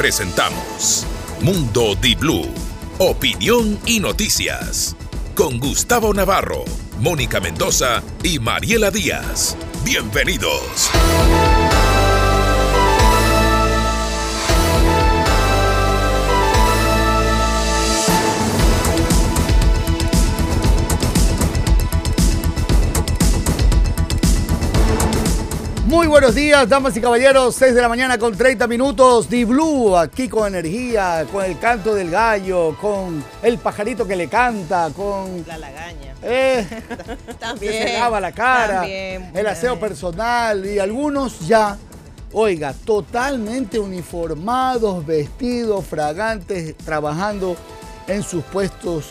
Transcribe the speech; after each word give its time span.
presentamos 0.00 1.06
Mundo 1.42 1.94
Di 1.94 2.14
Blue, 2.14 2.48
opinión 2.96 3.78
y 3.84 4.00
noticias. 4.00 4.96
Con 5.34 5.58
Gustavo 5.58 6.14
Navarro, 6.14 6.64
Mónica 7.00 7.38
Mendoza 7.38 8.02
y 8.22 8.38
Mariela 8.38 8.90
Díaz. 8.90 9.58
Bienvenidos. 9.84 10.90
Muy 25.90 26.06
buenos 26.06 26.36
días, 26.36 26.68
damas 26.68 26.96
y 26.96 27.00
caballeros. 27.00 27.56
6 27.56 27.74
de 27.74 27.82
la 27.82 27.88
mañana 27.88 28.16
con 28.16 28.36
30 28.36 28.68
minutos. 28.68 29.28
Di 29.28 29.42
Blue, 29.42 29.96
aquí 29.96 30.28
con 30.28 30.46
energía, 30.46 31.26
con 31.32 31.44
el 31.44 31.58
canto 31.58 31.96
del 31.96 32.12
gallo, 32.12 32.76
con 32.80 33.24
el 33.42 33.58
pajarito 33.58 34.06
que 34.06 34.14
le 34.14 34.28
canta, 34.28 34.90
con. 34.94 35.44
La 35.48 35.58
lagaña. 35.58 36.14
Eh, 36.22 36.64
También. 37.40 37.72
que 37.72 37.88
se 37.88 37.98
lava 37.98 38.20
la 38.20 38.30
cara, 38.30 38.82
También, 38.82 39.32
el 39.34 39.46
aseo 39.48 39.80
personal 39.80 40.64
y 40.64 40.78
algunos 40.78 41.40
ya, 41.40 41.76
oiga, 42.32 42.72
totalmente 42.72 43.80
uniformados, 43.80 45.04
vestidos, 45.04 45.84
fragantes, 45.86 46.76
trabajando 46.76 47.56
en 48.06 48.22
sus 48.22 48.44
puestos, 48.44 49.06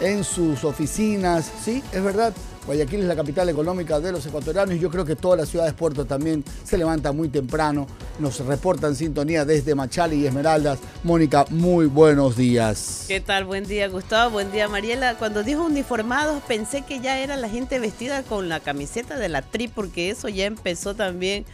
en 0.00 0.24
sus 0.24 0.64
oficinas. 0.64 1.48
Sí, 1.64 1.80
es 1.92 2.02
verdad. 2.02 2.34
Guayaquil 2.66 3.00
es 3.00 3.06
la 3.06 3.14
capital 3.14 3.48
económica 3.50 4.00
de 4.00 4.10
los 4.10 4.24
ecuatorianos 4.24 4.74
y 4.74 4.78
yo 4.78 4.90
creo 4.90 5.04
que 5.04 5.16
todas 5.16 5.38
las 5.38 5.50
ciudades 5.50 5.74
puerto 5.74 6.06
también 6.06 6.42
se 6.64 6.78
levantan 6.78 7.14
muy 7.14 7.28
temprano. 7.28 7.86
Nos 8.18 8.40
reportan 8.40 8.96
sintonía 8.96 9.44
desde 9.44 9.74
Machali 9.74 10.22
y 10.22 10.26
Esmeraldas. 10.26 10.78
Mónica, 11.02 11.44
muy 11.50 11.86
buenos 11.86 12.36
días. 12.36 13.04
¿Qué 13.06 13.20
tal? 13.20 13.44
Buen 13.44 13.66
día, 13.66 13.88
Gustavo. 13.88 14.30
Buen 14.30 14.50
día, 14.50 14.66
Mariela. 14.68 15.16
Cuando 15.16 15.42
dijo 15.42 15.62
uniformados, 15.62 16.42
pensé 16.48 16.82
que 16.82 17.00
ya 17.00 17.18
era 17.18 17.36
la 17.36 17.50
gente 17.50 17.78
vestida 17.78 18.22
con 18.22 18.48
la 18.48 18.60
camiseta 18.60 19.18
de 19.18 19.28
la 19.28 19.42
tri, 19.42 19.68
porque 19.68 20.08
eso 20.08 20.30
ya 20.30 20.46
empezó 20.46 20.94
también 20.94 21.44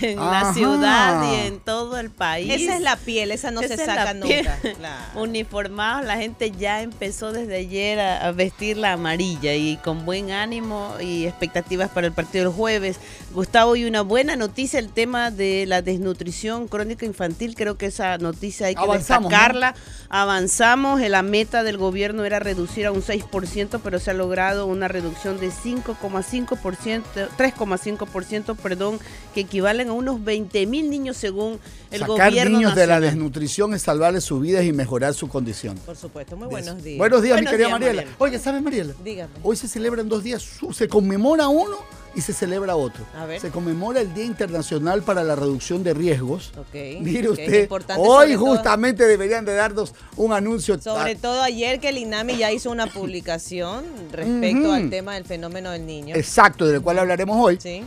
en 0.00 0.18
Ajá. 0.18 0.42
la 0.48 0.54
ciudad 0.54 1.32
y 1.32 1.46
en 1.46 1.60
todo 1.60 1.98
el 1.98 2.10
país. 2.10 2.52
Esa 2.52 2.76
es 2.76 2.82
la 2.82 2.96
piel, 2.96 3.30
esa 3.30 3.50
no 3.50 3.60
Esa 3.60 3.76
se 3.76 3.82
es 3.82 3.86
la 3.88 3.94
saca 3.94 4.20
piel. 4.20 4.44
nunca. 4.46 4.58
Claro. 4.76 5.20
Uniformados, 5.20 6.04
la 6.04 6.16
gente 6.16 6.50
ya 6.50 6.82
empezó 6.82 7.32
desde 7.32 7.56
ayer 7.56 7.98
a, 8.00 8.26
a 8.26 8.32
vestir 8.32 8.76
la 8.76 8.92
amarilla 8.92 9.54
y 9.54 9.76
con 9.78 10.04
buen 10.04 10.30
ánimo 10.32 10.94
y 11.00 11.26
expectativas 11.26 11.88
para 11.90 12.06
el 12.08 12.12
partido 12.12 12.44
del 12.46 12.52
jueves. 12.54 12.98
Gustavo, 13.32 13.76
y 13.76 13.84
una 13.84 14.02
buena 14.02 14.36
noticia, 14.36 14.78
el 14.78 14.90
tema 14.90 15.30
de 15.30 15.64
la 15.66 15.82
desnutrición 15.82 16.68
crónica 16.68 17.06
infantil, 17.06 17.54
creo 17.54 17.78
que 17.78 17.86
esa 17.86 18.18
noticia 18.18 18.66
hay 18.66 18.74
que 18.74 18.82
Avanzamos, 18.82 19.24
¿no? 19.24 19.28
destacarla. 19.30 19.74
Avanzamos, 20.08 21.00
eh, 21.00 21.08
la 21.08 21.22
meta 21.22 21.62
del 21.62 21.78
gobierno 21.78 22.24
era 22.24 22.38
reducir 22.38 22.86
a 22.86 22.92
un 22.92 23.02
6%, 23.02 23.80
pero 23.82 23.98
se 23.98 24.10
ha 24.10 24.14
logrado 24.14 24.66
una 24.66 24.88
reducción 24.88 25.38
de 25.38 25.50
5,5%, 25.50 27.02
3,5%, 27.36 28.56
perdón, 28.56 28.98
que 29.34 29.44
equivalen 29.76 29.88
a 29.88 29.92
unos 29.92 30.24
20 30.24 30.66
mil 30.66 30.90
niños 30.90 31.16
según 31.16 31.58
el 31.90 32.00
Sacar 32.00 32.30
gobierno 32.30 32.58
niños 32.58 32.74
de 32.74 32.86
la 32.86 33.00
desnutrición 33.00 33.74
es 33.74 33.82
salvarles 33.82 34.24
sus 34.24 34.40
vidas 34.40 34.64
y 34.64 34.72
mejorar 34.72 35.14
su 35.14 35.28
condición. 35.28 35.76
Por 35.84 35.96
supuesto, 35.96 36.36
muy 36.36 36.48
buenos 36.48 36.82
días. 36.82 36.98
Buenos 36.98 37.22
días, 37.22 37.38
mi 37.40 37.46
querida 37.46 37.66
días, 37.68 37.70
Mariela. 37.72 38.02
Mariela. 38.02 38.16
Oye, 38.18 38.38
¿sabes, 38.38 38.62
Mariela? 38.62 38.94
Dígame. 39.04 39.32
Hoy 39.42 39.56
se 39.56 39.68
celebran 39.68 40.08
dos 40.08 40.22
días, 40.24 40.44
se 40.72 40.88
conmemora 40.88 41.48
uno 41.48 41.76
y 42.14 42.20
se 42.22 42.32
celebra 42.32 42.76
otro. 42.76 43.04
A 43.14 43.26
ver. 43.26 43.40
Se 43.40 43.50
conmemora 43.50 44.00
el 44.00 44.14
Día 44.14 44.24
Internacional 44.24 45.02
para 45.02 45.22
la 45.22 45.36
Reducción 45.36 45.82
de 45.84 45.92
Riesgos. 45.92 46.52
Ok, 46.58 47.00
Mire 47.02 47.28
usted, 47.28 47.68
hoy 47.98 48.32
todo- 48.34 48.46
justamente 48.46 49.04
deberían 49.06 49.44
de 49.44 49.54
darnos 49.54 49.94
un 50.16 50.32
anuncio. 50.32 50.80
Sobre 50.80 51.14
todo 51.14 51.42
ayer 51.42 51.78
que 51.78 51.90
el 51.90 51.98
INAMI 51.98 52.38
ya 52.38 52.50
hizo 52.52 52.70
una 52.70 52.86
publicación 52.86 53.84
respecto 54.12 54.72
al 54.72 54.88
tema 54.90 55.14
del 55.14 55.24
fenómeno 55.24 55.70
del 55.70 55.84
niño. 55.86 56.16
Exacto, 56.16 56.66
del 56.66 56.80
cual 56.80 56.98
hablaremos 57.00 57.36
hoy. 57.38 57.58
Sí. 57.60 57.82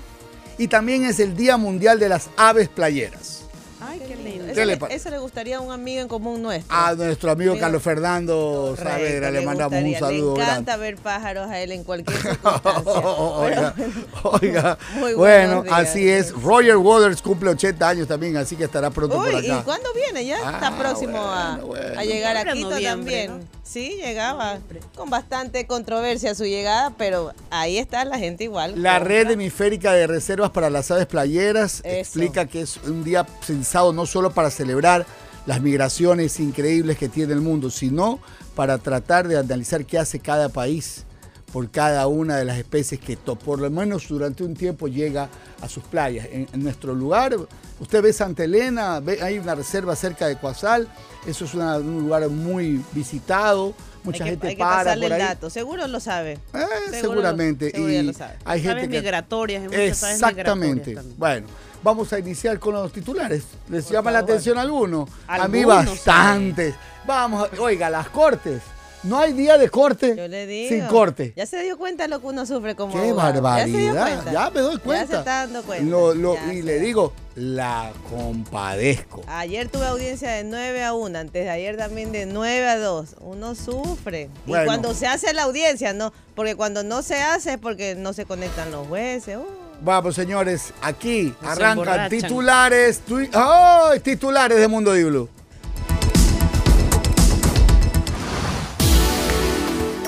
Y 0.59 0.68
también 0.68 1.06
es 1.06 1.20
el 1.20 1.36
Día 1.36 1.58
Mundial 1.58 1.97
de 2.00 2.09
las 2.09 2.30
Aves 2.38 2.70
Playeras. 2.70 3.38
Ay, 3.81 4.02
qué 4.06 4.16
lindo. 4.18 4.46
¿Qué 4.46 4.52
Eso 4.52 4.66
le 4.66 4.96
eso 4.96 5.09
le 5.09 5.18
gustaría 5.20 5.58
a 5.58 5.62
un 5.62 5.72
amigo 5.72 6.02
en 6.02 6.08
común 6.09 6.42
nuestro. 6.42 6.75
A 6.75 6.94
nuestro 6.96 7.31
amigo 7.31 7.52
Amigo. 7.53 7.64
Carlos 7.64 7.81
Fernando 7.81 8.75
Correcto, 8.78 8.84
Saavedra 8.90 9.31
le 9.31 9.42
mandamos 9.46 9.81
un 9.81 9.96
saludo 9.96 10.36
Le 10.36 10.44
encanta 10.44 10.72
grande. 10.74 10.78
ver 10.92 10.96
pájaros 10.97 11.50
a 11.50 11.59
él 11.59 11.72
en 11.72 11.84
cualquier 11.86 12.20
circunstancia. 12.22 12.92
oiga, 12.94 13.74
oiga. 14.24 14.78
Muy 14.96 15.14
bueno, 15.14 15.64
días. 15.64 15.75
así 15.80 16.09
es. 16.09 16.34
Roger 16.34 16.76
Waters 16.78 17.22
cumple 17.22 17.52
80 17.52 17.88
años 17.88 18.08
también, 18.08 18.36
así 18.36 18.58
que 18.58 18.66
estará 18.66 18.90
pronto 18.90 19.18
Uy, 19.18 19.31
por 19.31 19.44
¿y 19.44 19.50
acá. 19.50 19.64
cuándo 19.64 19.90
viene? 19.94 20.26
Ya 20.26 20.38
Ah, 20.44 20.52
está 20.56 20.78
próximo 20.78 21.18
a, 21.18 21.52
bueno, 21.62 21.68
bueno. 21.68 22.00
a 22.00 22.03
llegar 22.03 22.36
a 22.38 22.52
Quito 22.52 22.70
también. 22.81 23.31
¿no? 23.40 23.59
Sí, 23.69 24.00
llegaba 24.03 24.57
con 24.96 25.12
bastante 25.12 25.68
controversia 25.68 26.34
su 26.34 26.44
llegada, 26.44 26.90
pero 26.97 27.34
ahí 27.52 27.78
está 27.78 28.03
la 28.03 28.18
gente 28.18 28.46
igual. 28.46 28.81
La 28.81 28.97
red 28.97 29.30
hemisférica 29.30 29.94
de 29.94 30.07
reservas 30.07 30.50
para 30.50 30.72
las 30.72 30.90
aves 30.90 31.06
playeras 31.06 31.81
Eso. 31.84 31.88
explica 31.88 32.47
que 32.47 32.62
es 32.62 32.78
un 32.78 33.03
día 33.03 33.28
pensado 33.46 33.94
no 33.94 34.08
solo 34.08 34.31
para 34.31 34.50
celebrar 34.50 35.06
las 35.46 35.62
migraciones 35.62 36.40
increíbles 36.40 36.97
que 36.97 37.09
tiene 37.09 37.34
el 37.34 37.41
mundo, 37.41 37.69
sino 37.69 38.19
para 38.56 38.79
tratar 38.79 39.28
de 39.28 39.38
analizar 39.38 39.85
qué 39.85 40.00
hace 40.00 40.19
cada 40.19 40.50
país 40.50 41.06
por 41.51 41.69
cada 41.71 42.05
una 42.07 42.37
de 42.37 42.45
las 42.45 42.57
especies 42.57 43.01
que 43.01 43.17
por 43.17 43.59
lo 43.59 43.69
menos 43.71 44.07
durante 44.07 44.43
un 44.43 44.53
tiempo 44.55 44.87
llega 44.87 45.29
a 45.61 45.67
sus 45.67 45.83
playas. 45.83 46.27
En, 46.31 46.47
en 46.53 46.63
nuestro 46.63 46.93
lugar, 46.93 47.35
usted 47.79 48.01
ve 48.03 48.13
Santa 48.13 48.43
Elena, 48.43 48.99
ve- 48.99 49.19
hay 49.21 49.39
una 49.39 49.55
reserva 49.55 49.95
cerca 49.95 50.27
de 50.27 50.37
Coazal, 50.37 50.87
eso 51.25 51.45
es 51.45 51.53
una- 51.55 51.77
un 51.77 52.01
lugar 52.03 52.27
muy 52.29 52.83
visitado, 52.91 53.73
mucha 54.03 54.23
hay 54.23 54.29
que, 54.29 54.31
gente 54.35 54.47
hay 54.49 54.55
que 54.55 54.59
para 54.59 54.77
pasarle 54.77 55.07
por 55.07 55.15
el 55.15 55.21
ahí. 55.21 55.27
dato. 55.27 55.49
Seguro 55.49 55.87
lo 55.87 55.99
sabe. 55.99 56.33
Eh, 56.33 56.39
Seguro- 56.53 56.99
seguramente. 56.99 57.71
seguro 57.71 57.91
ya 57.91 57.99
y 57.99 58.03
lo 58.03 58.13
sabe. 58.13 58.33
hay 58.45 58.59
Aves 58.61 58.63
gente 58.81 58.89
que 58.89 59.01
migratorias, 59.01 59.63
hay 59.73 59.87
Exactamente. 59.87 60.89
migratorias. 60.91 61.17
Bueno, 61.17 61.47
vamos 61.83 62.13
a 62.13 62.19
iniciar 62.19 62.59
con 62.59 62.75
los 62.75 62.91
titulares. 62.93 63.43
¿Les 63.69 63.85
Por 63.85 63.93
llama 63.93 64.11
la 64.11 64.19
atención 64.19 64.57
alguno? 64.59 65.07
A 65.27 65.47
mí 65.47 65.66
bastantes. 65.66 66.75
Vamos, 67.07 67.49
oiga, 67.59 67.89
las 67.89 68.09
cortes. 68.09 68.61
No 69.03 69.17
hay 69.17 69.31
día 69.33 69.57
de 69.57 69.69
corte 69.69 70.13
Yo 70.15 70.27
le 70.27 70.45
digo. 70.45 70.69
sin 70.75 70.85
corte. 70.87 71.31
Ya 71.35 71.45
se 71.45 71.61
dio 71.63 71.77
cuenta 71.77 72.07
lo 72.09 72.19
que 72.19 72.27
uno 72.27 72.45
sufre 72.45 72.75
como 72.75 72.93
Qué 72.93 73.09
abogado. 73.09 73.41
barbaridad. 73.41 74.23
Ya. 74.25 74.31
Ya 74.31 74.49
me 74.49 74.59
doy 74.59 74.75
Ya 74.75 74.83
cuenta. 74.83 75.07
se 75.07 75.17
está 75.19 75.31
dando 75.45 75.63
cuenta. 75.63 75.85
Lo- 75.85 76.13
lo- 76.13 76.35
Ya 76.35 76.53
y 76.53 76.61
le 76.61 76.79
digo, 76.79 77.13
la 77.35 77.91
compadezco. 78.09 79.23
Ayer 79.27 79.69
tuve 79.69 79.85
audiencia 79.85 80.31
de 80.31 80.43
9 80.43 80.83
a 80.83 80.93
1, 80.93 81.17
antes 81.19 81.45
de 81.45 81.49
ayer 81.49 81.77
también 81.77 82.11
de 82.11 82.25
9 82.25 82.67
a 82.67 82.77
2. 82.77 83.15
Uno 83.21 83.55
sufre. 83.55 84.29
Bueno. 84.45 84.63
Y 84.63 84.67
cuando 84.67 84.93
se 84.93 85.07
hace 85.07 85.33
la 85.33 85.43
audiencia, 85.43 85.93
no, 85.93 86.11
porque 86.35 86.55
cuando 86.55 86.83
no 86.83 87.01
se 87.01 87.16
hace 87.21 87.53
es 87.53 87.57
porque 87.57 87.95
no 87.95 88.11
se 88.13 88.25
conectan 88.25 88.71
los 88.71 88.87
jueces. 88.87 89.37
Uh. 89.37 89.45
Vamos, 89.81 90.13
señores, 90.16 90.73
aquí 90.81 91.33
Se 91.41 91.47
arrancan 91.47 92.09
titulares. 92.09 93.01
¡Ay! 93.33 93.99
titulares 94.01 94.57
de 94.59 94.67
Mundo 94.67 94.91
Blue. 94.91 95.29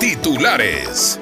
Titulares. 0.02 1.20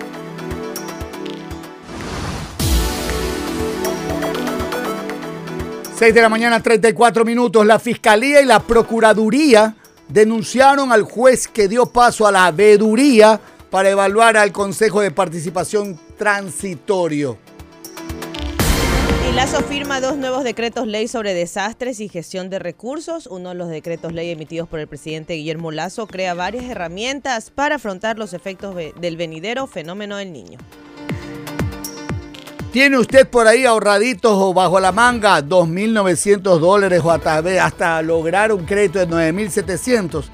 Seis 5.98 6.14
de 6.14 6.22
la 6.22 6.30
mañana, 6.30 6.62
34 6.62 7.26
minutos. 7.26 7.66
La 7.66 7.78
Fiscalía 7.78 8.40
y 8.40 8.46
la 8.46 8.60
Procuraduría 8.60 9.74
denunciaron 10.08 10.92
al 10.92 11.02
juez 11.02 11.46
que 11.46 11.68
dio 11.68 11.92
paso 11.92 12.26
a 12.26 12.32
la 12.32 12.50
veeduría 12.52 13.38
para 13.68 13.90
evaluar 13.90 14.38
al 14.38 14.50
Consejo 14.50 15.02
de 15.02 15.10
Participación 15.10 16.00
Transitorio. 16.16 17.49
Y 19.30 19.32
Lazo 19.32 19.62
firma 19.62 20.00
dos 20.00 20.16
nuevos 20.16 20.42
decretos 20.42 20.88
ley 20.88 21.06
sobre 21.06 21.34
desastres 21.34 22.00
y 22.00 22.08
gestión 22.08 22.50
de 22.50 22.58
recursos. 22.58 23.28
Uno 23.28 23.50
de 23.50 23.54
los 23.54 23.68
decretos 23.68 24.12
ley 24.12 24.28
emitidos 24.28 24.68
por 24.68 24.80
el 24.80 24.88
presidente 24.88 25.34
Guillermo 25.34 25.70
Lazo 25.70 26.08
crea 26.08 26.34
varias 26.34 26.64
herramientas 26.64 27.52
para 27.52 27.76
afrontar 27.76 28.18
los 28.18 28.32
efectos 28.32 28.74
del 28.74 29.16
venidero 29.16 29.68
fenómeno 29.68 30.16
del 30.16 30.32
niño. 30.32 30.58
¿Tiene 32.72 32.98
usted 32.98 33.28
por 33.28 33.46
ahí 33.46 33.64
ahorraditos 33.64 34.32
o 34.34 34.52
bajo 34.52 34.80
la 34.80 34.90
manga 34.90 35.40
2.900 35.40 36.58
dólares 36.58 37.00
o 37.04 37.12
hasta, 37.12 37.38
hasta 37.64 38.02
lograr 38.02 38.52
un 38.52 38.64
crédito 38.64 38.98
de 38.98 39.06
9.700? 39.06 40.24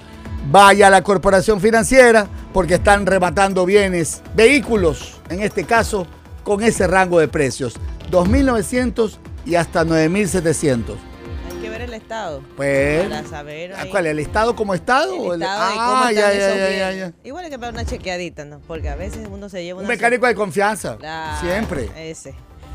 Vaya 0.51 0.87
a 0.87 0.91
la 0.91 1.03
corporación 1.03 1.61
financiera 1.61 2.29
porque 2.55 2.77
están 2.77 3.05
rematando 3.05 3.67
bienes, 3.67 4.23
vehículos, 4.35 5.21
en 5.29 5.43
este 5.43 5.65
caso, 5.65 6.07
con 6.45 6.63
ese 6.63 6.87
rango 6.87 7.21
de 7.21 7.29
precios. 7.29 7.75
2.900 8.11 9.19
y 9.45 9.55
hasta 9.55 9.85
9.700. 9.85 10.97
Hay 11.51 11.57
que 11.63 11.71
ver 11.71 11.83
el 11.83 11.95
estado. 11.95 12.43
Pues, 12.57 13.09
Para 13.09 13.25
saber. 13.27 13.75
ahí 13.75 13.89
¿cuál? 13.91 14.07
¿El 14.07 14.19
Estado 14.19 14.55
como 14.57 14.75
Estado? 14.75 15.15
el 15.15 15.21
o 15.21 15.35
el- 15.35 15.43
estado 15.43 15.75
cómo 15.75 15.83
Ah, 16.05 16.11
están 16.11 16.35
ya, 16.35 16.69
ya, 16.69 16.93
ya. 16.93 17.13
Igual 17.25 17.45
hay 17.45 17.51
que 17.51 17.59
dar 17.59 17.73
una 17.73 17.85
chequeadita, 17.85 18.45
¿no? 18.45 18.61
Porque 18.67 18.89
a 18.89 18.97
veces 18.97 19.27
uno 19.31 19.49
se 19.49 19.63
lleva 19.65 19.79
Un 19.81 19.87
una... 19.87 19.95
mecánico 19.95 20.27
de 20.27 20.35
confianza, 20.35 20.97
Claro, 20.99 21.41
siempre. 21.41 21.89
Ese. 22.11 22.35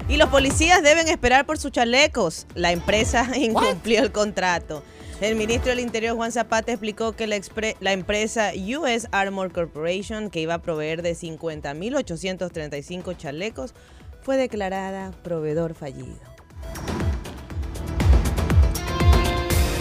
Y 0.09 0.17
los 0.17 0.29
policías 0.29 0.81
deben 0.81 1.07
esperar 1.07 1.45
por 1.45 1.59
sus 1.59 1.71
chalecos. 1.71 2.47
La 2.55 2.71
empresa 2.71 3.27
incumplió 3.37 4.01
el 4.01 4.11
contrato. 4.11 4.83
El 5.21 5.35
ministro 5.35 5.69
del 5.69 5.79
Interior, 5.81 6.15
Juan 6.15 6.31
Zapata, 6.31 6.71
explicó 6.71 7.11
que 7.11 7.27
la, 7.27 7.39
la 7.79 7.91
empresa 7.93 8.51
US 8.55 9.07
Armor 9.11 9.51
Corporation, 9.51 10.31
que 10.31 10.39
iba 10.41 10.55
a 10.55 10.61
proveer 10.63 11.03
de 11.03 11.13
50.835 11.15 13.15
chalecos, 13.15 13.75
fue 14.21 14.38
declarada 14.38 15.12
proveedor 15.23 15.73
fallido. 15.73 16.15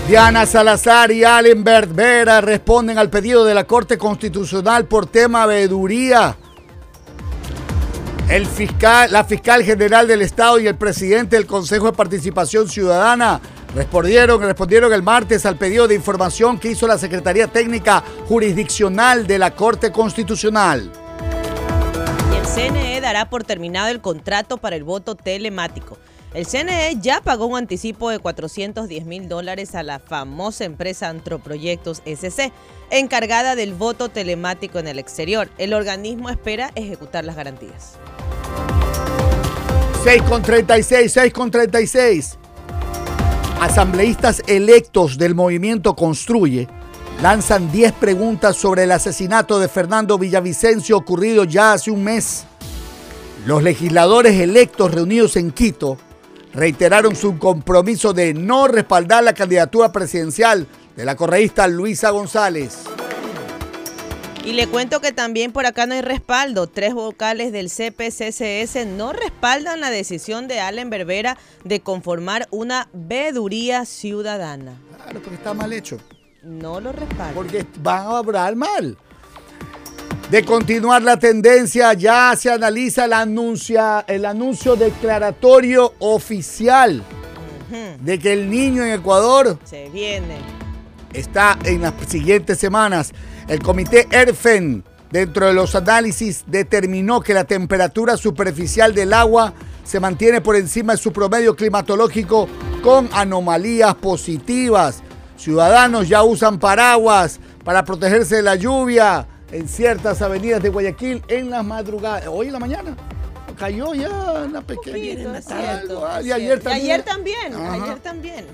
Diana 0.09 0.45
Salazar 0.45 1.13
y 1.13 1.23
Allen 1.23 1.63
Vera 1.63 2.41
responden 2.41 2.99
al 2.99 3.11
pedido 3.11 3.45
de 3.45 3.55
la 3.55 3.65
Corte 3.65 3.97
Constitucional 3.97 4.87
por 4.87 5.07
tema 5.07 5.47
veeduría. 5.47 6.37
El 8.29 8.47
fiscal, 8.47 9.13
la 9.13 9.25
fiscal 9.25 9.63
general 9.63 10.09
del 10.09 10.23
Estado 10.23 10.59
y 10.59 10.67
el 10.67 10.77
presidente 10.77 11.37
del 11.37 11.47
Consejo 11.47 11.87
de 11.87 11.93
Participación 11.97 12.69
Ciudadana 12.69 13.41
respondieron, 13.75 14.41
respondieron 14.41 14.93
el 14.93 15.03
martes 15.03 15.47
al 15.47 15.57
pedido 15.57 15.87
de 15.87 15.95
información 15.95 16.59
que 16.59 16.71
hizo 16.71 16.89
la 16.89 16.99
Secretaría 16.99 17.47
Técnica 17.47 18.03
Jurisdiccional 18.27 19.27
de 19.27 19.39
la 19.39 19.53
Corte 19.55 19.93
Constitucional. 19.93 20.91
CNE 22.55 23.01
dará 23.01 23.31
por 23.31 23.45
terminado 23.45 23.89
el 23.89 24.01
contrato 24.01 24.57
para 24.57 24.75
el 24.75 24.83
voto 24.83 25.15
telemático. 25.15 25.99
El 26.35 26.47
CNE 26.47 26.97
ya 27.01 27.21
pagó 27.21 27.47
un 27.47 27.57
anticipo 27.57 28.11
de 28.11 28.19
410 28.19 29.05
mil 29.05 29.29
dólares 29.29 29.77
a 29.77 29.85
la 29.85 30.01
famosa 30.01 30.65
empresa 30.65 31.09
Antroproyectos 31.09 32.03
SC, 32.05 32.53
encargada 32.91 33.55
del 33.55 33.73
voto 33.73 34.09
telemático 34.09 34.81
en 34.81 34.89
el 34.89 34.99
exterior. 34.99 35.49
El 35.59 35.75
organismo 35.75 36.29
espera 36.29 36.73
ejecutar 36.75 37.25
las 37.25 37.37
garantías. 37.37 37.99
6 40.03 40.23
con 40.23 40.43
36, 40.43 41.13
6 41.13 41.33
con 41.33 41.51
36. 41.53 42.37
Asambleístas 43.61 44.43
electos 44.49 45.19
del 45.19 45.37
movimiento 45.37 45.95
Construye 45.95 46.67
lanzan 47.23 47.71
10 47.71 47.93
preguntas 47.93 48.57
sobre 48.57 48.85
el 48.85 48.93
asesinato 48.93 49.59
de 49.59 49.69
Fernando 49.69 50.19
Villavicencio 50.19 50.97
ocurrido 50.97 51.45
ya 51.45 51.75
hace 51.75 51.91
un 51.91 52.03
mes. 52.03 52.45
Los 53.47 53.63
legisladores 53.63 54.41
electos 54.41 54.93
reunidos 54.93 55.37
en 55.37 55.51
Quito 55.51 55.99
reiteraron 56.55 57.15
su 57.15 57.39
compromiso 57.39 58.13
de 58.13 58.33
no 58.35 58.69
respaldar 58.69 59.23
la 59.23 59.35
candidatura 59.35 59.93
presidencial 59.93 60.67
de 60.97 61.05
la 61.05 61.15
correísta 61.15 61.69
Luisa 61.69 62.11
González. 62.11 62.85
Y 64.45 64.53
le 64.53 64.67
cuento 64.69 65.01
que 65.01 65.13
también 65.13 65.53
por 65.53 65.67
acá 65.67 65.85
no 65.85 65.95
hay 65.95 66.01
respaldo. 66.01 66.67
Tres 66.67 66.95
vocales 66.95 67.53
del 67.53 67.69
CPCCS 67.69 68.87
no 68.87 69.13
respaldan 69.13 69.81
la 69.81 69.91
decisión 69.91 70.49
de 70.49 70.61
Allen 70.61 70.89
Berbera 70.89 71.37
de 71.65 71.81
conformar 71.81 72.49
una 72.51 72.89
veduría 72.95 73.85
ciudadana. 73.85 74.81
Claro, 75.05 75.21
porque 75.21 75.35
está 75.35 75.53
mal 75.53 75.75
hecho. 75.75 75.99
No 76.43 76.81
lo 76.81 76.93
respaldan. 76.93 77.35
Porque 77.35 77.67
van 77.83 78.07
a 78.07 78.21
obrar 78.21 78.57
mal. 78.57 78.97
De 80.31 80.45
continuar 80.45 81.03
la 81.03 81.19
tendencia, 81.19 81.93
ya 81.93 82.35
se 82.37 82.51
analiza 82.51 83.05
el, 83.05 83.13
anuncia, 83.13 84.05
el 84.07 84.25
anuncio 84.25 84.77
declaratorio 84.77 85.95
oficial 85.99 87.03
de 88.01 88.19
que 88.19 88.33
el 88.33 88.51
niño 88.51 88.85
en 88.85 88.93
Ecuador 88.93 89.59
se 89.65 89.89
viene. 89.91 90.39
Está 91.13 91.59
en 91.65 91.83
las 91.83 91.95
siguientes 92.09 92.59
semanas. 92.59 93.13
El 93.49 93.61
comité 93.61 94.07
ERFEN, 94.11 94.85
dentro 95.11 95.47
de 95.47 95.53
los 95.53 95.75
análisis, 95.75 96.45
determinó 96.47 97.21
que 97.21 97.35
la 97.35 97.45
temperatura 97.45 98.17
superficial 98.17 98.95
del 98.95 99.13
agua 99.13 99.53
se 99.85 99.99
mantiene 99.99 100.41
por 100.41 100.55
encima 100.57 100.93
de 100.93 100.99
su 100.99 101.13
promedio 101.13 101.57
climatológico 101.57 102.49
con 102.83 103.09
anomalías 103.13 103.95
positivas. 103.97 105.03
Ciudadanos 105.41 106.07
ya 106.07 106.23
usan 106.23 106.59
paraguas 106.59 107.41
para 107.65 107.83
protegerse 107.83 108.37
de 108.37 108.43
la 108.43 108.57
lluvia 108.57 109.27
en 109.51 109.69
ciertas 109.69 110.21
avenidas 110.21 110.63
de 110.63 110.69
Guayaquil 110.69 111.23
en 111.29 111.49
las 111.49 111.65
madrugadas. 111.65 112.27
Hoy 112.27 112.49
en 112.49 112.53
la 112.53 112.59
mañana 112.59 112.95
cayó 113.59 113.95
ya 113.95 114.11
una 114.45 114.61
pequeña. 114.61 114.99
Y 114.99 116.31
ayer 116.31 116.61
también. 116.61 116.83
ayer 116.83 117.03
también. 117.03 117.55
Ayer 117.55 117.99
también. 118.01 118.47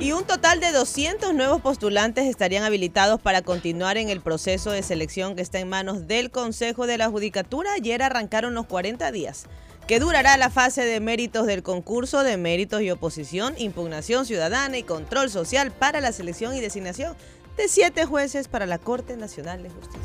Y 0.00 0.12
un 0.12 0.24
total 0.24 0.60
de 0.60 0.72
200 0.72 1.34
nuevos 1.34 1.60
postulantes 1.60 2.24
estarían 2.24 2.64
habilitados 2.64 3.20
para 3.20 3.42
continuar 3.42 3.98
en 3.98 4.08
el 4.08 4.22
proceso 4.22 4.70
de 4.70 4.82
selección 4.82 5.36
que 5.36 5.42
está 5.42 5.58
en 5.58 5.68
manos 5.68 6.08
del 6.08 6.30
Consejo 6.30 6.86
de 6.86 6.96
la 6.96 7.10
Judicatura. 7.10 7.74
Ayer 7.74 8.02
arrancaron 8.02 8.54
los 8.54 8.64
40 8.64 9.12
días, 9.12 9.44
que 9.86 10.00
durará 10.00 10.36
la 10.36 10.50
fase 10.50 10.84
de 10.84 11.00
méritos 11.00 11.46
del 11.46 11.62
concurso 11.62 12.22
de 12.22 12.36
méritos 12.36 12.80
y 12.82 12.90
oposición, 12.90 13.54
impugnación 13.58 14.24
ciudadana 14.24 14.78
y 14.78 14.82
control 14.82 15.30
social 15.30 15.72
para 15.72 16.00
la 16.00 16.12
selección 16.12 16.54
y 16.54 16.60
designación 16.60 17.14
de 17.56 17.68
siete 17.68 18.04
jueces 18.06 18.48
para 18.48 18.66
la 18.66 18.78
Corte 18.78 19.16
Nacional 19.16 19.62
de 19.62 19.70
Justicia. 19.70 20.00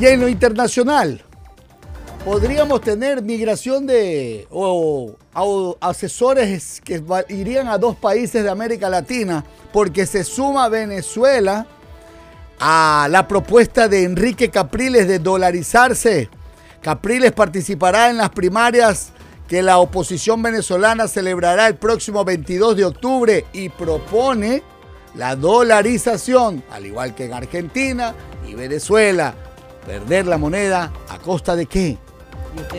Y 0.00 0.06
en 0.06 0.20
lo 0.20 0.28
internacional, 0.28 1.22
podríamos 2.24 2.80
tener 2.80 3.22
migración 3.22 3.86
de 3.86 4.46
asesores 5.80 6.80
que 6.82 7.02
irían 7.28 7.68
a 7.68 7.76
dos 7.76 7.96
países 7.96 8.42
de 8.44 8.50
América 8.50 8.88
Latina 8.88 9.44
porque 9.72 10.06
se 10.06 10.24
suma 10.24 10.68
Venezuela 10.68 11.66
a 12.60 13.08
la 13.10 13.26
propuesta 13.26 13.88
de 13.88 14.04
Enrique 14.04 14.50
Capriles 14.50 15.08
de 15.08 15.18
dolarizarse. 15.18 16.30
Capriles 16.82 17.30
participará 17.32 18.10
en 18.10 18.16
las 18.16 18.30
primarias 18.30 19.12
que 19.48 19.62
la 19.62 19.78
oposición 19.78 20.42
venezolana 20.42 21.06
celebrará 21.06 21.68
el 21.68 21.76
próximo 21.76 22.24
22 22.24 22.76
de 22.76 22.84
octubre 22.84 23.44
y 23.52 23.68
propone 23.68 24.62
la 25.14 25.36
dolarización, 25.36 26.64
al 26.70 26.86
igual 26.86 27.14
que 27.14 27.26
en 27.26 27.34
Argentina 27.34 28.14
y 28.48 28.54
Venezuela. 28.54 29.34
Perder 29.86 30.26
la 30.26 30.38
moneda 30.38 30.92
a 31.08 31.18
costa 31.18 31.56
de 31.56 31.66
qué? 31.66 31.98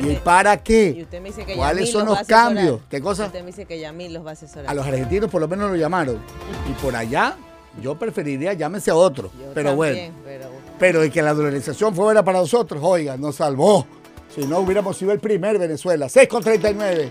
¿Y, 0.02 0.16
para 0.18 0.58
qué? 0.64 1.06
¿Cuáles 1.56 1.92
son 1.92 2.06
los 2.06 2.20
cambios? 2.24 2.82
¿Qué 2.90 3.02
cosa? 3.02 3.26
Usted 3.26 3.42
me 3.42 3.48
dice 3.48 3.66
que 3.66 3.80
Yamil 3.80 4.14
los 4.14 4.26
va 4.26 4.32
a 4.32 4.34
asesorar. 4.34 4.70
A 4.70 4.74
los 4.74 4.86
argentinos 4.86 5.30
por 5.30 5.42
lo 5.42 5.48
menos 5.48 5.70
lo 5.70 5.76
llamaron. 5.76 6.18
y 6.70 6.74
por 6.82 6.96
allá 6.96 7.36
yo 7.82 7.96
preferiría 7.98 8.54
llámese 8.54 8.92
a 8.92 8.96
otro. 8.96 9.32
pero 9.54 9.76
bueno. 9.76 10.14
Pero... 10.24 10.53
pero 10.84 11.10
que 11.10 11.22
la 11.22 11.34
dolarización 11.34 11.96
fuera 11.96 12.26
para 12.26 12.40
nosotros, 12.40 12.82
oiga, 12.84 13.16
nos 13.16 13.38
salvó. 13.38 13.88
Si 14.36 14.42
no 14.42 14.60
hubiéramos 14.60 14.98
sido 14.98 15.14
el 15.14 15.20
primer 15.22 15.58
Venezuela. 15.58 16.10
6 16.10 16.28
con 16.28 16.44
39. 16.44 17.10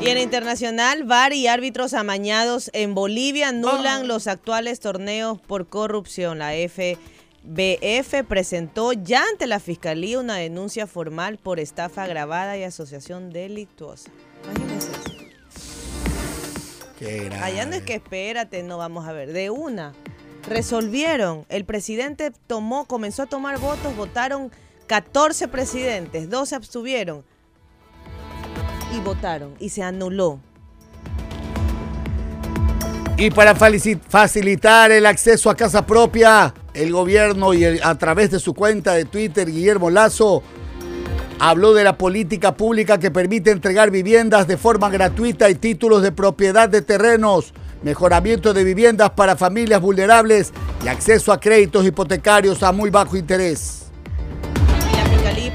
Y 0.00 0.08
en 0.08 0.18
internacional, 0.18 1.04
VAR 1.04 1.32
y 1.32 1.46
árbitros 1.46 1.94
amañados 1.94 2.68
en 2.72 2.96
Bolivia 2.96 3.50
anulan 3.50 4.02
ah. 4.02 4.04
los 4.06 4.26
actuales 4.26 4.80
torneos 4.80 5.40
por 5.40 5.68
corrupción. 5.68 6.40
La 6.40 6.50
FBF 6.50 8.26
presentó 8.26 8.92
ya 8.92 9.22
ante 9.30 9.46
la 9.46 9.60
Fiscalía 9.60 10.18
una 10.18 10.34
denuncia 10.34 10.88
formal 10.88 11.38
por 11.38 11.60
estafa 11.60 12.02
agravada 12.02 12.58
y 12.58 12.64
asociación 12.64 13.30
delictuosa. 13.30 14.10
Imagínense 14.42 14.90
Allá 17.40 17.66
no 17.66 17.74
es 17.74 17.82
que 17.82 17.94
espérate, 17.94 18.62
no 18.62 18.78
vamos 18.78 19.06
a 19.06 19.12
ver. 19.12 19.32
De 19.32 19.50
una, 19.50 19.92
resolvieron. 20.46 21.46
El 21.48 21.64
presidente 21.64 22.32
tomó, 22.46 22.84
comenzó 22.86 23.22
a 23.22 23.26
tomar 23.26 23.58
votos, 23.58 23.96
votaron 23.96 24.50
14 24.86 25.48
presidentes, 25.48 26.28
dos 26.28 26.50
se 26.50 26.56
abstuvieron 26.56 27.24
y 28.94 29.00
votaron 29.00 29.54
y 29.58 29.70
se 29.70 29.82
anuló. 29.82 30.40
Y 33.16 33.30
para 33.30 33.54
facilitar 33.54 34.90
el 34.90 35.06
acceso 35.06 35.48
a 35.48 35.54
casa 35.54 35.86
propia, 35.86 36.52
el 36.74 36.92
gobierno 36.92 37.54
y 37.54 37.64
a 37.64 37.94
través 37.96 38.30
de 38.30 38.40
su 38.40 38.54
cuenta 38.54 38.94
de 38.94 39.04
Twitter, 39.04 39.48
Guillermo 39.48 39.90
Lazo, 39.90 40.42
habló 41.38 41.74
de 41.74 41.84
la 41.84 41.98
política 41.98 42.56
pública 42.56 42.98
que 42.98 43.10
permite 43.10 43.50
entregar 43.50 43.90
viviendas 43.90 44.46
de 44.48 44.56
forma 44.56 44.90
gratuita 44.90 45.50
y 45.50 45.54
títulos 45.54 46.02
de 46.02 46.10
propiedad 46.10 46.68
de 46.68 46.82
terrenos, 46.82 47.52
mejoramiento 47.82 48.54
de 48.54 48.64
viviendas 48.64 49.10
para 49.10 49.36
familias 49.36 49.80
vulnerables 49.80 50.52
y 50.84 50.88
acceso 50.88 51.32
a 51.32 51.40
créditos 51.40 51.84
hipotecarios 51.86 52.62
a 52.62 52.72
muy 52.72 52.90
bajo 52.90 53.16
interés. 53.16 53.82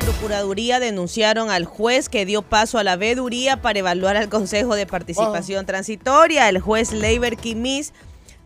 Procuraduría 0.08 0.80
denunciaron 0.80 1.50
al 1.50 1.66
juez 1.66 2.08
que 2.08 2.26
dio 2.26 2.42
paso 2.42 2.78
a 2.78 2.84
la 2.84 2.96
veduría 2.96 3.62
para 3.62 3.80
evaluar 3.80 4.16
al 4.16 4.30
Consejo 4.30 4.76
de 4.76 4.86
Participación 4.86 5.66
Transitoria. 5.66 6.48
El 6.48 6.60
juez 6.60 6.94
Leiber 6.94 7.36
Kimis, 7.36 7.94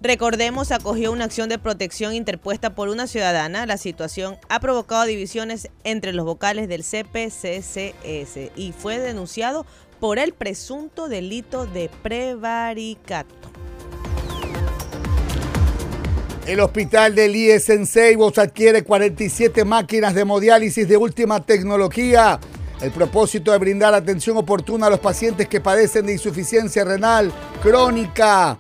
recordemos, 0.01 0.71
acogió 0.71 1.11
una 1.11 1.25
acción 1.25 1.49
de 1.49 1.59
protección 1.59 2.13
interpuesta 2.13 2.73
por 2.73 2.89
una 2.89 3.05
ciudadana. 3.05 3.67
La 3.67 3.77
situación 3.77 4.37
ha 4.49 4.59
provocado 4.59 5.05
divisiones 5.05 5.69
entre 5.83 6.13
los 6.13 6.25
vocales 6.25 6.67
del 6.67 6.83
CPCCS 6.83 8.51
y 8.55 8.73
fue 8.77 8.99
denunciado 8.99 9.65
por 9.99 10.17
el 10.17 10.33
presunto 10.33 11.07
delito 11.09 11.67
de 11.67 11.89
prevaricato. 12.01 13.35
El 16.51 16.59
hospital 16.59 17.15
del 17.15 17.33
IES 17.33 17.69
en 17.69 17.87
Ceibos 17.87 18.37
adquiere 18.37 18.83
47 18.83 19.63
máquinas 19.63 20.13
de 20.13 20.23
hemodiálisis 20.23 20.85
de 20.85 20.97
última 20.97 21.39
tecnología. 21.39 22.41
El 22.81 22.91
propósito 22.91 23.53
de 23.53 23.57
brindar 23.57 23.93
atención 23.93 24.35
oportuna 24.35 24.87
a 24.87 24.89
los 24.89 24.99
pacientes 24.99 25.47
que 25.47 25.61
padecen 25.61 26.07
de 26.07 26.11
insuficiencia 26.11 26.83
renal 26.83 27.31
crónica. 27.63 28.59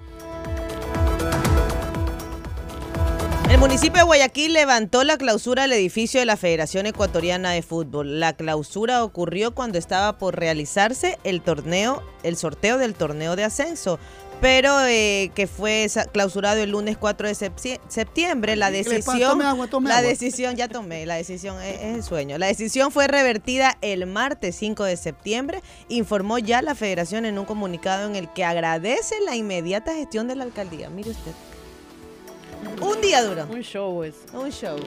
El 3.49 3.57
municipio 3.57 3.97
de 3.97 4.05
Guayaquil 4.05 4.53
levantó 4.53 5.03
la 5.03 5.17
clausura 5.17 5.63
del 5.63 5.73
edificio 5.73 6.21
de 6.21 6.25
la 6.25 6.37
Federación 6.37 6.85
Ecuatoriana 6.85 7.51
de 7.51 7.61
Fútbol. 7.61 8.21
La 8.21 8.31
clausura 8.31 9.03
ocurrió 9.03 9.53
cuando 9.53 9.77
estaba 9.77 10.17
por 10.17 10.39
realizarse 10.39 11.19
el 11.25 11.41
torneo, 11.41 12.01
el 12.23 12.37
sorteo 12.37 12.77
del 12.77 12.93
torneo 12.93 13.35
de 13.35 13.43
ascenso 13.43 13.99
pero 14.41 14.85
eh, 14.85 15.31
que 15.35 15.45
fue 15.47 15.87
clausurado 16.11 16.61
el 16.61 16.71
lunes 16.71 16.97
4 16.97 17.27
de 17.27 17.35
septiembre. 17.35 18.55
La 18.55 18.71
decisión, 18.71 19.39
la 19.83 20.01
decisión, 20.01 20.55
ya 20.55 20.67
tomé, 20.67 21.05
la 21.05 21.15
decisión 21.15 21.61
es, 21.61 21.75
es, 21.75 21.95
el 21.95 22.03
sueño. 22.03 22.37
La 22.37 22.47
decisión 22.47 22.91
fue 22.91 23.07
revertida 23.07 23.77
el 23.81 24.07
martes 24.07 24.55
5 24.55 24.83
de 24.83 24.97
septiembre, 24.97 25.61
informó 25.87 26.39
ya 26.39 26.61
la 26.61 26.73
federación 26.75 27.25
en 27.25 27.37
un 27.37 27.45
comunicado 27.45 28.09
en 28.09 28.15
el 28.15 28.33
que 28.33 28.43
agradece 28.43 29.15
la 29.23 29.35
inmediata 29.35 29.93
gestión 29.93 30.27
de 30.27 30.35
la 30.35 30.43
alcaldía. 30.43 30.89
Mire 30.89 31.11
usted. 31.11 31.31
Un 32.81 32.99
día 33.01 33.23
duro. 33.23 33.45
Un 33.49 33.61
show 33.61 34.03
es. 34.03 34.15
Un 34.33 34.49
show, 34.51 34.77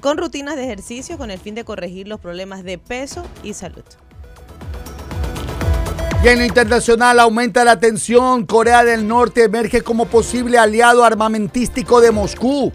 con 0.00 0.18
rutinas 0.18 0.56
de 0.56 0.64
ejercicio 0.64 1.16
con 1.16 1.30
el 1.30 1.38
fin 1.38 1.54
de 1.54 1.64
corregir 1.64 2.06
los 2.06 2.20
problemas 2.20 2.64
de 2.64 2.76
peso 2.76 3.24
y 3.42 3.54
salud. 3.54 3.84
Y 6.22 6.28
en 6.28 6.38
lo 6.38 6.44
internacional 6.44 7.18
aumenta 7.18 7.64
la 7.64 7.80
tensión. 7.80 8.44
Corea 8.44 8.84
del 8.84 9.08
Norte 9.08 9.44
emerge 9.44 9.80
como 9.80 10.04
posible 10.04 10.58
aliado 10.58 11.02
armamentístico 11.02 12.02
de 12.02 12.10
Moscú. 12.10 12.70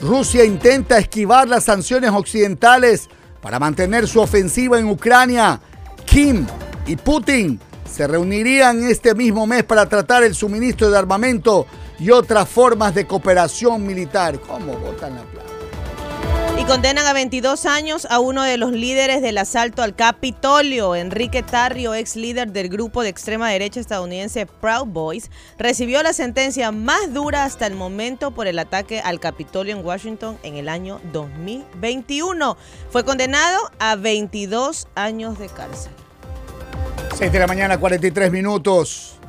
Rusia 0.00 0.44
intenta 0.44 0.98
esquivar 0.98 1.46
las 1.46 1.62
sanciones 1.62 2.10
occidentales 2.10 3.08
para 3.40 3.60
mantener 3.60 4.08
su 4.08 4.20
ofensiva 4.20 4.80
en 4.80 4.88
Ucrania. 4.88 5.60
Kim 6.04 6.44
y 6.84 6.96
Putin 6.96 7.60
se 7.88 8.08
reunirían 8.08 8.82
este 8.82 9.14
mismo 9.14 9.46
mes 9.46 9.62
para 9.62 9.88
tratar 9.88 10.24
el 10.24 10.34
suministro 10.34 10.90
de 10.90 10.98
armamento 10.98 11.66
y 12.02 12.10
otras 12.10 12.48
formas 12.48 12.96
de 12.96 13.06
cooperación 13.06 13.86
militar. 13.86 14.40
¿Cómo 14.40 14.72
votan 14.76 15.14
la 15.14 15.22
plata? 15.22 15.46
Y 16.58 16.64
condenan 16.64 17.06
a 17.06 17.12
22 17.12 17.64
años 17.64 18.08
a 18.10 18.18
uno 18.18 18.42
de 18.42 18.56
los 18.56 18.72
líderes 18.72 19.22
del 19.22 19.38
asalto 19.38 19.82
al 19.82 19.94
Capitolio. 19.94 20.96
Enrique 20.96 21.44
Tarrio, 21.44 21.94
ex 21.94 22.16
líder 22.16 22.50
del 22.50 22.68
grupo 22.68 23.02
de 23.02 23.08
extrema 23.08 23.48
derecha 23.50 23.78
estadounidense 23.78 24.46
Proud 24.46 24.86
Boys, 24.86 25.30
recibió 25.58 26.02
la 26.02 26.12
sentencia 26.12 26.72
más 26.72 27.14
dura 27.14 27.44
hasta 27.44 27.68
el 27.68 27.76
momento 27.76 28.32
por 28.32 28.48
el 28.48 28.58
ataque 28.58 29.00
al 29.00 29.20
Capitolio 29.20 29.76
en 29.76 29.86
Washington 29.86 30.36
en 30.42 30.56
el 30.56 30.68
año 30.68 31.00
2021. 31.12 32.56
Fue 32.90 33.04
condenado 33.04 33.58
a 33.78 33.94
22 33.94 34.88
años 34.96 35.38
de 35.38 35.48
cárcel. 35.48 35.92
6 37.16 37.30
de 37.30 37.38
la 37.38 37.46
mañana, 37.46 37.78
43 37.78 38.32
minutos. 38.32 39.20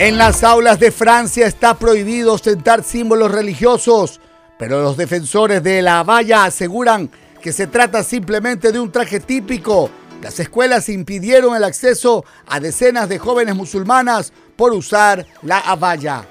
En 0.00 0.16
las 0.16 0.44
aulas 0.44 0.80
de 0.80 0.92
Francia 0.92 1.46
está 1.46 1.74
prohibido 1.74 2.32
ostentar 2.32 2.82
símbolos 2.82 3.30
religiosos, 3.30 4.18
pero 4.58 4.80
los 4.80 4.96
defensores 4.96 5.62
de 5.62 5.82
la 5.82 6.02
valla 6.04 6.44
aseguran 6.44 7.10
que 7.42 7.52
se 7.52 7.66
trata 7.66 8.02
simplemente 8.02 8.72
de 8.72 8.80
un 8.80 8.90
traje 8.90 9.20
típico. 9.20 9.90
Las 10.22 10.40
escuelas 10.40 10.88
impidieron 10.88 11.54
el 11.54 11.64
acceso 11.64 12.24
a 12.46 12.60
decenas 12.60 13.10
de 13.10 13.18
jóvenes 13.18 13.54
musulmanas 13.54 14.32
por 14.56 14.72
usar 14.72 15.26
la 15.42 15.58
abaya. 15.58 16.24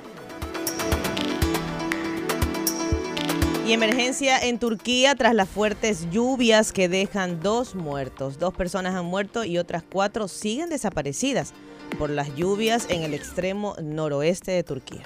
Y 3.67 3.73
emergencia 3.73 4.39
en 4.39 4.57
Turquía 4.57 5.13
tras 5.13 5.35
las 5.35 5.47
fuertes 5.47 6.09
lluvias 6.09 6.71
que 6.71 6.89
dejan 6.89 7.39
dos 7.39 7.75
muertos. 7.75 8.39
Dos 8.39 8.55
personas 8.55 8.95
han 8.95 9.05
muerto 9.05 9.43
y 9.43 9.59
otras 9.59 9.83
cuatro 9.87 10.27
siguen 10.27 10.71
desaparecidas 10.71 11.53
por 11.97 12.09
las 12.09 12.35
lluvias 12.35 12.87
en 12.89 13.03
el 13.03 13.13
extremo 13.13 13.75
noroeste 13.81 14.51
de 14.51 14.63
Turquía. 14.63 15.03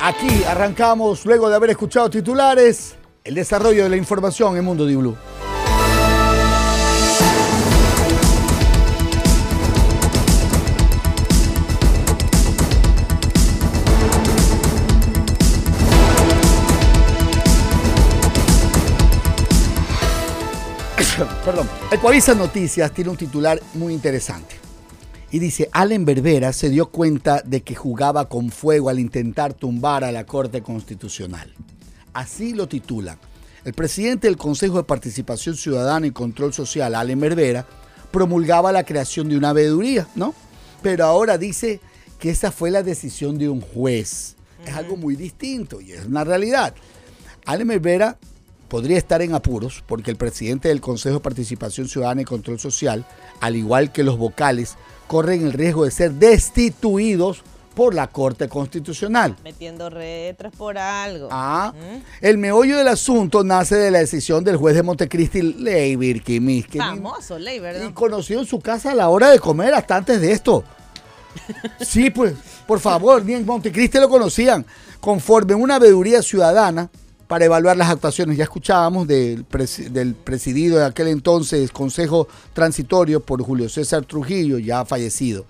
Aquí 0.00 0.44
arrancamos, 0.44 1.26
luego 1.26 1.48
de 1.48 1.56
haber 1.56 1.70
escuchado 1.70 2.08
titulares, 2.08 2.94
el 3.24 3.34
desarrollo 3.34 3.82
de 3.82 3.88
la 3.88 3.96
información 3.96 4.56
en 4.56 4.64
Mundo 4.64 4.86
de 4.86 4.94
Blue. 4.94 5.16
Perdón. 21.44 21.68
Ecuavisa 21.90 22.34
Noticias 22.34 22.92
tiene 22.92 23.10
un 23.10 23.16
titular 23.16 23.60
muy 23.74 23.94
interesante. 23.94 24.56
Y 25.30 25.38
dice, 25.38 25.68
Allen 25.72 26.04
Berbera 26.04 26.52
se 26.52 26.68
dio 26.68 26.86
cuenta 26.90 27.42
de 27.44 27.62
que 27.62 27.74
jugaba 27.74 28.28
con 28.28 28.50
fuego 28.50 28.88
al 28.88 28.98
intentar 28.98 29.54
tumbar 29.54 30.04
a 30.04 30.12
la 30.12 30.24
Corte 30.24 30.62
Constitucional. 30.62 31.52
Así 32.12 32.52
lo 32.52 32.68
titula. 32.68 33.18
El 33.64 33.72
presidente 33.72 34.28
del 34.28 34.36
Consejo 34.36 34.76
de 34.76 34.84
Participación 34.84 35.56
Ciudadana 35.56 36.06
y 36.06 36.12
Control 36.12 36.52
Social, 36.52 36.94
Allen 36.94 37.18
Berbera, 37.18 37.66
promulgaba 38.10 38.70
la 38.70 38.84
creación 38.84 39.28
de 39.28 39.36
una 39.36 39.52
veeduría, 39.52 40.06
¿no? 40.14 40.34
Pero 40.82 41.04
ahora 41.04 41.38
dice 41.38 41.80
que 42.18 42.30
esa 42.30 42.52
fue 42.52 42.70
la 42.70 42.82
decisión 42.82 43.38
de 43.38 43.48
un 43.48 43.60
juez. 43.60 44.36
Es 44.64 44.74
algo 44.74 44.96
muy 44.96 45.16
distinto 45.16 45.80
y 45.80 45.92
es 45.92 46.06
una 46.06 46.24
realidad. 46.24 46.74
Allen 47.44 47.68
Berbera 47.68 48.18
podría 48.68 48.98
estar 48.98 49.22
en 49.22 49.34
apuros 49.34 49.82
porque 49.86 50.10
el 50.10 50.16
presidente 50.16 50.68
del 50.68 50.80
Consejo 50.80 51.16
de 51.16 51.20
Participación 51.20 51.88
Ciudadana 51.88 52.22
y 52.22 52.24
Control 52.24 52.58
Social, 52.58 53.04
al 53.40 53.56
igual 53.56 53.92
que 53.92 54.02
los 54.02 54.18
vocales, 54.18 54.76
corren 55.06 55.44
el 55.44 55.52
riesgo 55.52 55.84
de 55.84 55.90
ser 55.90 56.12
destituidos 56.12 57.42
por 57.76 57.94
la 57.94 58.06
Corte 58.06 58.48
Constitucional. 58.48 59.36
Metiendo 59.44 59.90
retras 59.90 60.52
por 60.56 60.78
algo. 60.78 61.28
Ah, 61.30 61.74
¿Mm? 61.76 62.02
el 62.22 62.38
meollo 62.38 62.78
del 62.78 62.88
asunto 62.88 63.44
nace 63.44 63.76
de 63.76 63.90
la 63.90 63.98
decisión 63.98 64.42
del 64.42 64.56
juez 64.56 64.74
de 64.74 64.82
Montecristi, 64.82 65.42
Leiber 65.42 66.22
Que 66.22 66.40
Famoso, 66.78 67.38
Leiber. 67.38 67.84
Y 67.86 67.92
conocido 67.92 68.40
en 68.40 68.46
su 68.46 68.60
casa 68.60 68.92
a 68.92 68.94
la 68.94 69.10
hora 69.10 69.30
de 69.30 69.38
comer 69.38 69.74
hasta 69.74 69.94
antes 69.94 70.22
de 70.22 70.32
esto. 70.32 70.64
sí, 71.80 72.08
pues, 72.08 72.32
por 72.66 72.80
favor, 72.80 73.22
ni 73.22 73.34
en 73.34 73.44
Montecristi 73.44 73.98
lo 73.98 74.08
conocían. 74.08 74.64
Conforme 74.98 75.54
una 75.54 75.78
veeduría 75.78 76.22
ciudadana, 76.22 76.88
para 77.26 77.44
evaluar 77.44 77.76
las 77.76 77.90
actuaciones. 77.90 78.36
Ya 78.36 78.44
escuchábamos 78.44 79.06
del, 79.06 79.44
del, 79.90 80.14
presidido 80.14 80.78
de 80.78 80.84
aquel 80.84 81.08
entonces 81.08 81.70
Consejo 81.70 82.28
Transitorio 82.52 83.20
por 83.20 83.42
Julio 83.42 83.68
César 83.68 84.04
Trujillo, 84.04 84.58
ya 84.58 84.84
fallecido, 84.84 85.44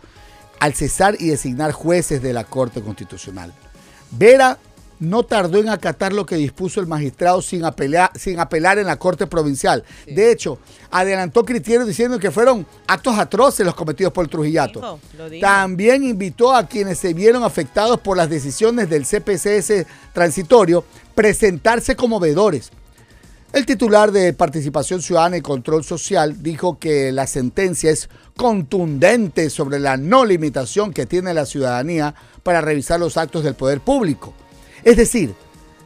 al 0.60 0.74
cesar 0.74 1.16
y 1.18 1.28
designar 1.28 1.72
jueces 1.72 2.22
de 2.22 2.32
la 2.32 2.44
Corte 2.44 2.80
Constitucional. 2.82 3.52
Vera 4.10 4.58
no 4.98 5.24
tardó 5.24 5.58
en 5.58 5.68
acatar 5.68 6.12
lo 6.12 6.24
que 6.24 6.36
dispuso 6.36 6.80
el 6.80 6.86
magistrado 6.86 7.42
sin 7.42 7.64
apelar, 7.64 8.10
sin 8.14 8.38
apelar 8.40 8.78
en 8.78 8.86
la 8.86 8.98
Corte 8.98 9.26
Provincial. 9.26 9.84
De 10.06 10.32
hecho, 10.32 10.58
adelantó 10.90 11.44
criterios 11.44 11.86
diciendo 11.86 12.18
que 12.18 12.30
fueron 12.30 12.66
actos 12.86 13.18
atroces 13.18 13.66
los 13.66 13.74
cometidos 13.74 14.12
por 14.12 14.24
el 14.24 14.30
Trujillato. 14.30 14.80
Dijo, 14.80 15.00
lo 15.18 15.30
dijo. 15.30 15.46
También 15.46 16.02
invitó 16.04 16.54
a 16.54 16.66
quienes 16.66 16.98
se 16.98 17.12
vieron 17.12 17.44
afectados 17.44 18.00
por 18.00 18.16
las 18.16 18.30
decisiones 18.30 18.88
del 18.88 19.04
CPCS 19.04 19.86
transitorio 20.12 20.84
presentarse 21.16 21.96
como 21.96 22.20
veedores. 22.20 22.70
El 23.52 23.64
titular 23.64 24.12
de 24.12 24.34
Participación 24.34 25.00
Ciudadana 25.00 25.38
y 25.38 25.40
Control 25.40 25.82
Social 25.82 26.42
dijo 26.42 26.78
que 26.78 27.10
la 27.10 27.26
sentencia 27.26 27.90
es 27.90 28.10
contundente 28.36 29.48
sobre 29.48 29.78
la 29.78 29.96
no 29.96 30.26
limitación 30.26 30.92
que 30.92 31.06
tiene 31.06 31.32
la 31.32 31.46
ciudadanía 31.46 32.14
para 32.42 32.60
revisar 32.60 33.00
los 33.00 33.16
actos 33.16 33.42
del 33.42 33.54
poder 33.54 33.80
público. 33.80 34.34
Es 34.84 34.98
decir, 34.98 35.34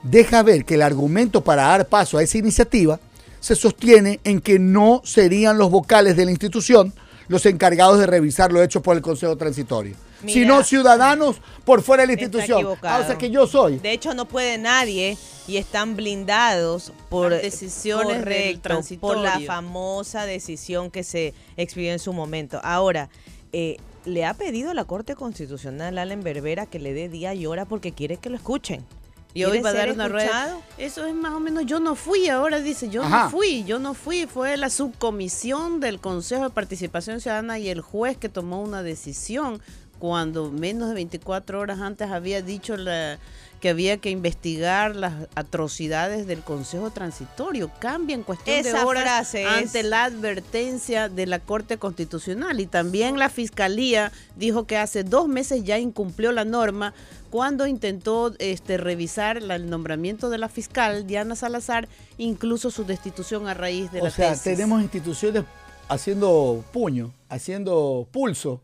deja 0.03 0.43
ver 0.43 0.65
que 0.65 0.75
el 0.75 0.83
argumento 0.83 1.43
para 1.43 1.63
dar 1.63 1.87
paso 1.87 2.19
a 2.19 2.25
esa 2.25 2.39
iniciativa 2.39 2.99
se 3.39 3.55
sostiene 3.55 4.19
en 4.25 4.41
que 4.41 4.59
no 4.59 5.01
serían 5.05 5.57
los 5.57 5.71
vocales 5.71 6.17
de 6.17 6.25
la 6.25 6.33
institución 6.33 6.93
los 7.29 7.47
encargados 7.47 8.01
de 8.01 8.07
revisar 8.07 8.53
lo 8.53 8.61
hecho 8.61 8.83
por 8.83 8.97
el 8.97 9.03
Consejo 9.03 9.37
Transitorio, 9.37 9.95
Mira. 10.23 10.35
sino 10.35 10.63
ciudadanos 10.65 11.37
por 11.65 11.83
fuera 11.83 12.03
de 12.03 12.09
la 12.09 12.13
institución. 12.13 12.79
Ah, 12.83 13.01
o 13.03 13.07
sea 13.07 13.17
que 13.17 13.31
yo 13.31 13.47
soy. 13.47 13.79
De 13.79 13.93
hecho, 13.93 14.15
no 14.15 14.27
puede 14.27 14.59
nadie 14.59 15.17
y 15.47 15.57
están 15.57 15.97
blindados 15.97 16.93
por 17.09 17.33
Las 17.33 17.43
decisiones 17.43 18.25
del 18.25 18.61
correcto, 18.61 18.99
por 19.01 19.17
la 19.19 19.41
famosa 19.41 20.27
decisión 20.27 20.91
que 20.91 21.03
se 21.05 21.35
expidió 21.57 21.93
en 21.93 21.99
su 21.99 22.13
momento. 22.13 22.61
Ahora, 22.63 23.09
eh, 23.53 23.79
le 24.05 24.25
ha 24.25 24.35
pedido 24.35 24.73
la 24.75 24.85
Corte 24.85 25.15
Constitucional 25.15 25.99
a 25.99 26.03
Allen 26.03 26.23
Berbera 26.23 26.67
que 26.67 26.79
le 26.79 26.93
dé 26.95 27.09
día 27.09 27.35
y 27.35 27.47
hora 27.47 27.65
porque 27.65 27.93
quiere 27.93 28.17
que 28.17 28.31
lo 28.31 28.37
escuchen. 28.37 28.85
Y 29.33 29.45
hoy 29.45 29.53
¿Quiere 29.53 29.63
va 29.63 29.71
a 29.71 29.75
dar 29.75 29.93
una 29.93 30.09
rueda. 30.09 30.59
Eso 30.77 31.07
es 31.07 31.15
más 31.15 31.33
o 31.35 31.41
menos, 31.41 31.65
yo 31.65 31.79
no 31.79 31.95
fui, 31.95 32.29
ahora 32.29 32.59
dice, 32.59 32.89
yo 32.89 33.03
Ajá. 33.03 33.25
no 33.25 33.31
fui, 33.31 33.63
yo 33.65 33.79
no 33.79 33.95
fui, 33.95 34.27
fue 34.27 34.57
la 34.57 34.71
subcomisión 34.71 35.79
del 35.79 36.01
Consejo 36.01 36.45
de 36.45 36.51
Participación 36.51 37.21
Ciudadana 37.21 37.59
y 37.59 37.69
el 37.69 37.81
juez 37.81 38.17
que 38.17 38.29
tomó 38.29 38.61
una 38.61 38.83
decisión 38.83 39.63
cuando 40.01 40.51
menos 40.51 40.89
de 40.89 40.95
24 40.97 41.61
horas 41.61 41.79
antes 41.79 42.11
había 42.11 42.43
dicho 42.43 42.77
la, 42.77 43.19
que 43.61 43.69
había 43.69 43.99
que 43.99 44.09
investigar 44.11 44.97
las 44.97 45.13
atrocidades 45.35 46.27
del 46.27 46.41
Consejo 46.41 46.91
Transitorio. 46.91 47.71
Cambia 47.79 48.15
en 48.17 48.23
cuestión 48.23 48.63
de 48.63 48.73
horas 48.73 49.35
es- 49.35 49.47
ante 49.47 49.83
la 49.83 50.05
advertencia 50.05 51.09
de 51.11 51.27
la 51.27 51.39
Corte 51.39 51.77
Constitucional. 51.77 52.59
Y 52.59 52.67
también 52.67 53.19
la 53.19 53.29
Fiscalía 53.29 54.11
dijo 54.37 54.65
que 54.67 54.79
hace 54.79 55.05
dos 55.05 55.29
meses 55.29 55.63
ya 55.63 55.79
incumplió 55.79 56.33
la 56.33 56.47
norma 56.47 56.95
cuando 57.31 57.67
intentó 57.67 58.33
este, 58.39 58.79
revisar 58.79 59.43
la- 59.43 59.57
el 59.57 59.69
nombramiento 59.69 60.31
de 60.31 60.39
la 60.39 60.49
fiscal 60.49 61.07
Diana 61.07 61.37
Salazar, 61.37 61.87
incluso 62.17 62.71
su 62.71 62.85
destitución 62.85 63.47
a 63.47 63.53
raíz 63.55 63.93
de 63.93 64.01
o 64.01 64.05
la 64.05 64.11
sea, 64.11 64.31
tesis. 64.31 64.45
tenemos 64.45 64.81
instituciones 64.83 65.45
haciendo 65.89 66.65
puño, 66.73 67.13
haciendo 67.29 68.09
pulso. 68.11 68.61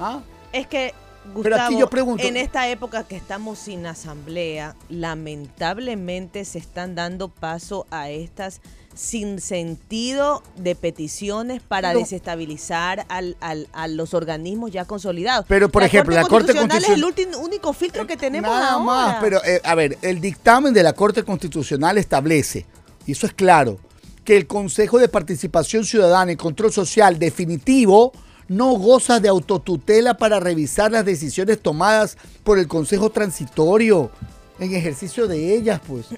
¿Ah? 0.00 0.20
Es 0.54 0.68
que, 0.68 0.94
Gustavo, 1.34 1.88
pregunto- 1.90 2.22
en 2.22 2.36
esta 2.36 2.68
época 2.68 3.02
que 3.02 3.16
estamos 3.16 3.58
sin 3.58 3.84
asamblea, 3.86 4.76
lamentablemente 4.88 6.44
se 6.44 6.58
están 6.58 6.94
dando 6.94 7.28
paso 7.28 7.86
a 7.90 8.08
estas 8.10 8.60
sin 8.94 9.40
sentido 9.40 10.44
de 10.54 10.76
peticiones 10.76 11.60
para 11.60 11.92
desestabilizar 11.92 13.04
al- 13.08 13.36
al- 13.40 13.66
a 13.72 13.88
los 13.88 14.14
organismos 14.14 14.70
ya 14.70 14.84
consolidados. 14.84 15.46
Pero, 15.48 15.68
por 15.68 15.82
ejemplo, 15.82 16.14
la 16.14 16.22
Corte 16.22 16.52
es 16.52 16.58
el 16.58 16.68
Constitucional- 16.68 17.34
único 17.42 17.72
filtro 17.72 18.06
que 18.06 18.16
tenemos 18.16 18.48
Nada 18.48 18.74
ahora. 18.74 18.84
más, 18.84 19.16
pero 19.20 19.42
eh, 19.44 19.60
a 19.64 19.74
ver, 19.74 19.98
el 20.02 20.20
dictamen 20.20 20.72
de 20.72 20.84
la 20.84 20.92
Corte 20.92 21.24
Constitucional 21.24 21.98
establece, 21.98 22.64
y 23.06 23.12
eso 23.12 23.26
es 23.26 23.32
claro, 23.32 23.78
que 24.24 24.36
el 24.36 24.46
Consejo 24.46 24.98
de 24.98 25.08
Participación 25.08 25.84
Ciudadana 25.84 26.30
y 26.30 26.36
Control 26.36 26.72
Social 26.72 27.18
definitivo 27.18 28.12
no 28.48 28.72
goza 28.72 29.20
de 29.20 29.28
autotutela 29.28 30.16
para 30.16 30.40
revisar 30.40 30.92
las 30.92 31.04
decisiones 31.04 31.60
tomadas 31.60 32.16
por 32.42 32.58
el 32.58 32.68
Consejo 32.68 33.10
Transitorio 33.10 34.10
en 34.58 34.74
ejercicio 34.74 35.26
de 35.26 35.54
ellas, 35.54 35.80
pues. 35.86 36.06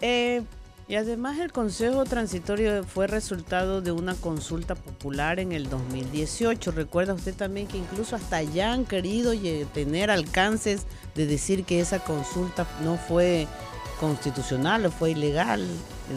Eh, 0.00 0.44
Y 0.88 0.94
además 0.94 1.38
el 1.38 1.52
Consejo 1.52 2.06
Transitorio 2.06 2.82
fue 2.82 3.06
resultado 3.06 3.82
de 3.82 3.92
una 3.92 4.14
consulta 4.14 4.74
popular 4.74 5.38
en 5.38 5.52
el 5.52 5.68
2018. 5.68 6.70
Recuerda 6.70 7.12
usted 7.12 7.34
también 7.34 7.66
que 7.66 7.76
incluso 7.76 8.16
hasta 8.16 8.36
allá 8.36 8.72
han 8.72 8.86
querido 8.86 9.34
tener 9.74 10.10
alcances 10.10 10.86
de 11.14 11.26
decir 11.26 11.64
que 11.64 11.80
esa 11.80 11.98
consulta 11.98 12.66
no 12.82 12.96
fue 12.96 13.46
constitucional 14.00 14.86
o 14.86 14.90
fue 14.90 15.10
ilegal. 15.10 15.66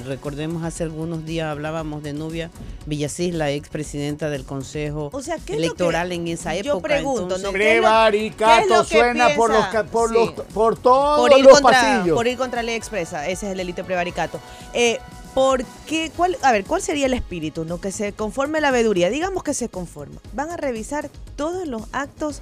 Recordemos 0.06 0.63
hace 0.63 0.84
algunos 0.84 1.25
días 1.25 1.47
hablábamos 1.49 2.01
de 2.01 2.13
Nubia 2.13 2.49
Villasís, 2.86 3.34
la 3.34 3.51
expresidenta 3.51 4.30
del 4.30 4.45
Consejo 4.45 5.10
O 5.12 5.21
sea, 5.21 5.36
¿qué 5.38 5.54
es 5.54 5.60
lo 5.60 5.65
Electoral 5.65 6.10
que- 6.10 6.15
en 6.15 6.27
esa 6.30 6.56
yo 6.56 6.73
época. 6.73 6.88
pregunto, 6.88 7.21
Entonces, 7.23 7.43
¿no? 7.43 7.51
¿Qué 7.54 7.58
es 7.58 7.62
lo- 7.62 7.62
qué 7.62 7.67
es 7.75 7.80
Prevaricato 7.82 8.67
lo 8.75 8.84
que 8.88 8.95
suena 8.97 9.30
por 9.36 9.51
los, 9.51 9.65
por, 9.91 10.10
Sí. 10.10 10.15
los, 10.15 10.32
por 10.54 10.77
todos 10.80 11.19
por 11.30 11.38
ir, 11.38 11.43
los 11.45 11.60
contra, 11.62 11.82
pasillos. 11.82 12.15
por 12.15 12.27
ir 12.27 12.38
contra 12.38 12.63
ley 12.63 12.75
expresa, 12.75 13.27
ese 13.27 13.45
es 13.47 13.51
el 13.51 13.58
delito 13.58 13.82
de 13.82 13.84
prevaricato. 13.86 14.39
Eh, 14.73 14.99
¿por 15.34 15.63
qué, 15.86 16.12
cuál, 16.15 16.38
a 16.41 16.51
ver, 16.51 16.63
¿cuál 16.65 16.82
sería 16.82 17.06
el 17.06 17.13
espíritu? 17.13 17.65
¿no? 17.65 17.80
Que 17.82 17.91
se 17.91 18.13
conforme 18.13 18.62
la 18.62 18.71
veeduría, 18.71 19.10
digamos 19.10 19.43
que 19.43 19.54
se 19.54 19.69
conforma. 19.69 20.19
Van 20.34 20.49
a 20.49 20.58
revisar 20.58 21.10
todos 21.36 21.67
los 21.67 21.84
actos 21.91 22.41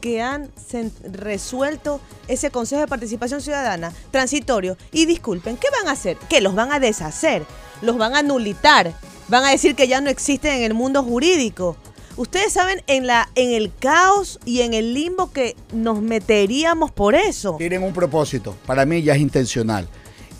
que 0.00 0.22
han 0.22 0.50
resuelto 1.12 2.00
ese 2.28 2.50
Consejo 2.50 2.80
de 2.80 2.88
Participación 2.88 3.40
Ciudadana 3.40 3.92
transitorio. 4.10 4.76
Y 4.92 5.06
disculpen, 5.06 5.56
¿qué 5.56 5.68
van 5.70 5.88
a 5.88 5.92
hacer? 5.92 6.16
¿Qué 6.28 6.40
los 6.40 6.54
van 6.54 6.72
a 6.72 6.80
deshacer? 6.80 7.44
¿Los 7.82 7.98
van 7.98 8.14
a 8.14 8.22
nulitar? 8.22 8.94
¿Van 9.28 9.44
a 9.44 9.50
decir 9.50 9.74
que 9.74 9.88
ya 9.88 10.00
no 10.00 10.10
existen 10.10 10.54
en 10.54 10.62
el 10.62 10.74
mundo 10.74 11.02
jurídico? 11.02 11.76
Ustedes 12.16 12.52
saben 12.52 12.82
en, 12.86 13.06
la, 13.06 13.30
en 13.34 13.52
el 13.52 13.72
caos 13.78 14.40
y 14.44 14.60
en 14.60 14.74
el 14.74 14.92
limbo 14.92 15.30
que 15.30 15.56
nos 15.72 16.02
meteríamos 16.02 16.90
por 16.90 17.14
eso. 17.14 17.54
Tienen 17.56 17.82
un 17.82 17.92
propósito, 17.92 18.56
para 18.66 18.84
mí 18.84 19.02
ya 19.02 19.14
es 19.14 19.20
intencional. 19.20 19.88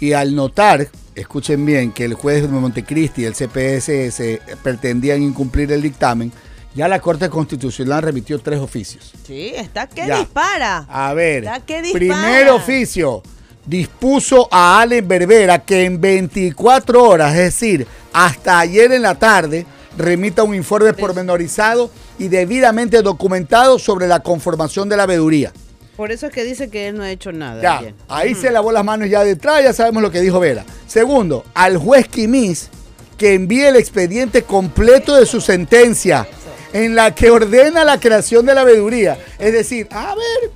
Y 0.00 0.12
al 0.12 0.34
notar, 0.34 0.88
escuchen 1.14 1.64
bien, 1.64 1.92
que 1.92 2.04
el 2.04 2.14
juez 2.14 2.42
de 2.42 2.48
Montecristi 2.48 3.22
y 3.22 3.24
el 3.26 3.34
CPSS 3.34 4.58
pretendían 4.62 5.22
incumplir 5.22 5.70
el 5.72 5.82
dictamen, 5.82 6.32
ya 6.74 6.88
la 6.88 7.00
Corte 7.00 7.28
Constitucional 7.28 8.02
remitió 8.02 8.38
tres 8.38 8.60
oficios. 8.60 9.12
Sí, 9.26 9.52
está 9.56 9.86
que 9.88 10.06
Ya. 10.06 10.18
dispara. 10.18 10.86
A 10.88 11.12
ver, 11.14 11.44
Está 11.44 11.60
que 11.60 11.82
dispara. 11.82 11.98
primer 11.98 12.48
oficio, 12.50 13.22
dispuso 13.66 14.48
a 14.50 14.80
Allen 14.80 15.06
Berbera 15.06 15.58
que 15.60 15.84
en 15.84 16.00
24 16.00 17.02
horas, 17.02 17.32
es 17.32 17.38
decir, 17.60 17.86
hasta 18.12 18.58
ayer 18.58 18.92
en 18.92 19.02
la 19.02 19.14
tarde, 19.16 19.66
remita 19.96 20.42
un 20.42 20.54
informe 20.54 20.92
pormenorizado 20.94 21.90
y 22.18 22.28
debidamente 22.28 23.02
documentado 23.02 23.78
sobre 23.78 24.06
la 24.06 24.20
conformación 24.20 24.88
de 24.88 24.96
la 24.96 25.06
veeduría. 25.06 25.52
por 25.96 26.10
eso 26.12 26.28
es 26.28 26.32
que 26.32 26.44
dice 26.44 26.70
que 26.70 26.88
él 26.88 26.96
no 26.96 27.02
ha 27.02 27.10
hecho 27.10 27.30
nada. 27.30 27.60
Ya, 27.60 27.92
ahí 28.08 28.34
se 28.34 28.50
lavó 28.50 28.72
las 28.72 28.82
manos 28.84 29.10
ya 29.10 29.22
detrás, 29.22 29.62
ya 29.62 29.74
sabemos 29.74 30.02
lo 30.02 30.10
que 30.10 30.20
dijo 30.22 30.40
Vera. 30.40 30.64
Segundo, 30.86 31.44
al 31.52 31.76
juez 31.76 32.08
Quimis 32.08 32.70
que 33.18 33.34
envíe 33.34 33.64
el 33.66 33.76
expediente 33.76 34.42
completo 34.44 35.14
de 35.14 35.26
su 35.26 35.42
sentencia 35.42 36.26
en 36.72 36.94
la 36.94 37.14
que 37.14 37.30
ordena 37.30 37.84
la 37.84 37.98
creación 38.00 38.46
de 38.46 38.54
la 38.54 38.64
veeduría. 38.64 39.18
Es 39.38 39.52
decir, 39.52 39.88
a 39.90 40.14
ver, 40.14 40.50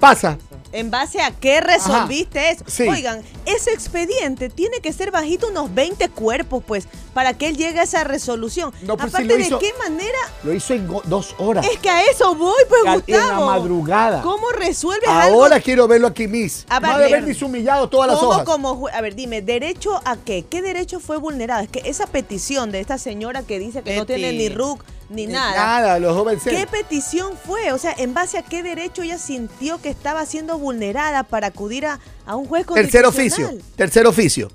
pasa. 0.00 0.38
¿En 0.74 0.90
base 0.90 1.20
a 1.20 1.30
qué 1.32 1.60
resolviste 1.60 2.48
eso? 2.48 2.64
sí. 2.66 2.88
Oigan, 2.88 3.20
ese 3.44 3.72
expediente 3.74 4.48
tiene 4.48 4.80
que 4.80 4.90
ser 4.94 5.10
bajito 5.10 5.48
unos 5.48 5.74
20 5.74 6.08
cuerpos, 6.08 6.64
pues, 6.66 6.88
para 7.12 7.34
que 7.34 7.48
él 7.48 7.58
llegue 7.58 7.78
a 7.80 7.82
esa 7.82 8.04
resolución. 8.04 8.72
No, 8.80 8.96
pues, 8.96 9.10
si 9.10 9.16
Aparte 9.16 9.28
lo 9.28 9.36
de 9.36 9.42
hizo- 9.42 9.58
qué 9.58 9.70
manera, 9.86 10.16
Lo 10.42 10.54
hizo 10.54 10.72
en 10.72 10.88
dos 11.04 11.34
horas. 11.36 11.66
es 11.70 11.78
que 11.78 11.90
a 11.90 12.02
eso 12.04 12.34
voy, 12.34 12.54
pues, 12.70 12.80
Al- 12.86 13.04
en 13.06 13.14
la 13.14 13.20
Gustavo. 13.22 13.46
madrugada. 13.48 14.22
¿Cómo 14.22 14.48
resuelves 14.48 15.10
algo? 15.10 15.42
Ahora 15.42 15.60
quiero 15.60 15.86
verlo 15.86 16.06
aquí, 16.06 16.26
Miss. 16.26 16.64
A 16.70 16.80
No 16.80 16.88
ver, 16.88 16.96
de 16.96 17.04
haber 17.04 17.26
deshumillado 17.26 17.90
todas 17.90 18.08
las 18.08 18.18
¿Cómo 18.18 18.30
hojas. 18.30 18.44
como 18.44 18.88
A 18.88 19.00
ver, 19.02 19.14
dime, 19.14 19.42
¿derecho 19.42 20.00
a 20.06 20.16
qué? 20.16 20.46
¿Qué 20.48 20.62
derecho 20.62 21.00
fue 21.00 21.18
vulnerado? 21.18 21.62
Es 21.62 21.68
que 21.68 21.82
esa 21.84 22.06
petición 22.06 22.72
de 22.72 22.80
esta 22.80 22.96
señora 22.96 23.42
que 23.42 23.58
dice 23.58 23.82
que 23.82 23.94
no 23.94 24.06
tiene 24.06 24.32
ni 24.32 24.48
RUC 24.48 24.82
ni 25.12 25.26
Ni 25.26 25.32
nada. 25.32 25.54
Nada, 25.54 25.98
los 25.98 26.16
jóvenes. 26.16 26.42
¿Qué 26.44 26.66
petición 26.66 27.34
fue? 27.44 27.72
O 27.72 27.78
sea, 27.78 27.94
¿en 27.96 28.14
base 28.14 28.38
a 28.38 28.42
qué 28.42 28.62
derecho 28.62 29.02
ella 29.02 29.18
sintió 29.18 29.80
que 29.80 29.88
estaba 29.90 30.24
siendo 30.26 30.58
vulnerada 30.58 31.22
para 31.22 31.48
acudir 31.48 31.86
a, 31.86 32.00
a 32.26 32.36
un 32.36 32.46
juez 32.46 32.66
Tercer 32.66 33.04
constitucional? 33.04 33.54
oficio. 33.56 33.72
Tercer 33.76 34.06
oficio. 34.06 34.50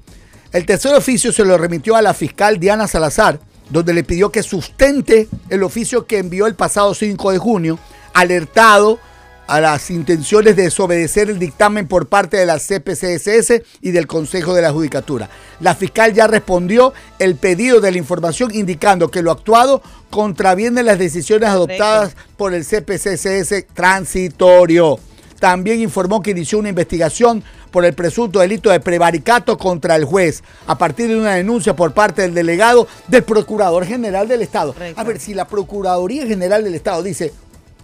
El 0.52 0.66
tercer 0.66 0.94
oficio 0.96 1.32
se 1.32 1.44
lo 1.46 1.58
remitió 1.58 1.96
a 1.96 2.02
la 2.02 2.14
fiscal 2.14 2.60
Diana 2.60 2.88
Salazar, 2.88 3.40
donde 3.70 3.94
le 3.94 4.04
pidió 4.04 4.32
que 4.32 4.44
sustente 4.44 5.28
el 5.50 5.62
oficio 5.64 6.06
que 6.06 6.18
envió 6.20 6.48
el 6.48 6.56
pasado 6.56 6.94
5 6.94 7.32
de 7.32 7.38
junio, 7.38 7.80
alertado 8.14 9.00
a 9.48 9.62
las 9.62 9.90
intenciones 9.90 10.56
de 10.56 10.64
desobedecer 10.64 11.30
el 11.30 11.40
dictamen 11.40 11.88
por 11.88 12.08
parte 12.08 12.38
de 12.38 12.46
la 12.46 12.60
CPCSS 12.60 13.62
y 13.82 13.92
del 13.92 14.08
Consejo 14.08 14.54
de 14.54 14.62
la 14.62 14.72
Judicatura. 14.72 15.30
La 15.60 15.74
fiscal 15.74 16.14
ya 16.14 16.28
respondió 16.28 16.94
el 17.20 17.36
pedido 17.36 17.80
de 17.80 17.92
la 17.92 17.98
información 17.98 18.54
indicando 18.54 19.10
que 19.10 19.22
lo 19.22 19.32
actuado 19.32 19.82
contraviene 20.10 20.84
las 20.84 21.00
decisiones 21.00 21.50
adoptadas 21.50 22.16
por 22.36 22.54
el 22.54 22.66
CPCSS 22.66 23.66
transitorio. 23.74 25.00
también 25.40 25.82
informó 25.82 26.22
que 26.24 26.32
inició 26.32 26.58
una 26.58 26.70
investigación 26.70 27.44
por 27.70 27.86
el 27.86 27.94
presunto 27.94 28.40
delito 28.40 28.72
de 28.72 28.80
prevaricato 28.80 29.56
contra 29.58 29.96
el 29.96 30.04
juez, 30.04 30.42
a 30.66 30.78
partir 30.80 31.10
de 31.10 31.20
una 31.20 31.36
denuncia 31.36 31.76
por 31.76 31.94
parte 31.94 32.24
del 32.24 32.34
delegado 32.34 32.88
del 33.08 33.24
Procurador 33.24 33.86
General 33.86 34.28
del 34.28 34.42
Estado. 34.42 34.74
A 34.96 35.04
ver, 35.04 35.20
si 35.20 35.36
la 35.36 35.48
Procuraduría 35.48 36.26
General 36.26 36.64
del 36.64 36.74
Estado 36.74 37.04
dice, 37.04 37.34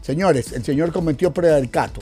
señores, 0.03 0.51
el 0.51 0.63
señor 0.63 0.91
cometió 0.91 1.33
prevaricato. 1.33 2.01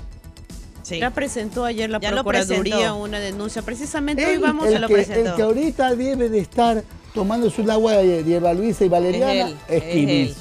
Sí. 0.83 0.99
Ya 0.99 1.11
presentó 1.11 1.63
ayer 1.63 1.89
la 1.89 1.99
Ya 1.99 2.11
lo 2.11 2.23
Procuraduría 2.23 2.75
presentó. 2.75 2.97
una 2.97 3.19
denuncia. 3.19 3.61
Precisamente 3.61 4.25
hoy 4.25 4.33
El, 4.33 4.39
vamos 4.39 4.67
el 4.67 4.75
a 4.75 4.79
lo 4.79 4.87
que, 4.89 4.93
presentó. 4.95 5.29
el 5.29 5.35
que 5.35 5.41
ahorita 5.43 5.95
debe 5.95 6.27
de 6.27 6.39
estar 6.39 6.83
tomándose 7.13 7.61
un 7.61 7.69
agua 7.69 7.93
de 7.93 8.23
hierba 8.23 8.53
Luisa 8.53 8.83
y 8.83 8.87
Es 8.87 8.91
valeriana 8.91 9.31
él, 9.49 9.57
es, 9.69 9.83
él. 9.85 10.35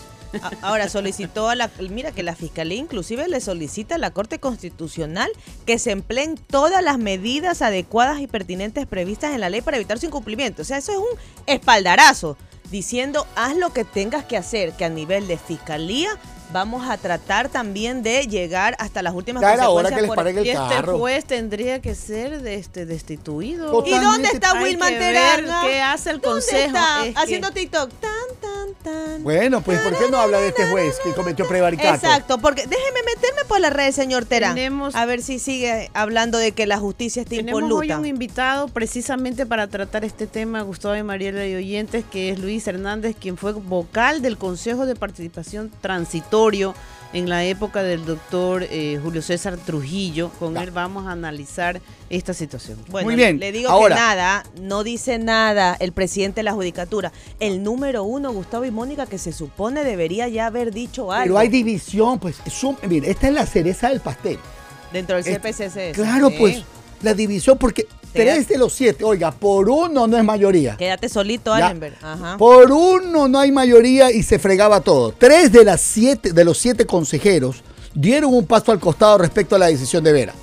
Ahora 0.63 0.89
solicitó 0.89 1.49
a 1.49 1.57
la, 1.57 1.71
mira 1.91 2.13
que 2.13 2.23
la 2.23 2.37
fiscalía 2.37 2.79
inclusive 2.79 3.27
le 3.29 3.41
solicita 3.41 3.97
a 3.97 3.99
la 3.99 4.13
Corte 4.13 4.39
Constitucional 4.39 5.29
que 5.67 5.79
se 5.79 5.91
empleen 5.91 6.37
todas 6.37 6.83
las 6.85 6.99
medidas 6.99 7.63
adecuadas 7.63 8.21
y 8.21 8.29
pertinentes 8.29 8.87
previstas 8.87 9.35
en 9.35 9.41
la 9.41 9.51
ley 9.51 9.61
para 9.61 9.77
evitar 9.77 9.99
su 9.99 10.07
incumplimiento. 10.07 10.63
O 10.63 10.65
sea, 10.65 10.79
eso 10.79 10.93
es 10.93 10.99
un 10.99 11.19
espaldarazo 11.47 12.37
diciendo 12.71 13.27
haz 13.35 13.57
lo 13.57 13.73
que 13.73 13.85
tengas 13.85 14.25
que 14.25 14.37
hacer, 14.37 14.73
que 14.73 14.85
a 14.85 14.89
nivel 14.89 15.27
de 15.27 15.37
fiscalía 15.37 16.11
vamos 16.53 16.89
a 16.89 16.97
tratar 16.97 17.49
también 17.49 18.03
de 18.03 18.27
llegar 18.27 18.75
hasta 18.79 19.03
las 19.03 19.15
últimas 19.15 19.41
Ya 19.43 19.55
era 19.55 19.69
hora 19.71 19.91
consecuencias 19.91 20.27
que 20.27 20.33
les 20.33 20.37
el 20.41 20.47
y 20.47 20.51
este 20.51 20.75
carro. 20.75 20.99
juez 20.99 21.25
tendría 21.25 21.81
que 21.81 21.95
ser 21.95 22.43
de 22.43 22.55
este 22.57 22.87
destituido. 22.87 23.71
Total. 23.71 23.89
¿Y 23.89 23.93
dónde 24.05 24.29
Totalmente. 24.31 24.35
está 24.35 24.59
Hay 24.59 24.65
Wilman 24.65 24.89
que 24.93 24.99
Teranga? 24.99 25.63
qué 25.67 25.81
hace 25.81 26.11
el 26.11 26.21
¿Dónde 26.21 26.41
consejo. 26.41 26.67
está? 26.67 27.07
Es 27.07 27.15
que- 27.15 27.21
Haciendo 27.21 27.51
TikTok. 27.51 27.91
Tan, 28.01 28.11
tan, 28.41 28.75
tan. 28.83 29.23
Bueno, 29.23 29.61
pues 29.61 29.81
¿por 29.81 29.97
qué 29.99 30.11
no 30.11 30.19
habla 30.19 30.39
de 30.41 30.49
este 30.49 30.67
juez 30.67 30.97
que 31.05 31.13
cometió 31.13 31.47
prevaricato? 31.47 31.95
Exacto, 31.95 32.39
porque 32.39 32.63
déjeme 32.67 33.01
meterme 33.15 33.45
por 33.47 33.61
la 33.61 33.71
red, 33.71 33.93
señor 33.93 34.25
Terán. 34.25 34.55
Tenemos- 34.55 34.95
a 34.95 35.05
ver 35.07 35.23
si 35.23 35.39
sigue 35.39 35.91
hablando 35.95 36.39
de 36.39 36.53
que 36.53 36.67
la 36.67 36.79
justicia 36.79 37.23
está 37.23 37.37
Tenemos 37.37 37.63
hoy 37.71 37.93
un 37.93 38.07
invitado 38.07 38.69
precisamente 38.69 39.47
para 39.47 39.67
tratar 39.69 40.05
este 40.05 40.27
tema, 40.27 40.63
Gustavo 40.63 40.97
y 40.97 41.03
Mariela 41.03 41.47
y 41.47 41.55
oyentes, 41.55 42.05
que 42.11 42.31
es 42.31 42.39
Luis 42.39 42.67
Hernández, 42.67 43.15
quien 43.21 43.37
fue 43.37 43.53
vocal 43.53 44.23
del 44.23 44.37
Consejo 44.39 44.87
de 44.87 44.97
Participación 44.97 45.71
En 47.13 47.29
la 47.29 47.45
época 47.45 47.83
del 47.83 48.05
doctor 48.05 48.63
eh, 48.71 48.99
Julio 49.03 49.21
César 49.21 49.57
Trujillo. 49.57 50.31
Con 50.39 50.57
él 50.57 50.71
vamos 50.71 51.07
a 51.09 51.13
analizar 51.13 51.81
esta 52.09 52.33
situación. 52.35 52.79
Bueno, 52.89 53.07
Muy 53.09 53.17
bien, 53.17 53.41
le 53.41 53.51
digo 53.51 53.69
ahora- 53.69 53.97
que 53.97 54.01
nada, 54.01 54.45
no 54.61 54.85
dice 54.85 55.19
nada 55.19 55.77
el 55.81 55.91
presidente 55.93 56.37
de 56.39 56.45
la 56.45 56.53
judicatura. 56.53 57.11
El 57.41 57.65
número 57.65 58.05
uno, 58.05 58.33
Gustavo 58.33 58.65
y 58.65 58.71
Mónica, 58.71 59.07
que 59.07 59.19
se 59.19 59.33
supone 59.33 59.83
debería 59.83 60.29
ya 60.29 60.47
haber 60.47 60.73
dicho 60.73 61.11
algo 61.13 61.25
Pero 61.35 61.39
hay 61.39 61.49
división, 61.49 62.21
pues. 62.21 62.37
es 62.47 62.63
un- 62.63 62.79
mire, 62.89 63.11
esta 63.11 63.27
es 63.27 63.35
la 63.35 63.45
cereza 63.47 63.89
del 63.89 64.01
pastel. 64.01 64.39
dentro 64.93 65.17
del 65.17 65.25
CPCC. 65.25 65.93
Claro, 65.93 66.31
pues. 66.39 66.63
La 67.03 67.15
división, 67.15 67.57
porque 67.59 67.87
tres 68.13 68.49
de 68.49 68.59
los 68.59 68.73
siete, 68.73 69.05
oiga, 69.05 69.31
por 69.31 69.69
uno 69.69 70.07
no 70.07 70.17
es 70.17 70.25
mayoría. 70.25 70.77
Quédate 70.77 71.09
solito. 71.09 71.53
Allenberg. 71.53 71.95
Ajá. 72.03 72.37
Por 72.37 72.71
uno 72.71 73.29
no 73.29 73.39
hay 73.39 73.53
mayoría 73.53 74.11
y 74.11 74.23
se 74.23 74.39
fregaba 74.39 74.81
todo. 74.81 75.13
Tres 75.17 75.53
de, 75.53 75.65
las 75.65 75.81
siete, 75.81 76.33
de 76.33 76.45
los 76.45 76.59
siete 76.59 76.87
consejeros 76.87 77.63
dieron 77.95 78.33
un 78.35 78.47
paso 78.47 78.73
al 78.73 78.79
costado 78.81 79.19
respecto 79.19 79.57
a 79.57 79.59
la 79.59 79.67
decisión 79.67 80.05
de 80.05 80.13
Vera. 80.13 80.35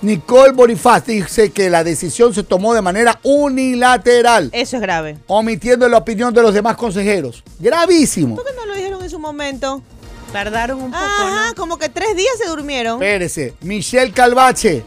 Nicole 0.00 0.52
Bonifaz 0.52 1.06
dice 1.06 1.50
que 1.52 1.70
la 1.70 1.84
decisión 1.84 2.34
se 2.34 2.42
tomó 2.42 2.74
de 2.74 2.82
manera 2.82 3.20
unilateral, 3.22 4.50
Eso 4.52 4.76
es 4.76 4.82
grave. 4.82 5.16
omitiendo 5.28 5.88
la 5.88 5.98
opinión 5.98 6.34
de 6.34 6.42
los 6.42 6.52
demás 6.52 6.76
consejeros. 6.76 7.44
Gravísimo. 7.60 8.34
¿Por 8.34 8.44
qué 8.44 8.50
no 8.56 8.66
lo 8.66 8.74
dijeron 8.74 9.02
en 9.02 9.10
su 9.10 9.20
momento? 9.20 9.80
Tardaron 10.32 10.78
un 10.82 10.90
poco, 10.90 11.02
Ajá, 11.04 11.48
¿no? 11.50 11.54
como 11.54 11.78
que 11.78 11.88
tres 11.88 12.16
días 12.16 12.32
se 12.42 12.48
durmieron. 12.48 12.94
Espérese, 12.94 13.54
Michelle 13.60 14.10
Calvache, 14.12 14.82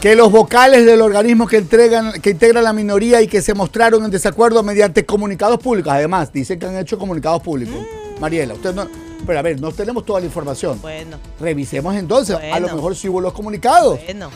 que 0.00 0.16
los 0.16 0.32
vocales 0.32 0.86
del 0.86 1.02
organismo 1.02 1.46
que, 1.46 1.58
entregan, 1.58 2.12
que 2.22 2.30
integra 2.30 2.62
la 2.62 2.72
minoría 2.72 3.20
y 3.20 3.28
que 3.28 3.42
se 3.42 3.52
mostraron 3.52 4.02
en 4.04 4.10
desacuerdo 4.10 4.62
mediante 4.62 5.04
comunicados 5.04 5.58
públicos, 5.58 5.92
además, 5.92 6.32
dicen 6.32 6.58
que 6.58 6.66
han 6.66 6.76
hecho 6.78 6.98
comunicados 6.98 7.42
públicos. 7.42 7.76
Mm. 7.76 8.20
Mariela, 8.20 8.54
usted 8.54 8.74
no... 8.74 8.88
Pero 9.26 9.38
a 9.38 9.42
ver, 9.42 9.60
no 9.60 9.70
tenemos 9.70 10.06
toda 10.06 10.20
la 10.20 10.26
información. 10.26 10.80
Bueno, 10.80 11.18
Revisemos 11.38 11.94
entonces, 11.94 12.36
a 12.36 12.58
lo 12.58 12.74
mejor 12.74 12.96
sí 12.96 13.06
hubo 13.06 13.20
los 13.20 13.34
comunicados 13.34 14.00
bueno. 14.02 14.30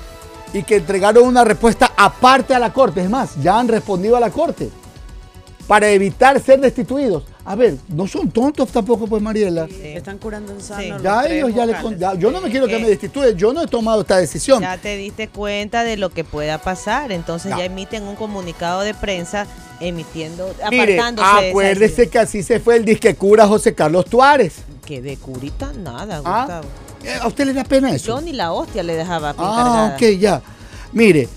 y 0.53 0.63
que 0.63 0.77
entregaron 0.77 1.27
una 1.27 1.43
respuesta 1.43 1.93
aparte 1.97 2.55
a 2.55 2.59
la 2.59 2.71
Corte. 2.71 3.01
Es 3.01 3.09
más, 3.09 3.43
ya 3.43 3.59
han 3.59 3.67
respondido 3.67 4.15
a 4.17 4.21
la 4.21 4.29
Corte 4.29 4.69
para 5.67 5.89
evitar 5.89 6.39
ser 6.41 6.61
destituidos. 6.61 7.25
A 7.47 7.55
ver, 7.57 7.77
no 7.89 8.07
son 8.07 8.31
tontos 8.31 8.71
tampoco, 8.71 9.07
pues 9.07 9.21
Mariela. 9.23 9.67
Están 9.83 10.17
curando 10.17 10.51
en 10.53 10.63
sano. 10.63 10.81
Sí. 10.83 10.89
los 10.89 11.03
Ya 11.03 11.27
ellos 11.27 11.55
ya 11.55 11.67
le 11.67 11.73
vocales. 11.75 11.83
con- 11.83 11.99
ya- 11.99 12.15
yo 12.15 12.31
no 12.31 12.41
me 12.41 12.51
quiero 12.51 12.67
que 12.67 12.77
Eh, 12.77 12.81
me 12.81 12.89
destituyan, 12.89 13.37
yo 13.37 13.53
no 13.53 13.63
he 13.63 13.67
tomado 13.67 14.01
esta 14.01 14.17
decisión. 14.17 14.63
Ya 14.63 14.79
te 14.79 14.97
diste 14.97 15.29
cuenta 15.29 15.85
de 15.85 15.99
lo 15.99 16.09
que 16.09 16.25
pueda 16.25 16.57
pasar, 16.57 17.13
entonces 17.13 17.51
Ya. 17.51 17.59
ya 17.59 17.65
emiten 17.67 18.05
un 18.05 18.17
comunicado 18.17 18.81
de 18.81 18.95
prensa 18.95 19.47
emitiendo, 19.81 20.55
Mire, 20.71 20.99
apartándose 20.99 21.49
acuérdese 21.51 22.09
que 22.09 22.19
así 22.19 22.43
se 22.43 22.61
fue 22.61 22.77
el 22.77 22.85
disque 22.87 23.15
cura 23.15 23.47
José 23.47 23.75
Carlos 23.75 24.07
Tuárez. 24.07 24.55
que 24.87 25.03
de 25.03 25.17
curita 25.19 25.71
nada, 25.83 26.23
Ah, 26.25 26.41
Gustavo. 26.47 26.69
eh, 27.05 27.19
¿A 27.21 27.27
usted 27.27 27.45
le 27.47 27.53
da 27.53 27.65
pena 27.65 27.91
eso? 27.95 28.07
Yo 28.07 28.21
ni 28.23 28.33
la 28.33 28.53
hostia 28.53 28.83
le 28.83 28.95
dejaba 28.97 29.35
Ah, 29.39 29.93
ok, 29.95 30.03
ya. 30.19 30.41
Mire, 30.93 31.29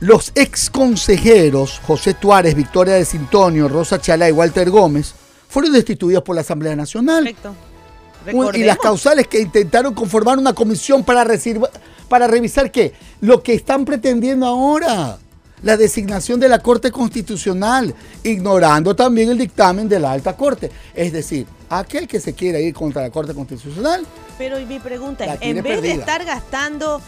los 0.00 0.30
ex 0.36 0.68
consejeros 0.70 1.80
José 1.86 2.14
Tuárez, 2.14 2.54
Victoria 2.54 2.94
de 2.94 3.04
Sintonio, 3.04 3.68
Rosa 3.68 4.00
Chalá 4.00 4.28
y 4.28 4.32
Walter 4.32 4.70
Gómez 4.70 5.14
fueron 5.48 5.72
destituidos 5.72 6.22
por 6.22 6.34
la 6.34 6.42
Asamblea 6.42 6.76
Nacional. 6.76 7.18
Correcto. 7.24 7.48
Un- 7.50 8.34
y 8.34 8.34
las 8.34 8.76
Recordemos- 8.76 8.78
causales 8.82 9.26
que 9.28 9.40
intentaron 9.40 9.94
conformar 9.94 10.38
una 10.38 10.52
comisión 10.52 11.02
para, 11.04 11.24
recibir- 11.24 11.66
para 12.08 12.26
revisar 12.26 12.70
qué? 12.70 12.92
Lo 13.20 13.42
que 13.42 13.54
están 13.54 13.84
pretendiendo 13.84 14.46
ahora. 14.46 15.18
La 15.62 15.76
designación 15.76 16.38
de 16.38 16.48
la 16.48 16.60
Corte 16.60 16.92
Constitucional, 16.92 17.92
ignorando 18.22 18.94
también 18.94 19.28
el 19.30 19.38
dictamen 19.38 19.88
de 19.88 19.98
la 19.98 20.12
Alta 20.12 20.36
Corte. 20.36 20.70
Es 20.94 21.12
decir, 21.12 21.46
aquel 21.68 22.06
que 22.06 22.20
se 22.20 22.32
quiera 22.32 22.60
ir 22.60 22.74
contra 22.74 23.02
la 23.02 23.10
Corte 23.10 23.34
Constitucional, 23.34 24.06
Pero 24.36 24.60
mi 24.66 24.78
pregunta 24.78 25.24
es, 25.24 25.38
en 25.40 25.60
vez 25.64 25.82
de 25.82 25.92
estar 25.92 26.24
gastando 26.24 27.00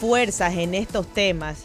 fuerzas 0.00 0.54
en 0.54 0.74
estos 0.74 1.06
temas, 1.12 1.58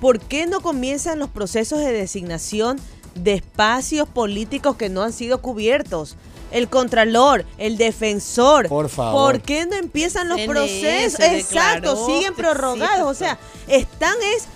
¿por 0.00 0.18
qué 0.18 0.46
no 0.46 0.60
comienzan 0.60 1.20
los 1.20 1.30
procesos 1.30 1.78
de 1.78 1.92
designación 1.92 2.78
de 3.16 3.34
espacios 3.34 4.08
políticos 4.08 4.76
que 4.76 4.88
no 4.88 5.02
han 5.02 5.12
sido 5.12 5.40
cubiertos? 5.40 6.16
El 6.52 6.68
contralor, 6.68 7.44
el 7.58 7.76
defensor. 7.76 8.68
Por 8.68 8.88
favor. 8.88 9.32
¿Por 9.32 9.42
qué 9.42 9.66
no 9.66 9.76
empiezan 9.76 10.28
los 10.28 10.40
procesos? 10.42 11.20
Exacto, 11.20 11.94
declaró, 11.94 12.06
siguen 12.06 12.34
sí, 12.34 12.40
prorrogados. 12.40 13.10
O 13.10 13.14
sea, 13.14 13.38
están 13.66 14.14
es 14.34 14.46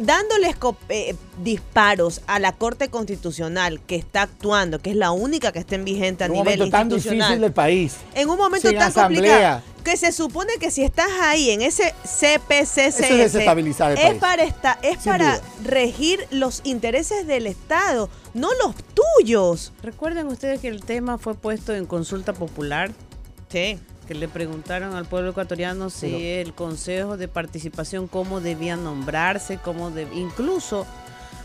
dándoles 0.00 0.56
eh, 0.88 1.14
disparos 1.42 2.22
a 2.26 2.38
la 2.38 2.52
Corte 2.52 2.88
Constitucional 2.88 3.80
que 3.80 3.96
está 3.96 4.22
actuando, 4.22 4.78
que 4.80 4.90
es 4.90 4.96
la 4.96 5.10
única 5.10 5.52
que 5.52 5.58
está 5.58 5.74
en 5.74 5.84
vigente 5.84 6.24
a 6.24 6.26
en 6.26 6.32
un 6.32 6.38
nivel 6.38 6.58
momento 6.58 6.70
tan 6.76 6.86
institucional 6.86 7.18
difícil 7.28 7.40
del 7.42 7.52
país. 7.52 7.96
en 8.14 8.30
un 8.30 8.36
momento 8.38 8.68
Sin 8.68 8.78
tan 8.78 8.88
asamblea. 8.88 9.22
complicado 9.22 9.72
que 9.82 9.96
se 9.96 10.12
supone 10.12 10.52
que 10.60 10.70
si 10.70 10.84
estás 10.84 11.08
ahí 11.22 11.50
en 11.50 11.60
ese 11.60 11.92
CPCCS 12.04 13.00
Eso 13.00 13.04
es 13.14 13.18
desestabilizar 13.32 13.90
el 13.92 13.98
es 13.98 14.04
país. 14.04 14.20
para 14.20 14.42
esta, 14.44 14.78
es 14.80 15.02
Sin 15.02 15.10
para 15.12 15.38
duda. 15.38 15.42
regir 15.64 16.24
los 16.30 16.60
intereses 16.62 17.26
del 17.26 17.48
Estado, 17.48 18.08
no 18.32 18.50
los 18.64 18.76
tuyos. 18.94 19.72
Recuerden 19.82 20.28
ustedes 20.28 20.60
que 20.60 20.68
el 20.68 20.84
tema 20.84 21.18
fue 21.18 21.34
puesto 21.34 21.74
en 21.74 21.86
consulta 21.86 22.32
popular, 22.32 22.92
Sí. 23.50 23.78
Que 24.12 24.18
le 24.18 24.28
preguntaron 24.28 24.94
al 24.94 25.06
pueblo 25.06 25.30
ecuatoriano 25.30 25.88
si 25.88 26.10
Pero- 26.10 26.18
el 26.42 26.52
Consejo 26.52 27.16
de 27.16 27.28
Participación, 27.28 28.08
cómo 28.08 28.40
debía 28.42 28.76
nombrarse, 28.76 29.56
cómo 29.56 29.90
de, 29.90 30.06
incluso 30.14 30.86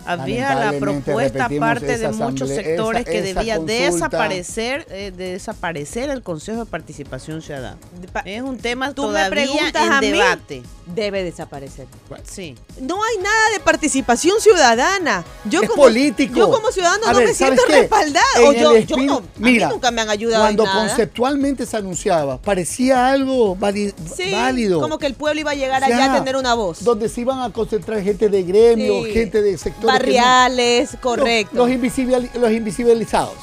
había 0.08 0.56
la 0.56 0.74
propuesta 0.80 1.50
parte 1.60 1.98
de 1.98 2.08
muchos 2.10 2.50
sectores 2.50 3.02
esa- 3.02 3.12
que 3.12 3.18
esa 3.30 3.40
debía 3.40 3.58
consulta. 3.58 3.84
desaparecer, 3.92 4.88
eh, 4.90 5.12
de 5.16 5.32
desaparecer 5.34 6.10
el 6.10 6.22
Consejo 6.22 6.60
de 6.60 6.66
Participación 6.66 7.42
Ciudadana. 7.42 7.78
Pa- 8.14 8.22
Es 8.26 8.42
un 8.42 8.58
tema 8.58 8.94
Tú 8.94 9.04
me 9.04 9.08
todavía 9.10 9.30
preguntas 9.30 9.86
en 9.86 9.92
a 9.94 10.02
mí. 10.02 10.12
debate. 10.12 10.64
Debe 10.88 11.24
desaparecer. 11.24 11.86
Sí. 12.24 12.56
No 12.82 12.96
hay 13.04 13.18
nada 13.22 13.50
de 13.54 13.60
participación 13.60 14.40
ciudadana. 14.40 15.26
Yo 15.46 15.62
Es 15.62 15.70
como, 15.70 15.84
político. 15.84 16.36
Yo 16.36 16.50
como 16.50 16.72
ciudadano 16.72 17.08
A 17.08 17.12
no 17.12 17.18
ver, 17.20 17.28
me 17.28 17.34
¿sabes 17.34 17.56
siento 17.60 17.64
qué? 17.68 17.82
respaldada. 17.82 18.26
En 18.38 18.46
O 18.48 18.52
el 18.52 18.58
yo, 18.88 18.96
yo 18.96 18.98
no, 19.04 19.18
a 19.18 19.22
Mira, 19.38 19.68
mí 19.68 19.74
nunca 19.74 19.92
me 19.92 20.02
han 20.02 20.10
ayudado 20.10 20.44
en 20.48 20.56
Cuando 20.56 20.64
nada. 20.66 20.88
conceptualmente 20.88 21.66
se 21.66 21.76
anunciaba, 21.78 22.38
parecía 22.42 23.10
algo 23.10 23.56
vali- 23.58 23.94
Sí, 24.16 24.32
válido. 24.32 24.80
como 24.80 24.98
que 24.98 25.08
el 25.08 25.14
pueblo 25.16 25.42
iba 25.42 25.52
a 25.52 25.56
llegar 25.56 25.84
allá 25.84 26.14
a 26.14 26.18
tener 26.20 26.36
una 26.38 26.54
voz. 26.54 26.84
Donde 26.84 27.10
se 27.10 27.22
iban 27.22 27.42
a 27.42 27.52
concentrar 27.52 28.02
gente 28.02 28.30
de 28.30 28.44
gremio, 28.44 29.04
Sí. 29.06 29.12
gente 29.12 29.42
de 29.42 29.58
sectores. 29.58 29.94
No- 30.00 30.06
Barriales, 30.06 30.92
Los- 30.94 31.02
correcto. 31.02 31.56
Los, 31.58 31.70
invisibil- 31.70 32.32
los 32.36 32.52
invisibilizados. 32.52 33.34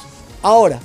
Ahora, 0.41 0.79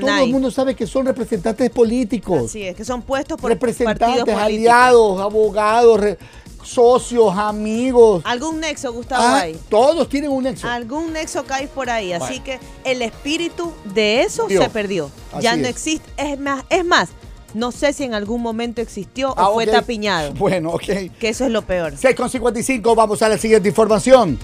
todo 0.00 0.16
el 0.18 0.30
mundo 0.30 0.50
sabe 0.50 0.74
que 0.76 0.86
son 0.86 1.06
representantes 1.06 1.68
políticos. 1.70 2.44
Así 2.46 2.62
es, 2.62 2.76
que 2.76 2.84
son 2.84 3.02
puestos 3.02 3.40
por 3.40 3.50
representantes, 3.50 4.34
aliados, 4.34 5.20
abogados, 5.20 6.00
re- 6.00 6.18
socios, 6.62 7.36
amigos. 7.36 8.22
Algún 8.24 8.60
nexo, 8.60 8.92
Gustavo, 8.92 9.22
Ah, 9.24 9.40
hay. 9.40 9.58
todos 9.68 10.08
tienen 10.08 10.30
un 10.30 10.44
nexo. 10.44 10.68
Algún 10.68 11.12
nexo 11.12 11.44
cae 11.44 11.66
por 11.66 11.90
ahí. 11.90 12.12
Así 12.12 12.38
que 12.40 12.60
el 12.84 13.02
espíritu 13.02 13.72
de 13.94 14.22
eso 14.22 14.46
se 14.48 14.70
perdió. 14.70 15.10
Así 15.32 15.42
ya 15.42 15.56
no 15.56 15.62
es. 15.64 15.70
existe. 15.70 16.08
Es 16.16 16.38
más, 16.38 16.64
es 16.70 16.84
más, 16.84 17.08
No 17.54 17.70
sé 17.70 17.92
si 17.92 18.04
en 18.04 18.14
algún 18.14 18.40
momento 18.40 18.80
existió 18.80 19.34
Ah, 19.36 19.50
o 19.50 19.54
fue 19.54 19.64
ok. 19.64 19.70
tapiñado. 19.72 20.32
Bueno, 20.32 20.70
ok. 20.70 20.84
Que 21.20 21.28
eso 21.28 21.44
es 21.44 21.50
lo 21.50 21.60
peor. 21.60 21.92
6 21.98 22.14
con 22.16 22.30
55, 22.30 22.94
vamos 22.94 23.20
a 23.20 23.28
la 23.28 23.36
siguiente 23.36 23.68
información. 23.68 24.38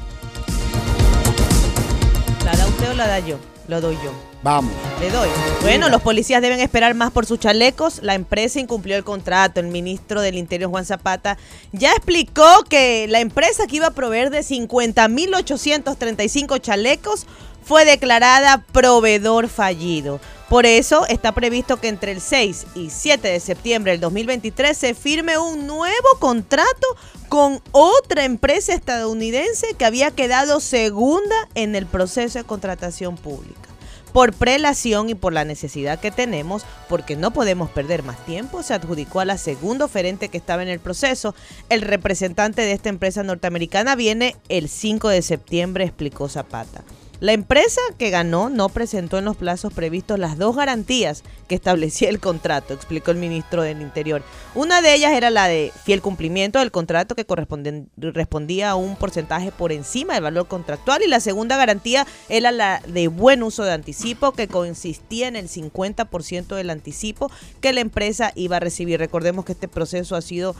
¿La 2.81 3.07
da 3.07 3.07
la 3.07 3.21
yo? 3.21 3.39
Lo 3.69 3.81
doy 3.81 3.95
yo. 3.97 4.13
Vamos. 4.43 4.73
Le 5.01 5.11
doy. 5.11 5.29
Bueno, 5.61 5.89
los 5.89 6.01
policías 6.01 6.41
deben 6.41 6.61
esperar 6.61 6.95
más 6.95 7.11
por 7.11 7.27
sus 7.27 7.39
chalecos. 7.39 8.01
La 8.03 8.15
empresa 8.15 8.61
incumplió 8.61 8.97
el 8.97 9.05
contrato. 9.05 9.61
El 9.61 9.67
ministro 9.67 10.23
del 10.23 10.37
Interior, 10.37 10.71
Juan 10.71 10.87
Zapata, 10.87 11.37
ya 11.73 11.93
explicó 11.93 12.65
que 12.69 13.07
la 13.09 13.21
empresa 13.21 13.67
que 13.67 13.77
iba 13.77 13.89
a 13.89 13.91
proveer 13.91 14.31
de 14.31 14.41
50.835 14.41 16.61
chalecos 16.61 17.27
fue 17.69 17.85
declarada 17.85 18.65
proveedor 18.73 19.49
fallido. 19.49 20.21
Por 20.49 20.65
eso 20.65 21.07
está 21.07 21.33
previsto 21.33 21.79
que 21.79 21.89
entre 21.89 22.13
el 22.13 22.23
6 22.23 22.67
y 22.75 22.89
7 22.89 23.29
de 23.29 23.41
septiembre 23.41 23.93
del 23.93 24.01
2023 24.01 24.75
se 24.75 24.95
firme 24.95 25.37
un 25.37 25.67
nuevo 25.67 26.09
contrato 26.19 26.87
con 27.29 27.61
otra 27.73 28.25
empresa 28.25 28.73
estadounidense 28.73 29.75
que 29.75 29.85
había 29.85 30.11
quedado 30.11 30.61
segunda 30.61 31.37
en 31.55 31.75
el 31.75 31.85
proceso 31.85 32.39
de 32.39 32.47
contratación 32.47 33.17
pública 33.17 33.69
por 34.15 34.33
prelación 34.33 35.11
y 35.11 35.15
por 35.15 35.35
la 35.35 35.45
necesidad 35.45 36.01
que 36.01 36.11
tenemos, 36.11 36.65
porque 36.89 37.15
no 37.15 37.31
podemos 37.31 37.69
perder 37.69 38.03
más 38.03 38.25
tiempo, 38.25 38.63
se 38.63 38.73
adjudicó 38.73 39.21
a 39.21 39.27
la 39.27 39.37
segunda 39.37 39.85
oferente 39.85 40.31
que 40.31 40.39
estaba 40.39 40.63
en 40.63 40.69
el 40.69 40.81
proceso. 40.81 41.35
El 41.69 41.83
representante 41.83 42.63
de 42.63 42.73
esta 42.73 42.89
empresa 42.89 43.23
norteamericana 43.23 43.95
viene 43.95 44.35
el 44.49 44.71
5 44.71 45.11
de 45.11 45.21
septiembre, 45.21 45.85
explicó 45.85 46.31
Zapata. 46.31 46.83
La 47.21 47.33
empresa 47.33 47.81
que 47.99 48.11
ganó 48.11 48.49
no 48.49 48.69
presentó 48.69 49.19
en 49.19 49.25
los 49.25 49.37
plazos 49.37 49.73
previstos 49.73 50.21
las 50.21 50.39
dos 50.39 50.55
garantías 50.55 51.25
que 51.49 51.57
establecía 51.57 52.11
el 52.11 52.21
contrato, 52.21 52.75
explicó 52.75 53.11
el 53.11 53.17
ministro 53.17 53.63
del 53.63 53.83
Interior. 53.83 54.23
Una 54.55 54.83
de 54.83 54.95
ellas 54.95 55.13
era 55.13 55.29
la 55.31 55.49
de 55.49 55.73
fiel 55.85 56.01
cumplimiento 56.01 56.61
del 56.61 56.71
contrato 56.71 57.17
que 57.17 57.27
corresponden- 57.27 57.89
respondía 57.97 58.71
a 58.71 58.77
un 58.77 58.95
porcentaje 58.95 59.51
por 59.51 59.73
encima 59.73 60.15
del 60.15 60.23
valor 60.23 60.47
contractual 60.47 61.03
y 61.03 61.09
la 61.09 61.19
segunda 61.19 61.57
garantía 61.57 62.07
era 62.29 62.53
la 62.53 62.81
de 62.87 63.09
buen 63.09 63.43
uso 63.43 63.65
de 63.65 63.73
anticipo 63.73 64.31
que 64.31 64.47
consistía 64.47 65.27
en 65.27 65.35
el 65.35 65.49
50% 65.49 66.55
del 66.55 66.71
anticipo 66.71 67.33
que 67.61 67.73
la 67.73 67.81
empresa 67.81 68.31
iba 68.37 68.59
a 68.59 68.61
recibir. 68.61 69.01
Recordemos 69.01 69.45
que 69.45 69.53
este 69.53 69.67
proceso 69.67 70.15
ha 70.15 70.23
sido 70.23 70.55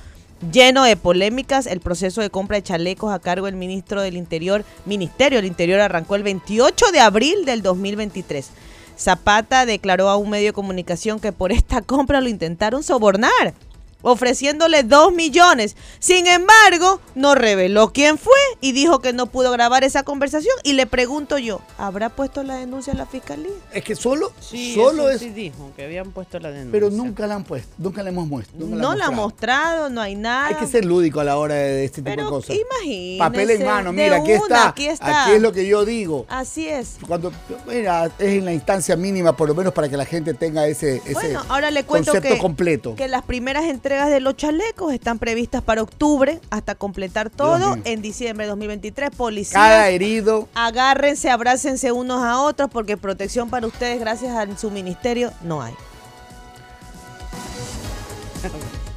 lleno 0.53 0.85
de 0.85 0.97
polémicas. 0.97 1.67
El 1.67 1.81
proceso 1.81 2.21
de 2.21 2.31
compra 2.31 2.57
de 2.57 2.63
chalecos 2.63 3.13
a 3.13 3.19
cargo 3.19 3.47
del 3.47 3.57
ministro 3.57 4.03
del 4.03 4.17
Interior, 4.17 4.65
Ministerio 4.87 5.39
del 5.39 5.47
Interior, 5.47 5.81
arrancó 5.81 6.17
el 6.17 6.23
28 6.23 6.93
de 6.93 7.01
abril 7.01 7.45
del 7.45 7.63
2023. 7.63 8.51
Zapata 8.99 9.65
declaró 9.65 10.09
a 10.09 10.17
un 10.17 10.31
medio 10.31 10.49
de 10.49 10.53
comunicación 10.53 11.21
que 11.21 11.33
por 11.33 11.53
esta 11.53 11.83
compra 11.83 12.21
lo 12.21 12.29
intentaron 12.29 12.83
sobornar, 12.83 13.55
ofreciéndole 14.03 14.83
2 14.83 15.13
millones. 15.13 15.77
Sin 15.99 16.27
embargo, 16.27 17.01
no 17.15 17.35
reveló 17.35 17.93
quién 17.93 18.19
fue 18.19 18.33
y 18.61 18.73
dijo 18.73 19.01
que 19.01 19.13
no 19.13 19.27
pudo 19.27 19.51
grabar 19.51 19.85
esa 19.85 20.03
conversación. 20.03 20.55
Y 20.63 20.73
le 20.75 20.87
pregunto 20.87 21.39
yo, 21.39 21.61
¿habrá 21.79 22.09
puesto 22.11 22.43
la 22.43 22.57
denuncia 22.57 22.91
en 22.93 22.99
la 22.99 23.07
fiscalía? 23.07 23.51
Es 23.73 23.85
que 23.85 23.95
solo, 23.97 24.33
Sí, 24.41 24.75
solo 24.75 25.09
eso 25.09 25.17
es. 25.17 25.21
sí 25.21 25.31
dijo, 25.31 25.71
que 25.77 25.85
habían 25.85 26.11
puesto 26.13 26.39
la 26.39 26.51
denuncia. 26.51 26.73
Pero 26.73 26.91
nunca 26.91 27.27
la 27.27 27.35
han 27.37 27.45
puesto, 27.45 27.71
nunca 27.79 28.03
la 28.03 28.11
hemos 28.11 28.27
muestro. 28.27 28.57
nunca 28.59 28.77
No 28.77 28.95
la 28.95 29.05
ha 29.05 29.09
han 29.09 29.15
mostrado. 29.15 29.91
no 29.91 30.01
hay 30.01 30.15
nada. 30.15 30.49
Hay 30.49 30.55
que 30.55 30.67
ser 30.67 30.85
lúdico 30.85 31.21
a 31.21 31.25
la 31.25 31.37
hora 31.37 31.55
de 31.55 31.85
este 31.85 32.03
tipo 32.03 32.11
de 32.23 32.29
cosas. 32.29 32.57
imagínese, 32.57 33.19
Papel 33.19 33.51
en 33.51 33.65
mano, 33.65 33.93
mira, 33.93 34.17
aquí 34.17 34.33
una, 34.33 34.41
está. 34.43 34.69
aquí 34.69 34.87
está. 34.87 35.25
Aquí 35.25 35.33
es 35.37 35.43
lo 35.43 35.53
que 35.53 35.67
yo 35.67 35.85
digo. 35.85 36.27
Así 36.29 36.69
es. 36.69 36.97
Cuando, 37.07 37.33
mira, 37.67 38.07
es 38.19 38.29
en 38.39 38.45
la 38.45 38.53
instancia 38.53 38.97
mínima, 38.97 39.37
por 39.37 39.49
lo 39.49 39.55
menos 39.55 39.73
para 39.73 39.89
que 39.89 39.97
la 39.97 40.05
gente 40.05 40.35
tenga 40.35 40.67
ese, 40.67 40.97
ese 41.05 41.13
Bueno, 41.15 41.43
ahora 41.49 41.71
le 41.71 41.85
cuento 41.85 42.13
concepto 42.13 42.35
que, 42.37 42.41
completo. 42.41 42.95
que 42.95 43.09
las 43.09 43.23
primeras 43.25 43.65
entregas 43.89 44.11
de 44.11 44.21
los 44.21 44.37
chalecos 44.37 44.93
están 44.93 45.19
previstas 45.19 45.63
para 45.63 45.81
octubre 45.81 46.43
hasta 46.51 46.75
completar 46.75 47.31
todo 47.31 47.79
en 47.85 48.03
diciembre 48.03 48.45
de 48.45 48.51
2023. 48.51 49.09
Policías, 49.17 49.55
Cada 49.55 49.89
herido. 49.89 50.47
agárrense, 50.55 51.31
abrácense 51.31 51.91
unos 51.91 52.23
a 52.23 52.39
otros 52.39 52.69
porque 52.71 52.99
protección 52.99 53.49
para 53.49 53.67
ustedes 53.67 53.99
gracias 53.99 54.37
a 54.37 54.59
su 54.59 54.71
ministerio 54.71 55.33
no 55.43 55.63
hay. 55.63 55.73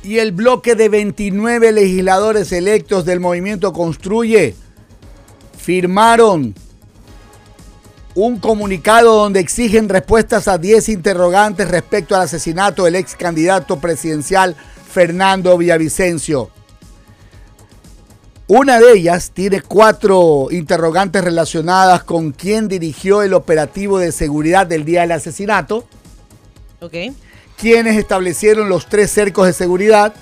Y 0.04 0.18
el 0.18 0.34
bloque 0.34 0.76
de 0.76 0.90
29 0.90 1.72
legisladores 1.72 2.52
electos 2.52 3.06
del 3.06 3.22
movimiento 3.22 3.72
Construye 3.72 4.58
firmaron 5.58 6.54
un 8.14 8.40
comunicado 8.40 9.16
donde 9.16 9.40
exigen 9.40 9.88
respuestas 9.88 10.50
a 10.50 10.58
10 10.58 10.90
interrogantes 10.90 11.70
respecto 11.70 12.14
al 12.14 12.24
asesinato 12.24 12.84
del 12.84 12.96
ex 12.96 13.16
candidato 13.16 13.80
presidencial 13.80 14.58
Fernando 14.92 15.58
Villavicencio. 15.58 16.50
Una 18.48 18.80
de 18.80 18.92
ellas 18.94 19.32
tiene 19.34 19.62
cuatro 19.62 20.48
interrogantes 20.52 21.24
relacionadas 21.24 22.04
con 22.04 22.34
quién 22.34 22.68
dirigió 22.68 23.22
el 23.22 23.34
operativo 23.34 23.98
de 23.98 24.12
seguridad 24.12 24.68
del 24.68 24.84
día 24.84 25.02
del 25.02 25.14
asesinato, 25.14 25.86
¿Ok? 26.82 26.94
quienes 27.58 27.98
establecieron 27.98 28.68
los 28.68 28.90
tres 28.90 29.10
cercos 29.12 29.48
de 29.48 29.54
seguridad, 29.54 30.14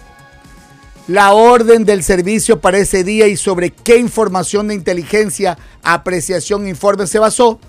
la 1.07 1.33
orden 1.33 1.85
del 1.85 2.03
servicio 2.03 2.59
para 2.61 2.77
ese 2.77 3.03
día 3.03 3.25
y 3.27 3.35
sobre 3.35 3.71
qué 3.71 3.97
información 3.97 4.67
de 4.67 4.75
inteligencia, 4.75 5.57
apreciación 5.81 6.67
informe 6.67 7.07
se 7.07 7.17
basó. 7.17 7.59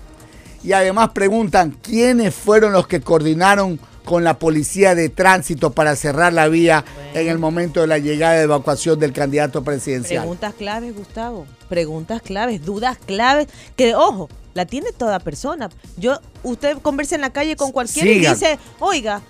Y 0.63 0.73
además 0.73 1.09
preguntan 1.09 1.75
quiénes 1.81 2.35
fueron 2.35 2.73
los 2.73 2.85
que 2.85 3.01
coordinaron 3.01 3.79
con 4.05 4.23
la 4.23 4.39
policía 4.39 4.95
de 4.95 5.09
tránsito 5.09 5.71
para 5.71 5.95
cerrar 5.95 6.33
la 6.33 6.47
vía 6.47 6.83
en 7.13 7.27
el 7.27 7.37
momento 7.37 7.81
de 7.81 7.87
la 7.87 7.97
llegada 7.97 8.33
de 8.33 8.43
evacuación 8.43 8.99
del 8.99 9.13
candidato 9.13 9.63
presidencial. 9.63 10.21
Preguntas 10.21 10.53
claves, 10.55 10.95
Gustavo. 10.95 11.45
Preguntas 11.69 12.21
claves, 12.21 12.65
dudas 12.65 12.97
claves. 13.05 13.47
Que, 13.75 13.95
ojo, 13.95 14.29
la 14.53 14.65
tiene 14.65 14.91
toda 14.91 15.19
persona. 15.19 15.69
Yo, 15.97 16.19
usted 16.43 16.77
conversa 16.79 17.15
en 17.15 17.21
la 17.21 17.31
calle 17.31 17.55
con 17.55 17.71
cualquiera 17.71 18.09
y 18.09 18.19
dice, 18.19 18.57
oiga, 18.79 19.21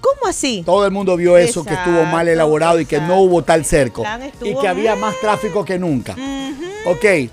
¿cómo 0.00 0.28
así? 0.28 0.62
Todo 0.64 0.86
el 0.86 0.92
mundo 0.92 1.16
vio 1.16 1.36
eso, 1.36 1.64
que 1.64 1.74
estuvo 1.74 2.04
mal 2.04 2.28
Exacto, 2.28 2.30
elaborado 2.30 2.80
y 2.80 2.86
que 2.86 3.00
no 3.00 3.20
hubo 3.20 3.42
tal 3.42 3.64
cerco. 3.64 4.04
Y 4.42 4.54
que 4.54 4.68
había 4.68 4.96
más 4.96 5.14
tráfico 5.20 5.64
que 5.64 5.78
nunca. 5.78 6.12
Ujú. 6.12 6.90
Ok. 6.90 7.30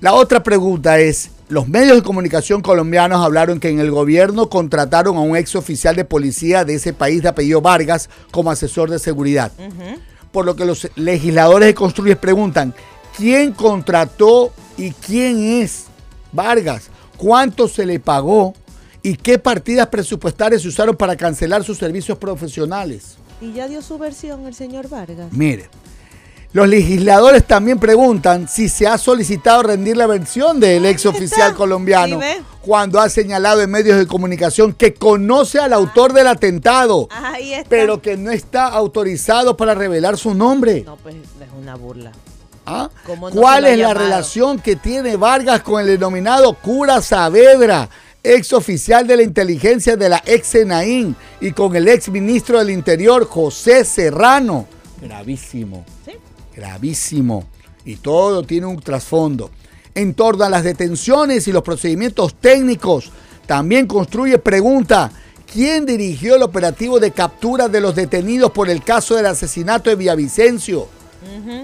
La 0.00 0.14
otra 0.14 0.42
pregunta 0.42 0.98
es, 0.98 1.30
los 1.48 1.66
medios 1.66 1.96
de 1.96 2.02
comunicación 2.02 2.60
colombianos 2.60 3.24
hablaron 3.24 3.58
que 3.58 3.70
en 3.70 3.80
el 3.80 3.90
gobierno 3.90 4.50
contrataron 4.50 5.16
a 5.16 5.20
un 5.20 5.36
ex 5.36 5.56
oficial 5.56 5.96
de 5.96 6.04
policía 6.04 6.64
de 6.64 6.74
ese 6.74 6.92
país 6.92 7.22
de 7.22 7.28
apellido 7.28 7.60
Vargas 7.62 8.10
como 8.30 8.50
asesor 8.50 8.90
de 8.90 8.98
seguridad. 8.98 9.52
Por 10.30 10.44
lo 10.44 10.56
que 10.56 10.66
los 10.66 10.90
legisladores 10.94 11.68
de 11.68 11.74
Construyes 11.74 12.18
preguntan, 12.18 12.74
¿quién 13.16 13.52
contrató 13.52 14.52
y 14.76 14.90
quién 14.90 15.62
es 15.62 15.86
Vargas? 16.32 16.90
¿Cuánto 17.16 17.66
se 17.66 17.86
le 17.86 17.98
pagó? 17.98 18.54
¿Y 19.02 19.16
qué 19.16 19.38
partidas 19.38 19.86
presupuestarias 19.86 20.62
se 20.62 20.68
usaron 20.68 20.96
para 20.96 21.16
cancelar 21.16 21.64
sus 21.64 21.78
servicios 21.78 22.18
profesionales? 22.18 23.16
Y 23.40 23.52
ya 23.52 23.68
dio 23.68 23.80
su 23.80 23.96
versión 23.96 24.46
el 24.46 24.54
señor 24.54 24.88
Vargas. 24.88 25.32
Mire, 25.32 25.70
los 26.52 26.66
legisladores 26.66 27.44
también 27.44 27.78
preguntan 27.78 28.48
si 28.48 28.70
se 28.70 28.86
ha 28.86 28.96
solicitado 28.96 29.64
rendir 29.64 29.98
la 29.98 30.06
versión 30.06 30.58
del 30.60 30.86
ex 30.86 31.04
oficial 31.04 31.54
colombiano 31.54 32.20
cuando 32.62 33.00
ha 33.00 33.10
señalado 33.10 33.60
en 33.60 33.70
medios 33.70 33.98
de 33.98 34.06
comunicación 34.06 34.72
que 34.72 34.94
conoce 34.94 35.58
al 35.58 35.74
autor 35.74 36.14
del 36.14 36.26
atentado, 36.26 37.08
pero 37.68 38.00
que 38.00 38.16
no 38.16 38.30
está 38.30 38.66
autorizado 38.66 39.56
para 39.56 39.74
revelar 39.74 40.16
su 40.16 40.34
nombre. 40.34 40.84
No, 40.86 40.96
pues 40.96 41.16
es 41.16 41.48
una 41.60 41.76
burla. 41.76 42.12
¿Ah? 42.64 42.90
¿Cómo 43.06 43.30
no 43.30 43.40
¿Cuál 43.40 43.66
es 43.66 43.78
la 43.78 43.94
relación 43.94 44.58
que 44.58 44.76
tiene 44.76 45.16
Vargas 45.16 45.62
con 45.62 45.80
el 45.80 45.86
denominado 45.86 46.54
cura 46.54 47.00
Saavedra, 47.00 47.88
ex 48.22 48.52
oficial 48.52 49.06
de 49.06 49.16
la 49.16 49.22
inteligencia 49.22 49.96
de 49.96 50.08
la 50.08 50.22
ex 50.26 50.48
Senaín, 50.48 51.14
y 51.40 51.52
con 51.52 51.76
el 51.76 51.88
ex 51.88 52.08
ministro 52.08 52.58
del 52.58 52.70
Interior, 52.70 53.26
José 53.26 53.84
Serrano? 53.84 54.66
Gravísimo 55.00 55.84
¿Sí? 56.04 56.12
Gravísimo 56.58 57.44
y 57.84 57.96
todo 57.96 58.42
tiene 58.42 58.66
un 58.66 58.80
trasfondo. 58.80 59.50
En 59.94 60.14
torno 60.14 60.44
a 60.44 60.50
las 60.50 60.64
detenciones 60.64 61.46
y 61.48 61.52
los 61.52 61.62
procedimientos 61.62 62.34
técnicos, 62.34 63.10
también 63.46 63.86
construye 63.86 64.38
pregunta, 64.38 65.10
¿quién 65.50 65.86
dirigió 65.86 66.36
el 66.36 66.42
operativo 66.42 67.00
de 67.00 67.12
captura 67.12 67.68
de 67.68 67.80
los 67.80 67.94
detenidos 67.94 68.50
por 68.50 68.68
el 68.68 68.82
caso 68.82 69.14
del 69.14 69.26
asesinato 69.26 69.88
de 69.88 69.96
Villavicencio? 69.96 70.88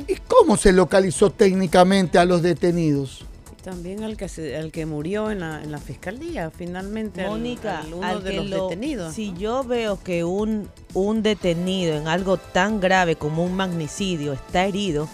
¿Y 0.09 0.16
cómo 0.26 0.57
se 0.57 0.72
localizó 0.72 1.30
técnicamente 1.30 2.18
a 2.18 2.24
los 2.24 2.42
detenidos? 2.42 3.24
También 3.64 4.05
al 4.05 4.16
que, 4.18 4.29
se- 4.29 4.57
al 4.59 4.70
que 4.70 4.85
murió 4.85 5.31
en 5.31 5.40
la, 5.40 5.62
en 5.62 5.72
la 5.72 5.79
fiscalía, 5.79 6.50
finalmente. 6.50 7.22
al- 7.22 7.31
Mónica, 7.31 7.81
al 7.81 7.94
uno 7.94 8.07
al 8.07 8.22
de 8.22 8.31
que 8.31 8.37
los 8.37 8.46
lo- 8.50 8.68
detenidos. 8.68 9.14
si 9.14 9.33
yo 9.35 9.64
veo 9.64 9.98
que 10.03 10.22
un, 10.22 10.68
un 10.92 11.22
detenido 11.22 11.96
en 11.96 12.07
algo 12.07 12.37
tan 12.37 12.79
grave 12.79 13.16
como 13.16 13.42
un 13.42 13.55
magnicidio 13.57 14.35
está 14.35 14.66
herido, 14.66 15.09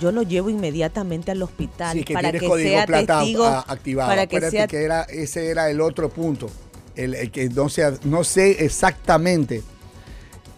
yo 0.00 0.10
lo 0.10 0.22
llevo 0.22 0.50
inmediatamente 0.50 1.30
al 1.30 1.40
hospital 1.40 1.96
Sí, 1.96 2.02
que 2.04 2.14
para 2.14 2.30
tienes 2.32 2.42
que 2.42 2.48
código 2.48 2.68
sea 2.70 2.86
plata 2.86 3.18
testigo, 3.20 3.44
a- 3.44 3.60
activado. 3.60 4.08
para 4.10 4.26
que 4.26 4.36
Acuérdate 4.38 4.56
sea 4.56 4.66
que 4.66 4.82
era, 4.82 5.02
ese 5.04 5.48
era 5.48 5.70
el 5.70 5.80
otro 5.80 6.08
punto. 6.08 6.50
El, 6.96 7.14
el 7.14 7.30
que 7.30 7.48
no, 7.48 7.68
sea, 7.68 7.92
no 8.04 8.24
sé 8.24 8.64
exactamente 8.64 9.62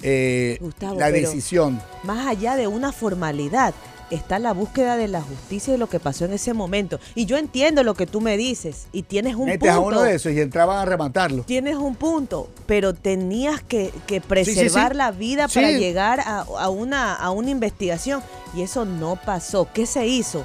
eh, 0.02 0.56
Gustavo, 0.60 0.98
la 0.98 1.10
decisión. 1.10 1.80
Más 2.02 2.26
allá 2.26 2.56
de 2.56 2.66
una 2.66 2.92
formalidad, 2.92 3.74
está 4.10 4.38
la 4.38 4.52
búsqueda 4.52 4.96
de 4.96 5.08
la 5.08 5.20
justicia 5.20 5.72
de 5.72 5.78
lo 5.78 5.88
que 5.88 6.00
pasó 6.00 6.24
en 6.24 6.32
ese 6.32 6.52
momento. 6.54 6.98
Y 7.14 7.26
yo 7.26 7.36
entiendo 7.36 7.82
lo 7.82 7.94
que 7.94 8.06
tú 8.06 8.20
me 8.20 8.36
dices 8.36 8.86
y 8.92 9.02
tienes 9.02 9.34
un 9.34 9.46
Metes 9.46 9.70
a 9.70 9.76
punto. 9.76 9.88
uno 9.88 10.02
de 10.02 10.14
esos 10.14 10.32
y 10.32 10.40
entraban 10.40 10.78
a 10.78 10.84
rematarlo. 10.84 11.42
Tienes 11.42 11.76
un 11.76 11.94
punto, 11.94 12.48
pero 12.66 12.94
tenías 12.94 13.62
que, 13.62 13.92
que 14.06 14.20
preservar 14.20 14.92
sí. 14.92 14.98
la 14.98 15.10
vida 15.10 15.48
para 15.48 15.70
llegar 15.72 16.20
a, 16.20 16.40
a 16.40 16.68
una, 16.68 17.14
a 17.14 17.30
una 17.30 17.50
investigación. 17.50 18.22
Y 18.54 18.62
eso 18.62 18.84
no 18.84 19.16
pasó. 19.16 19.68
¿Qué 19.72 19.86
se 19.86 20.06
hizo? 20.06 20.44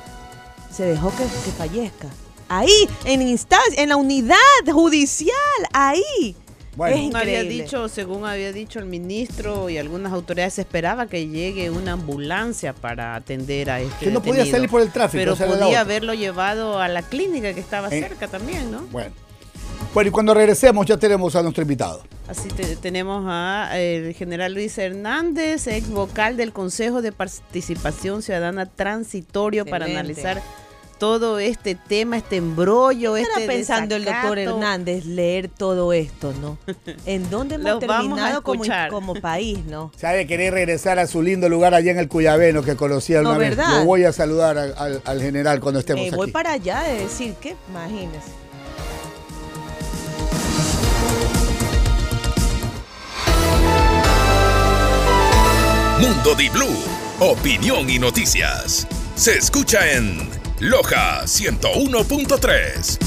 Se 0.71 0.83
dejó 0.83 1.09
que, 1.11 1.23
que 1.23 1.51
fallezca. 1.57 2.07
Ahí, 2.49 2.89
en 3.05 3.21
instancia, 3.21 3.81
en 3.81 3.89
la 3.89 3.95
unidad 3.95 4.35
judicial, 4.71 5.31
ahí. 5.71 6.35
Bueno. 6.75 7.17
había 7.17 7.43
dicho, 7.43 7.89
según 7.89 8.25
había 8.25 8.51
dicho 8.53 8.79
el 8.79 8.85
ministro 8.85 9.69
y 9.69 9.77
algunas 9.77 10.13
autoridades, 10.13 10.53
se 10.53 10.61
esperaba 10.61 11.07
que 11.07 11.27
llegue 11.27 11.69
una 11.69 11.93
ambulancia 11.93 12.73
para 12.73 13.15
atender 13.15 13.69
a 13.69 13.81
este 13.81 14.05
Que 14.05 14.11
no 14.11 14.21
podía 14.23 14.45
salir 14.45 14.69
por 14.69 14.81
el 14.81 14.89
tráfico, 14.91 15.19
Pero 15.21 15.33
era 15.35 15.47
la 15.47 15.65
podía 15.65 15.79
haberlo 15.81 16.13
llevado 16.13 16.79
a 16.79 16.87
la 16.87 17.01
clínica 17.01 17.53
que 17.53 17.59
estaba 17.59 17.89
Eh. 17.89 17.99
cerca 17.99 18.27
también, 18.27 18.71
¿no? 18.71 18.81
Bueno. 18.91 19.11
Bueno, 19.93 20.07
y 20.07 20.11
cuando 20.11 20.33
regresemos 20.33 20.85
ya 20.85 20.95
tenemos 20.95 21.35
a 21.35 21.41
nuestro 21.41 21.63
invitado. 21.63 22.03
Así 22.29 22.47
te- 22.47 22.77
tenemos 22.77 23.25
a 23.27 23.71
eh, 23.73 24.07
el 24.07 24.13
general 24.13 24.53
Luis 24.53 24.77
Hernández, 24.77 25.67
ex 25.67 25.89
vocal 25.89 26.37
del 26.37 26.53
Consejo 26.53 27.01
de 27.01 27.11
Participación 27.11 28.21
Ciudadana 28.21 28.65
Transitorio 28.67 29.65
para 29.65 29.85
analizar 29.87 30.41
todo 31.01 31.39
este 31.39 31.73
tema, 31.73 32.15
este 32.17 32.35
embrollo, 32.35 33.15
¿Qué 33.15 33.21
este 33.23 33.47
pensando 33.47 33.95
el 33.95 34.05
doctor. 34.05 34.37
Hernández 34.37 35.03
leer 35.05 35.47
todo 35.49 35.93
esto, 35.93 36.31
no? 36.39 36.59
¿En 37.07 37.27
dónde 37.31 37.55
hemos 37.55 37.79
terminado 37.79 38.43
como, 38.43 39.15
país, 39.15 39.65
no? 39.65 39.91
De 39.99 40.27
querer 40.27 40.53
regresar 40.53 40.99
a 40.99 41.07
su 41.07 41.23
lindo 41.23 41.49
lugar 41.49 41.73
allá 41.73 41.89
en 41.91 41.97
el 41.97 42.07
Cuyabeno 42.07 42.61
que 42.61 42.75
conocía 42.75 43.23
No, 43.23 43.29
una 43.31 43.39
vez. 43.39 43.49
¿verdad? 43.57 43.79
Lo 43.79 43.85
voy 43.85 44.03
a 44.03 44.13
saludar 44.13 44.59
al, 44.59 44.75
al- 44.77 45.01
al 45.03 45.21
general 45.21 45.59
cuando 45.59 45.79
estemos 45.79 46.05
Eh, 46.05 46.11
voy 46.11 46.25
aquí. 46.25 46.31
para 46.33 46.51
allá 46.51 46.81
de 46.83 46.99
decir 46.99 47.33
que, 47.41 47.55
imagínese. 47.71 48.29
Mundo 55.99 56.33
Di 56.35 56.49
Blue, 56.49 56.75
opinión 57.19 57.89
y 57.89 57.99
noticias. 57.99 58.87
Se 59.15 59.37
escucha 59.37 59.91
en 59.91 60.29
Loja 60.61 61.23
101.3. 61.23 62.99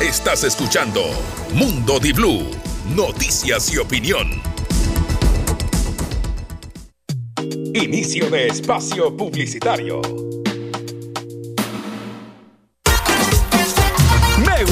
Estás 0.00 0.42
escuchando 0.42 1.02
Mundo 1.54 2.00
Di 2.00 2.12
Blue, 2.12 2.50
noticias 2.96 3.72
y 3.72 3.78
opinión. 3.78 4.42
Inicio 7.74 8.28
de 8.28 8.48
espacio 8.48 9.16
publicitario. 9.16 10.02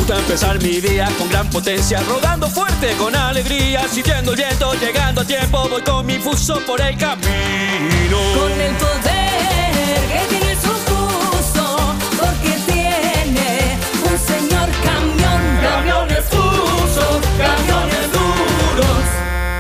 Gusta 0.06 0.20
empezar 0.20 0.62
mi 0.62 0.80
día 0.80 1.08
con 1.18 1.28
gran 1.28 1.50
potencia, 1.50 2.00
rodando 2.08 2.48
fuerte 2.48 2.92
con 2.96 3.14
alegría, 3.16 3.88
sintiendo 3.88 4.32
el 4.32 4.36
viento, 4.36 4.72
llegando 4.74 5.22
a 5.22 5.24
tiempo, 5.24 5.68
voy 5.68 5.82
con 5.82 6.06
mi 6.06 6.18
fuso 6.18 6.60
por 6.64 6.80
el 6.80 6.96
camino. 6.96 8.16
Con 8.38 8.52
el 8.52 8.74
poder 8.76 10.06
que 10.08 10.26
tiene 10.28 10.54
su 10.54 10.70
fuso, 10.86 11.94
porque 12.20 12.50
tiene 12.66 13.78
un 14.08 14.18
señor 14.18 14.68
camión. 14.84 15.58
Camiones 15.60 16.24
fuso, 16.26 17.20
camiones 17.36 18.12
duros, 18.12 19.06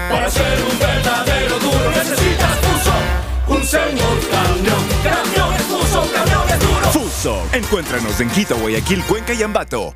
para 0.08 0.30
ser 0.30 0.62
un 0.70 0.78
verdadero 0.78 1.58
duro 1.58 1.90
necesitas 1.90 2.56
fuso, 2.62 2.92
un 3.48 3.64
señor 3.64 4.20
camión, 4.30 4.84
camiones 5.02 5.62
fuso, 5.62 6.08
camiones 6.12 6.60
duros. 6.60 6.92
Fuso. 6.92 7.42
Encuéntranos 7.52 8.20
en 8.20 8.30
Quito, 8.30 8.56
Guayaquil, 8.58 9.02
Cuenca 9.06 9.32
y 9.32 9.42
Ambato. 9.42 9.92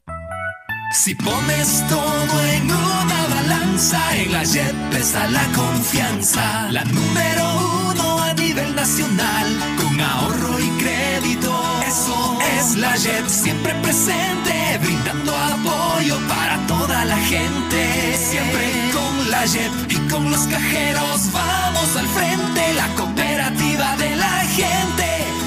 Si 0.92 1.14
pones 1.14 1.86
todo 1.88 2.44
en 2.46 2.64
una 2.64 3.26
balanza, 3.28 4.00
en 4.16 4.32
la 4.32 4.44
JEP 4.44 4.94
está 4.94 5.28
la 5.28 5.44
confianza. 5.54 6.68
La 6.72 6.84
número 6.84 7.90
uno 7.92 8.18
a 8.20 8.34
nivel 8.34 8.74
nacional, 8.74 9.46
con 9.76 10.00
ahorro 10.00 10.58
y 10.58 10.68
crédito. 10.82 11.54
Eso 11.86 12.38
es 12.56 12.76
la 12.76 12.96
JEP, 12.96 13.24
siempre 13.28 13.72
presente, 13.82 14.78
brindando 14.82 15.32
apoyo 15.36 16.18
para 16.26 16.58
toda 16.66 17.04
la 17.04 17.18
gente. 17.18 18.16
Siempre 18.16 18.90
con 18.92 19.30
la 19.30 19.46
JEP 19.46 19.92
y 19.92 20.08
con 20.08 20.28
los 20.28 20.40
cajeros 20.48 21.30
vamos 21.32 21.96
al 21.96 22.08
frente. 22.08 22.74
La 22.74 22.88
cooperativa 22.96 23.96
de 23.96 24.16
la 24.16 24.40
gente, 24.56 25.06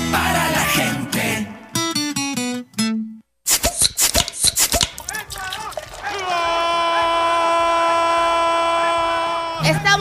para 0.09 0.51
la 0.51 0.65
gente. 0.73 1.02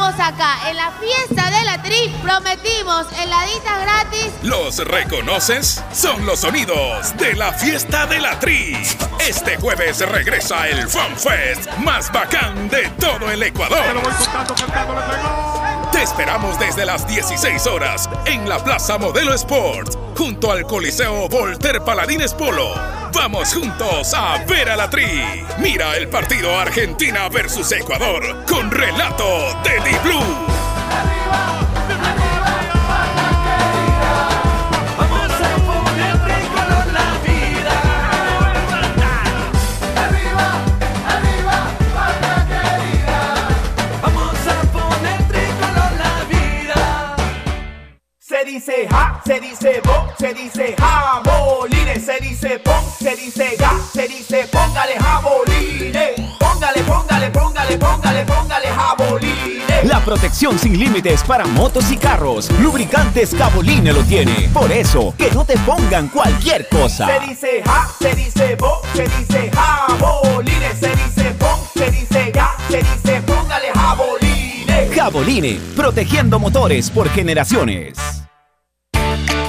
Acá 0.02 0.68
en 0.68 0.76
la 0.76 0.90
fiesta 0.90 1.41
Prometimos 2.22 3.06
heladitas 3.18 3.82
gratis. 3.82 4.32
¿Los 4.42 4.78
reconoces? 4.78 5.82
Son 5.92 6.24
los 6.26 6.40
sonidos 6.40 7.16
de 7.16 7.34
la 7.34 7.52
fiesta 7.52 8.06
de 8.06 8.18
la 8.18 8.38
Tri. 8.40 8.76
Este 9.20 9.56
jueves 9.56 10.00
regresa 10.08 10.68
el 10.68 10.88
Fan 10.88 11.16
Fest 11.16 11.70
más 11.78 12.10
bacán 12.12 12.68
de 12.68 12.88
todo 12.98 13.30
el 13.30 13.42
Ecuador. 13.42 14.00
Te 15.92 16.02
esperamos 16.02 16.58
desde 16.58 16.86
las 16.86 17.06
16 17.06 17.66
horas 17.66 18.08
en 18.24 18.48
la 18.48 18.62
Plaza 18.62 18.98
Modelo 18.98 19.34
Sport, 19.34 20.16
junto 20.16 20.50
al 20.50 20.64
Coliseo 20.64 21.28
Volter 21.28 21.82
Paladines 21.82 22.34
Polo. 22.34 22.74
Vamos 23.12 23.54
juntos 23.54 24.12
a 24.14 24.38
ver 24.48 24.70
a 24.70 24.76
la 24.76 24.90
Tri. 24.90 25.44
Mira 25.58 25.96
el 25.96 26.08
partido 26.08 26.58
Argentina 26.58 27.28
versus 27.28 27.70
Ecuador 27.72 28.44
con 28.46 28.70
relato 28.70 29.26
de 29.62 29.80
Di 29.88 29.96
Blue. 30.02 30.46
Vamos 30.92 31.61
se 49.32 49.40
dice 49.40 49.80
bo, 49.82 50.06
se 50.18 50.34
dice 50.34 50.74
jabolines, 50.78 52.04
se 52.04 52.18
dice 52.20 52.58
pon, 52.58 52.84
se 52.98 53.16
dice 53.16 53.56
ga, 53.58 53.72
se 53.90 54.06
dice 54.06 54.46
póngale 54.52 54.98
jabolines. 54.98 56.20
Póngale, 56.38 56.82
póngale, 56.82 57.30
póngale, 57.30 57.78
póngale, 57.78 58.24
póngale 58.26 58.68
jabolines. 58.68 59.84
La 59.84 60.04
protección 60.04 60.58
sin 60.58 60.78
límites 60.78 61.22
para 61.22 61.46
motos 61.46 61.90
y 61.90 61.96
carros. 61.96 62.50
Lubricantes 62.60 63.34
Caboline 63.34 63.94
lo 63.94 64.02
tiene. 64.02 64.50
Por 64.52 64.70
eso, 64.70 65.14
que 65.16 65.30
no 65.30 65.46
te 65.46 65.56
pongan 65.60 66.08
cualquier 66.08 66.68
cosa. 66.68 67.06
Se 67.06 67.26
dice 67.26 67.62
ja, 67.64 67.88
se 67.98 68.14
dice 68.14 68.56
bo, 68.56 68.82
se 68.94 69.04
dice 69.04 69.50
jabolines, 69.50 70.78
se 70.78 70.90
dice 70.90 71.34
pon, 71.38 71.58
se 71.74 71.90
dice 71.90 72.30
ga, 72.32 72.54
se 72.68 72.78
dice 72.78 73.22
póngale 73.22 73.68
jabolines. 73.74 74.94
Caboline, 74.94 75.58
protegiendo 75.74 76.38
motores 76.38 76.90
por 76.90 77.08
generaciones. 77.08 78.22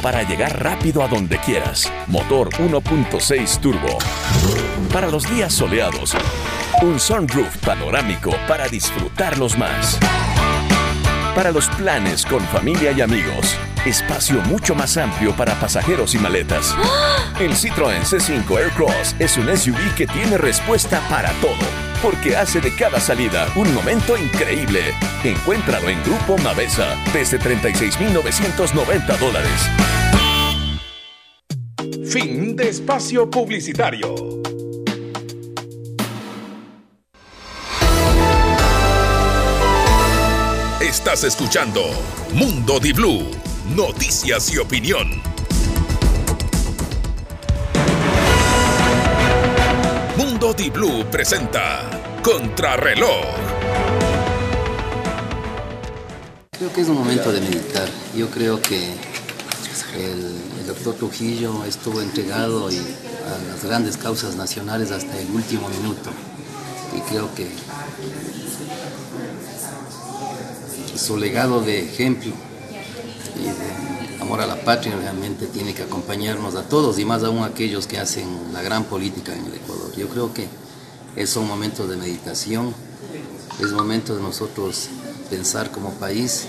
Para 0.03 0.23
llegar 0.23 0.61
rápido 0.61 1.01
a 1.01 1.07
donde 1.07 1.37
quieras. 1.37 1.89
Motor 2.07 2.49
1.6 2.55 3.59
turbo. 3.61 3.97
Para 4.91 5.07
los 5.07 5.33
días 5.33 5.53
soleados. 5.53 6.13
Un 6.81 6.99
sunroof 6.99 7.55
panorámico 7.59 8.35
para 8.45 8.67
disfrutarlos 8.67 9.57
más. 9.57 9.97
Para 11.33 11.51
los 11.51 11.69
planes 11.69 12.25
con 12.25 12.41
familia 12.47 12.91
y 12.91 12.99
amigos. 12.99 13.57
Espacio 13.85 14.41
mucho 14.41 14.75
más 14.75 14.97
amplio 14.97 15.33
para 15.37 15.55
pasajeros 15.55 16.13
y 16.15 16.17
maletas. 16.17 16.75
El 17.39 17.51
Citroën 17.51 18.01
C5 18.01 18.57
Aircross 18.57 19.15
es 19.19 19.37
un 19.37 19.55
SUV 19.55 19.95
que 19.95 20.05
tiene 20.05 20.37
respuesta 20.37 21.01
para 21.09 21.31
todo, 21.39 21.55
porque 22.03 22.35
hace 22.35 22.59
de 22.59 22.75
cada 22.75 22.99
salida 22.99 23.47
un 23.55 23.73
momento 23.73 24.17
increíble. 24.17 24.81
Encuéntralo 25.23 25.87
en 25.87 26.03
Grupo 26.03 26.37
Mavesa 26.39 26.97
desde 27.13 27.39
36.990 27.39 29.17
dólares. 29.17 29.69
Fin 32.05 32.57
de 32.57 32.67
espacio 32.67 33.29
publicitario. 33.29 34.13
Estás 40.81 41.23
escuchando 41.23 41.81
Mundo 42.33 42.79
Di 42.81 42.91
Blue, 42.91 43.31
noticias 43.73 44.53
y 44.53 44.57
opinión. 44.57 45.21
Mundo 50.43 50.57
Blue 50.73 51.05
presenta 51.09 51.89
Contrarreloj. 52.21 53.23
Creo 56.51 56.73
que 56.73 56.81
es 56.81 56.87
un 56.89 56.95
momento 56.95 57.31
de 57.31 57.39
meditar. 57.39 57.87
Yo 58.13 58.29
creo 58.29 58.61
que 58.61 58.91
el, 59.95 60.35
el 60.59 60.67
doctor 60.67 60.95
Trujillo 60.95 61.63
estuvo 61.63 62.01
entregado 62.01 62.69
y- 62.69 62.75
a 62.75 63.53
las 63.53 63.63
grandes 63.63 63.95
causas 63.95 64.35
nacionales 64.35 64.91
hasta 64.91 65.17
el 65.17 65.29
último 65.31 65.69
minuto. 65.69 66.09
Y 66.93 66.99
creo 67.09 67.33
que 67.33 67.49
su 70.97 71.15
legado 71.15 71.61
de 71.61 71.85
ejemplo 71.85 72.33
y 73.39 73.43
de 73.43 73.92
amor 74.19 74.41
a 74.41 74.47
la 74.47 74.63
patria 74.63 74.95
realmente 74.95 75.47
tiene 75.47 75.73
que 75.73 75.83
acompañarnos 75.83 76.55
a 76.55 76.63
todos 76.63 76.99
y 76.99 77.05
más 77.05 77.23
aún 77.23 77.39
a 77.39 77.47
aquellos 77.47 77.87
que 77.87 77.99
hacen 77.99 78.25
la 78.53 78.61
gran 78.61 78.85
política 78.85 79.33
en 79.33 79.45
el 79.45 79.53
Ecuador. 79.53 79.91
Yo 79.95 80.07
creo 80.09 80.33
que 80.33 80.47
son 81.27 81.47
momentos 81.47 81.89
de 81.89 81.97
meditación, 81.97 82.73
es 83.59 83.71
momento 83.71 84.15
de 84.15 84.21
nosotros 84.21 84.89
pensar 85.29 85.71
como 85.71 85.91
país 85.93 86.45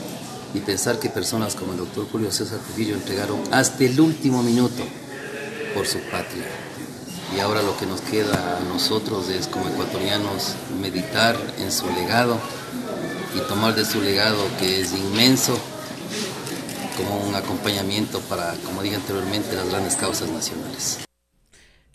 y 0.55 0.61
pensar 0.61 0.99
que 0.99 1.11
personas 1.11 1.55
como 1.55 1.73
el 1.73 1.79
doctor 1.79 2.07
Julio 2.11 2.31
César 2.31 2.59
Trujillo 2.61 2.95
entregaron 2.95 3.41
hasta 3.51 3.85
el 3.85 4.01
último 4.01 4.43
minuto 4.43 4.83
por 5.75 5.87
su 5.87 5.99
patria. 6.11 6.47
Y 7.37 7.41
ahora 7.41 7.63
lo 7.63 7.77
que 7.77 7.87
nos 7.87 8.01
queda 8.01 8.59
a 8.59 8.61
nosotros 8.61 9.29
es 9.29 9.49
como 9.49 9.69
ecuatorianos 9.69 10.55
meditar 10.81 11.37
en 11.59 11.73
su 11.73 11.87
legado 11.91 12.39
y 13.35 13.41
tomar 13.49 13.75
de 13.75 13.85
su 13.85 14.01
legado 14.01 14.39
que 14.61 14.81
es 14.81 14.93
inmenso 14.93 15.59
como 16.97 17.17
un 17.19 17.35
acompañamiento 17.35 18.21
para, 18.21 18.55
como 18.65 18.83
dije 18.83 18.97
anteriormente, 18.97 19.55
las 19.55 19.69
grandes 19.69 19.97
causas 19.97 20.29
nacionales. 20.29 21.05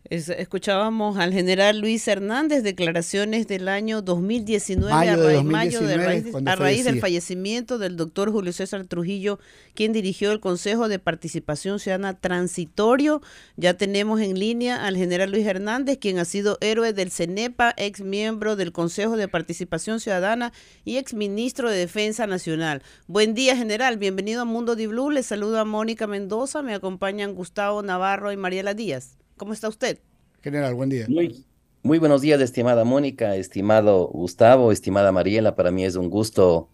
Es- 0.09 0.29
escuchábamos 0.29 1.17
al 1.19 1.31
general 1.33 1.77
Luis 1.81 2.07
Hernández, 2.07 2.63
declaraciones 2.63 3.45
del 3.47 3.67
año 3.67 4.01
2019, 4.01 4.91
Mayo 4.91 5.11
a, 5.13 5.17
de 5.17 5.23
raíz, 5.35 5.43
mayo 5.43 5.79
de 5.81 5.97
2019, 5.97 6.05
raíz- 6.07 6.31
cuando 6.31 6.49
a 6.51 6.55
raíz 6.55 6.83
del 6.83 6.99
fallecimiento 6.99 7.77
del 7.77 7.95
doctor 7.95 8.31
Julio 8.31 8.51
César 8.51 8.85
Trujillo, 8.85 9.37
quien 9.75 9.93
dirigió 9.93 10.31
el 10.31 10.39
Consejo 10.39 10.87
de 10.87 10.97
Participación 10.97 11.77
Ciudadana 11.79 12.15
Transitorio. 12.19 13.21
Ya 13.55 13.75
tenemos 13.75 14.19
en 14.21 14.39
línea 14.39 14.83
al 14.87 14.97
general 14.97 15.29
Luis 15.29 15.45
Hernández, 15.45 15.99
quien 15.99 16.17
ha 16.17 16.25
sido 16.25 16.57
héroe 16.59 16.91
del 16.91 17.11
CENEPA, 17.11 17.75
ex 17.77 18.01
miembro 18.01 18.55
del 18.55 18.71
Consejo 18.71 19.15
de 19.15 19.27
Participación 19.27 19.99
Ciudadana 19.99 20.53
y 20.85 20.97
ex 20.97 21.13
ministro 21.13 21.69
de 21.69 21.77
Defensa 21.77 22.25
Nacional. 22.25 22.81
Buen 23.05 23.35
día, 23.35 23.55
general. 23.55 23.97
Bienvenido 23.97 24.41
a 24.41 24.45
Mundo 24.45 24.75
Di 24.75 24.87
Blue. 24.87 25.11
Le 25.11 25.21
saluda 25.21 25.65
Mónica 25.65 26.07
Mendoza. 26.07 26.63
Me 26.63 26.73
acompañan 26.73 27.35
Gustavo 27.35 27.83
Navarro 27.83 28.31
y 28.31 28.37
Mariela 28.37 28.73
Díaz. 28.73 29.17
¿Cómo 29.39 29.53
está 29.53 29.69
usted? 29.69 29.99
General, 30.43 30.73
buen 30.73 30.89
día. 30.89 31.05
Muy, 31.07 31.45
muy 31.81 31.97
buenos 31.97 32.19
días, 32.19 32.41
estimada 32.41 32.83
Mónica, 32.83 33.37
estimado 33.37 34.09
Gustavo, 34.09 34.73
estimada 34.73 35.13
Mariela. 35.13 35.55
Para 35.55 35.71
mí 35.71 35.85
es 35.85 35.95
un 35.95 36.09
gusto 36.09 36.67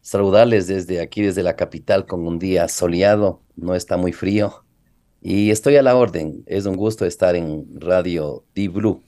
saludarles 0.00 0.68
desde 0.68 1.00
aquí, 1.00 1.22
desde 1.22 1.42
la 1.42 1.56
capital, 1.56 2.06
con 2.06 2.24
un 2.24 2.38
día 2.38 2.68
soleado, 2.68 3.42
no 3.56 3.74
está 3.74 3.96
muy 3.96 4.12
frío. 4.12 4.64
Y 5.22 5.50
estoy 5.50 5.74
a 5.74 5.82
la 5.82 5.96
orden. 5.96 6.44
Es 6.46 6.66
un 6.66 6.76
gusto 6.76 7.04
estar 7.04 7.34
en 7.34 7.66
Radio 7.80 8.44
Di 8.54 8.68
Blue. 8.68 9.02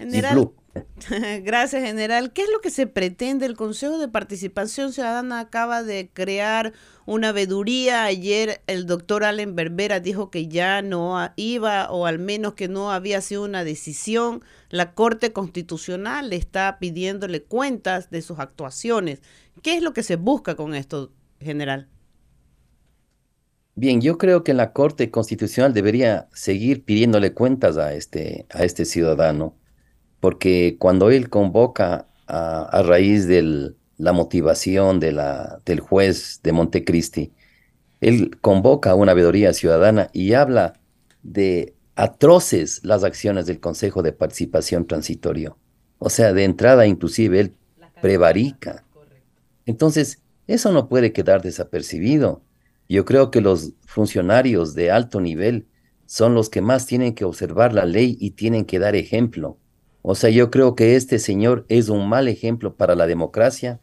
Di 0.00 0.22
Blue. 0.32 0.52
Gracias, 1.42 1.82
general. 1.82 2.32
¿Qué 2.32 2.42
es 2.42 2.50
lo 2.50 2.60
que 2.60 2.70
se 2.70 2.86
pretende? 2.86 3.46
El 3.46 3.56
Consejo 3.56 3.98
de 3.98 4.08
Participación 4.08 4.92
Ciudadana 4.92 5.40
acaba 5.40 5.82
de 5.82 6.10
crear 6.12 6.72
una 7.06 7.32
veeduría. 7.32 8.04
Ayer 8.04 8.62
el 8.66 8.86
doctor 8.86 9.24
Allen 9.24 9.54
Berbera 9.54 10.00
dijo 10.00 10.30
que 10.30 10.48
ya 10.48 10.80
no 10.82 11.18
iba 11.36 11.90
o 11.90 12.06
al 12.06 12.18
menos 12.18 12.54
que 12.54 12.68
no 12.68 12.92
había 12.92 13.20
sido 13.20 13.44
una 13.44 13.64
decisión. 13.64 14.42
La 14.70 14.94
Corte 14.94 15.32
Constitucional 15.32 16.30
le 16.30 16.36
está 16.36 16.78
pidiéndole 16.78 17.42
cuentas 17.42 18.10
de 18.10 18.22
sus 18.22 18.38
actuaciones. 18.38 19.20
¿Qué 19.62 19.76
es 19.76 19.82
lo 19.82 19.92
que 19.92 20.02
se 20.02 20.16
busca 20.16 20.54
con 20.54 20.74
esto, 20.74 21.12
general? 21.40 21.88
Bien, 23.74 24.00
yo 24.02 24.18
creo 24.18 24.44
que 24.44 24.52
la 24.52 24.72
Corte 24.72 25.10
Constitucional 25.10 25.72
debería 25.72 26.28
seguir 26.34 26.84
pidiéndole 26.84 27.32
cuentas 27.32 27.78
a 27.78 27.94
este, 27.94 28.46
a 28.50 28.64
este 28.64 28.84
ciudadano, 28.84 29.56
porque 30.22 30.76
cuando 30.78 31.10
él 31.10 31.28
convoca 31.30 32.06
a, 32.28 32.62
a 32.62 32.82
raíz 32.84 33.26
de 33.26 33.74
la 33.96 34.12
motivación 34.12 35.00
de 35.00 35.10
la, 35.10 35.60
del 35.66 35.80
juez 35.80 36.38
de 36.44 36.52
Montecristi, 36.52 37.32
él 38.00 38.38
convoca 38.40 38.92
a 38.92 38.94
una 38.94 39.14
veeduría 39.14 39.52
ciudadana 39.52 40.10
y 40.12 40.34
habla 40.34 40.74
de 41.24 41.74
atroces 41.96 42.84
las 42.84 43.02
acciones 43.02 43.46
del 43.46 43.58
Consejo 43.58 44.00
de 44.04 44.12
Participación 44.12 44.86
Transitorio. 44.86 45.58
O 45.98 46.08
sea, 46.08 46.32
de 46.32 46.44
entrada 46.44 46.86
inclusive 46.86 47.40
él 47.40 47.56
prevarica. 48.00 48.84
Entonces, 49.66 50.22
eso 50.46 50.70
no 50.70 50.88
puede 50.88 51.12
quedar 51.12 51.42
desapercibido. 51.42 52.44
Yo 52.88 53.04
creo 53.04 53.32
que 53.32 53.40
los 53.40 53.72
funcionarios 53.86 54.76
de 54.76 54.92
alto 54.92 55.20
nivel 55.20 55.66
son 56.06 56.34
los 56.34 56.48
que 56.48 56.60
más 56.60 56.86
tienen 56.86 57.12
que 57.12 57.24
observar 57.24 57.72
la 57.72 57.86
ley 57.86 58.16
y 58.20 58.30
tienen 58.30 58.66
que 58.66 58.78
dar 58.78 58.94
ejemplo. 58.94 59.58
O 60.02 60.14
sea, 60.16 60.30
yo 60.30 60.50
creo 60.50 60.74
que 60.74 60.96
este 60.96 61.18
señor 61.18 61.64
es 61.68 61.88
un 61.88 62.08
mal 62.08 62.28
ejemplo 62.28 62.76
para 62.76 62.96
la 62.96 63.06
democracia, 63.06 63.80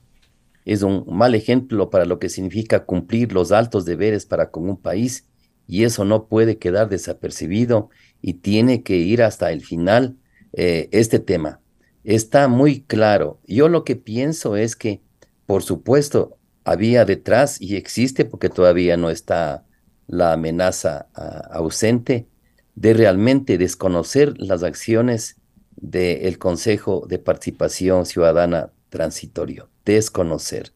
es 0.65 0.83
un 0.83 1.05
mal 1.07 1.33
ejemplo 1.33 1.89
para 1.89 2.05
lo 2.05 2.19
que 2.19 2.29
significa 2.29 2.85
cumplir 2.85 3.31
los 3.31 3.51
altos 3.51 3.85
deberes 3.85 4.25
para 4.25 4.51
con 4.51 4.69
un 4.69 4.77
país 4.77 5.25
y 5.65 5.83
eso 5.85 6.03
no 6.03 6.27
puede 6.27 6.57
quedar 6.57 6.89
desapercibido 6.89 7.89
y 8.21 8.33
tiene 8.33 8.83
que 8.83 8.97
ir 8.97 9.23
hasta 9.23 9.51
el 9.51 9.61
final 9.61 10.17
eh, 10.53 10.89
este 10.91 11.19
tema. 11.19 11.61
Está 12.03 12.47
muy 12.47 12.81
claro. 12.81 13.39
Yo 13.47 13.69
lo 13.69 13.83
que 13.83 13.95
pienso 13.95 14.55
es 14.57 14.75
que, 14.75 15.01
por 15.45 15.63
supuesto, 15.63 16.37
había 16.65 17.05
detrás 17.05 17.61
y 17.61 17.75
existe 17.75 18.25
porque 18.25 18.49
todavía 18.49 18.97
no 18.97 19.09
está 19.09 19.65
la 20.07 20.33
amenaza 20.33 21.07
ah, 21.15 21.47
ausente 21.51 22.27
de 22.75 22.93
realmente 22.93 23.57
desconocer 23.57 24.33
las 24.37 24.63
acciones 24.63 25.38
del 25.81 26.37
Consejo 26.37 27.05
de 27.07 27.19
Participación 27.19 28.05
Ciudadana 28.05 28.71
Transitorio, 28.89 29.69
desconocer. 29.85 30.73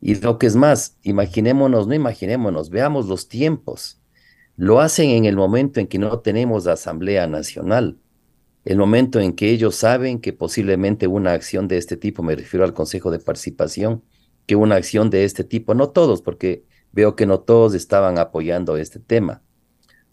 Y 0.00 0.14
lo 0.16 0.38
que 0.38 0.46
es 0.46 0.54
más, 0.54 0.96
imaginémonos, 1.02 1.86
no 1.88 1.94
imaginémonos, 1.94 2.70
veamos 2.70 3.06
los 3.06 3.28
tiempos. 3.28 4.00
Lo 4.56 4.80
hacen 4.80 5.10
en 5.10 5.24
el 5.24 5.36
momento 5.36 5.80
en 5.80 5.88
que 5.88 5.98
no 5.98 6.20
tenemos 6.20 6.66
Asamblea 6.66 7.26
Nacional, 7.26 7.98
el 8.64 8.76
momento 8.76 9.18
en 9.18 9.32
que 9.32 9.50
ellos 9.50 9.76
saben 9.76 10.20
que 10.20 10.32
posiblemente 10.32 11.06
una 11.06 11.32
acción 11.32 11.68
de 11.68 11.78
este 11.78 11.96
tipo, 11.96 12.22
me 12.22 12.36
refiero 12.36 12.64
al 12.64 12.74
Consejo 12.74 13.10
de 13.10 13.18
Participación, 13.18 14.04
que 14.46 14.56
una 14.56 14.76
acción 14.76 15.10
de 15.10 15.24
este 15.24 15.44
tipo, 15.44 15.74
no 15.74 15.90
todos, 15.90 16.22
porque 16.22 16.64
veo 16.92 17.16
que 17.16 17.26
no 17.26 17.40
todos 17.40 17.74
estaban 17.74 18.18
apoyando 18.18 18.76
este 18.76 18.98
tema, 18.98 19.42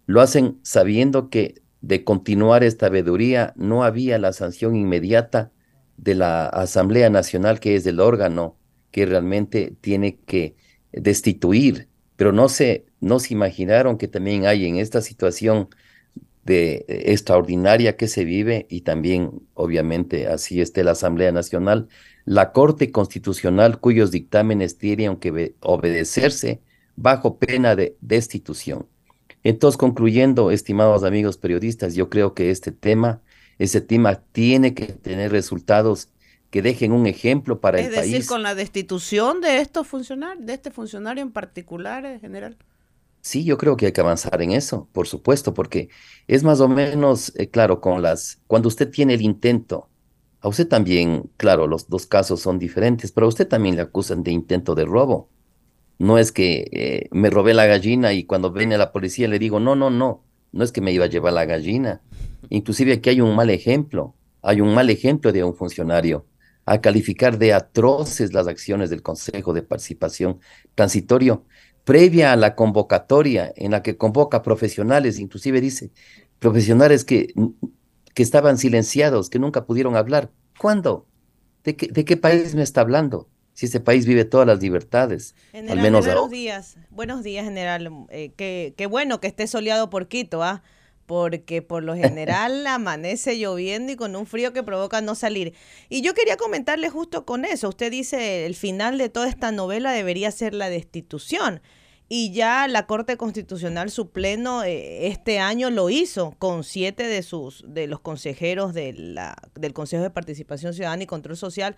lo 0.05 0.21
hacen 0.21 0.59
sabiendo 0.61 1.29
que 1.29 1.61
de 1.87 2.03
continuar 2.03 2.63
esta 2.63 2.89
veeduría 2.89 3.53
no 3.57 3.83
había 3.83 4.17
la 4.19 4.33
sanción 4.33 4.75
inmediata 4.75 5.51
de 5.97 6.15
la 6.15 6.47
Asamblea 6.47 7.09
Nacional, 7.09 7.59
que 7.59 7.75
es 7.75 7.85
el 7.85 7.99
órgano 7.99 8.57
que 8.91 9.05
realmente 9.05 9.75
tiene 9.81 10.19
que 10.25 10.55
destituir, 10.91 11.89
pero 12.15 12.31
no 12.31 12.49
se, 12.49 12.85
no 12.99 13.19
se 13.19 13.33
imaginaron 13.33 13.97
que 13.97 14.07
también 14.07 14.45
hay 14.45 14.65
en 14.65 14.77
esta 14.77 15.01
situación 15.01 15.69
de 16.43 16.85
eh, 16.87 17.11
extraordinaria 17.11 17.97
que 17.97 18.07
se 18.07 18.23
vive 18.25 18.67
y 18.69 18.81
también 18.81 19.41
obviamente 19.53 20.27
así 20.27 20.61
esté 20.61 20.83
la 20.83 20.91
Asamblea 20.91 21.31
Nacional, 21.31 21.87
la 22.25 22.51
Corte 22.51 22.91
Constitucional 22.91 23.79
cuyos 23.79 24.11
dictámenes 24.11 24.77
tienen 24.77 25.17
que 25.17 25.31
be- 25.31 25.55
obedecerse 25.61 26.61
bajo 26.95 27.39
pena 27.39 27.75
de 27.75 27.97
destitución. 28.01 28.87
Entonces, 29.45 29.77
concluyendo, 29.77 30.51
estimados 30.51 31.03
amigos 31.05 31.37
periodistas, 31.39 31.95
yo 31.95 32.09
creo 32.11 32.35
que 32.35 32.51
este 32.51 32.73
tema, 32.73 33.23
ese 33.59 33.81
tema 33.81 34.23
tiene 34.33 34.75
que 34.75 34.87
tener 34.87 35.31
resultados 35.31 36.11
que 36.51 36.61
dejen 36.63 36.93
un 36.93 37.07
ejemplo 37.07 37.61
para 37.61 37.79
Es 37.79 37.87
el 37.87 37.91
decir, 37.91 38.25
país. 38.25 38.27
con 38.27 38.43
la 38.43 38.55
destitución 38.55 39.41
de 39.41 39.59
estos 39.59 39.87
funcionarios, 39.87 40.45
de 40.45 40.53
este 40.53 40.71
funcionario 40.71 41.23
en 41.23 41.31
particular, 41.31 42.05
eh, 42.05 42.19
general. 42.19 42.57
Sí, 43.21 43.43
yo 43.43 43.57
creo 43.57 43.75
que 43.75 43.87
hay 43.87 43.91
que 43.91 44.01
avanzar 44.01 44.41
en 44.43 44.51
eso, 44.51 44.87
por 44.91 45.07
supuesto, 45.07 45.53
porque 45.53 45.89
es 46.27 46.43
más 46.43 46.59
o 46.61 46.67
menos, 46.69 47.33
eh, 47.35 47.49
claro, 47.49 47.81
con 47.81 48.01
las, 48.03 48.41
cuando 48.47 48.67
usted 48.67 48.89
tiene 48.91 49.15
el 49.15 49.21
intento, 49.23 49.89
a 50.41 50.47
usted 50.47 50.67
también, 50.67 51.31
claro, 51.37 51.65
los 51.67 51.89
dos 51.89 52.05
casos 52.05 52.41
son 52.41 52.59
diferentes, 52.59 53.11
pero 53.11 53.25
a 53.25 53.29
usted 53.29 53.47
también 53.47 53.75
le 53.75 53.81
acusan 53.81 54.21
de 54.23 54.31
intento 54.31 54.75
de 54.75 54.85
robo. 54.85 55.31
No 55.99 56.17
es 56.17 56.31
que 56.31 56.67
eh, 56.71 57.09
me 57.11 57.29
robé 57.29 57.53
la 57.53 57.65
gallina 57.65 58.13
y 58.13 58.25
cuando 58.25 58.51
viene 58.51 58.77
la 58.77 58.91
policía 58.91 59.27
le 59.27 59.39
digo, 59.39 59.59
no, 59.59 59.75
no, 59.75 59.89
no, 59.89 60.23
no 60.51 60.63
es 60.63 60.71
que 60.71 60.81
me 60.81 60.91
iba 60.91 61.05
a 61.05 61.09
llevar 61.09 61.33
la 61.33 61.45
gallina. 61.45 62.01
Inclusive 62.49 62.93
aquí 62.93 63.09
hay 63.09 63.21
un 63.21 63.35
mal 63.35 63.49
ejemplo, 63.49 64.15
hay 64.41 64.61
un 64.61 64.73
mal 64.73 64.89
ejemplo 64.89 65.31
de 65.31 65.43
un 65.43 65.55
funcionario 65.55 66.25
a 66.65 66.81
calificar 66.81 67.37
de 67.37 67.53
atroces 67.53 68.33
las 68.33 68.47
acciones 68.47 68.89
del 68.89 69.01
Consejo 69.03 69.53
de 69.53 69.61
Participación 69.61 70.39
Transitorio 70.75 71.45
previa 71.83 72.33
a 72.33 72.35
la 72.35 72.55
convocatoria 72.55 73.53
en 73.55 73.71
la 73.71 73.83
que 73.83 73.97
convoca 73.97 74.41
profesionales, 74.41 75.19
inclusive 75.19 75.61
dice 75.61 75.91
profesionales 76.39 77.05
que, 77.05 77.33
que 78.13 78.23
estaban 78.23 78.57
silenciados, 78.57 79.29
que 79.29 79.39
nunca 79.39 79.65
pudieron 79.65 79.95
hablar. 79.95 80.31
¿Cuándo? 80.57 81.07
¿De 81.63 81.75
qué, 81.75 81.87
de 81.87 82.05
qué 82.05 82.17
país 82.17 82.55
me 82.55 82.63
está 82.63 82.81
hablando? 82.81 83.29
Si 83.55 83.67
ese 83.67 83.79
país 83.79 84.05
vive 84.05 84.25
todas 84.25 84.45
las 84.45 84.61
libertades, 84.61 85.33
General, 85.53 85.77
al 85.77 85.83
menos 85.83 86.05
buenos 86.05 86.23
ahora. 86.23 86.31
días. 86.31 86.75
Buenos 86.89 87.23
días, 87.23 87.45
general. 87.45 87.89
Eh, 88.09 88.33
qué, 88.35 88.73
qué 88.75 88.85
bueno 88.85 89.21
que 89.21 89.27
esté 89.27 89.47
soleado 89.47 89.89
por 89.89 90.09
Quito, 90.09 90.43
¿ah? 90.43 90.61
Porque 91.05 91.61
por 91.61 91.81
lo 91.81 91.95
general 91.95 92.67
amanece 92.67 93.39
lloviendo 93.39 93.93
y 93.93 93.95
con 93.95 94.13
un 94.17 94.25
frío 94.25 94.51
que 94.51 94.61
provoca 94.61 94.99
no 94.99 95.15
salir. 95.15 95.53
Y 95.87 96.01
yo 96.01 96.13
quería 96.13 96.35
comentarle 96.35 96.89
justo 96.89 97.25
con 97.25 97.45
eso. 97.45 97.69
Usted 97.69 97.91
dice 97.91 98.45
el 98.45 98.55
final 98.55 98.97
de 98.97 99.07
toda 99.07 99.29
esta 99.29 99.53
novela 99.53 99.93
debería 99.93 100.31
ser 100.31 100.53
la 100.53 100.69
destitución. 100.69 101.61
Y 102.09 102.33
ya 102.33 102.67
la 102.67 102.85
Corte 102.85 103.15
Constitucional, 103.15 103.89
su 103.89 104.09
pleno, 104.09 104.63
eh, 104.63 105.07
este 105.07 105.39
año 105.39 105.71
lo 105.71 105.89
hizo 105.89 106.35
con 106.37 106.63
siete 106.65 107.07
de 107.07 107.23
sus 107.23 107.63
de 107.67 107.87
los 107.87 108.01
consejeros 108.01 108.73
de 108.73 108.93
la, 108.93 109.35
del 109.55 109.73
Consejo 109.73 110.03
de 110.03 110.09
Participación 110.11 110.73
Ciudadana 110.73 111.03
y 111.03 111.07
Control 111.07 111.37
Social 111.37 111.77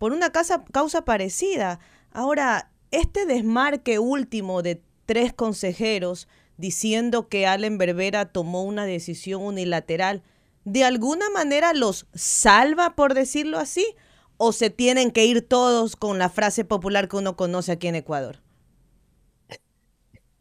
por 0.00 0.14
una 0.14 0.32
causa 0.32 1.04
parecida. 1.04 1.78
Ahora, 2.10 2.70
este 2.90 3.26
desmarque 3.26 3.98
último 3.98 4.62
de 4.62 4.80
tres 5.04 5.34
consejeros 5.34 6.26
diciendo 6.56 7.28
que 7.28 7.46
Allen 7.46 7.76
Berbera 7.76 8.24
tomó 8.24 8.64
una 8.64 8.86
decisión 8.86 9.42
unilateral, 9.42 10.22
¿de 10.64 10.84
alguna 10.84 11.28
manera 11.28 11.74
los 11.74 12.06
salva, 12.14 12.96
por 12.96 13.12
decirlo 13.12 13.58
así? 13.58 13.84
¿O 14.38 14.52
se 14.52 14.70
tienen 14.70 15.10
que 15.10 15.26
ir 15.26 15.46
todos 15.46 15.96
con 15.96 16.18
la 16.18 16.30
frase 16.30 16.64
popular 16.64 17.06
que 17.06 17.18
uno 17.18 17.36
conoce 17.36 17.72
aquí 17.72 17.86
en 17.86 17.96
Ecuador? 17.96 18.38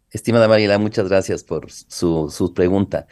Estimada 0.09 0.47
Mariela, 0.47 0.77
muchas 0.77 1.09
gracias 1.09 1.43
por 1.43 1.69
su, 1.69 2.29
su 2.29 2.53
pregunta. 2.53 3.07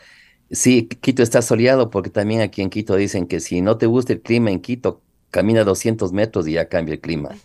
Sí, 0.49 0.87
Quito 0.87 1.23
está 1.23 1.41
soleado 1.41 1.89
porque 1.89 2.09
también 2.09 2.39
aquí 2.39 2.61
en 2.61 2.69
Quito 2.69 2.95
dicen 2.95 3.27
que 3.27 3.41
si 3.41 3.59
no 3.59 3.77
te 3.77 3.85
gusta 3.85 4.13
el 4.13 4.21
clima 4.21 4.49
en 4.49 4.61
Quito, 4.61 5.01
camina 5.37 5.63
200 5.63 6.11
metros 6.13 6.47
y 6.47 6.53
ya 6.53 6.67
cambia 6.67 6.93
el 6.95 7.01
clima. 7.01 7.39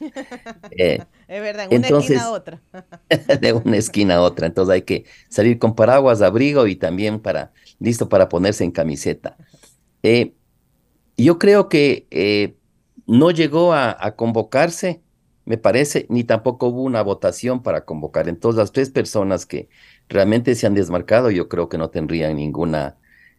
Eh, 0.70 1.06
Es 1.28 1.40
verdad, 1.42 1.66
en 1.70 1.72
una 1.74 1.88
entonces, 1.88 2.16
esquina 2.16 2.24
a 2.24 2.30
otra. 2.32 2.62
de 3.40 3.52
una 3.52 3.76
esquina 3.76 4.16
a 4.16 4.22
otra. 4.22 4.46
Entonces 4.46 4.72
hay 4.74 4.82
que 4.82 5.04
salir 5.28 5.58
con 5.58 5.74
paraguas, 5.74 6.22
abrigo 6.22 6.66
y 6.66 6.76
también 6.76 7.20
para 7.20 7.52
listo 7.78 8.08
para 8.08 8.28
ponerse 8.28 8.64
en 8.64 8.72
camiseta. 8.72 9.36
Eh, 10.02 10.34
yo 11.16 11.38
creo 11.38 11.68
que 11.68 12.06
eh, 12.10 12.56
no 13.06 13.30
llegó 13.30 13.72
a, 13.74 13.96
a 14.00 14.16
convocarse, 14.16 15.02
me 15.44 15.58
parece, 15.58 16.06
ni 16.10 16.24
tampoco 16.24 16.68
hubo 16.68 16.82
una 16.82 17.02
votación 17.02 17.62
para 17.62 17.84
convocar. 17.84 18.28
Entonces 18.28 18.58
las 18.58 18.72
tres 18.72 18.90
personas 18.90 19.46
que 19.46 19.68
realmente 20.08 20.54
se 20.54 20.66
han 20.66 20.74
desmarcado, 20.74 21.30
yo 21.30 21.48
creo 21.48 21.68
que 21.68 21.78
no 21.78 21.90
tendrían 21.90 22.36
ninguna, 22.36 22.98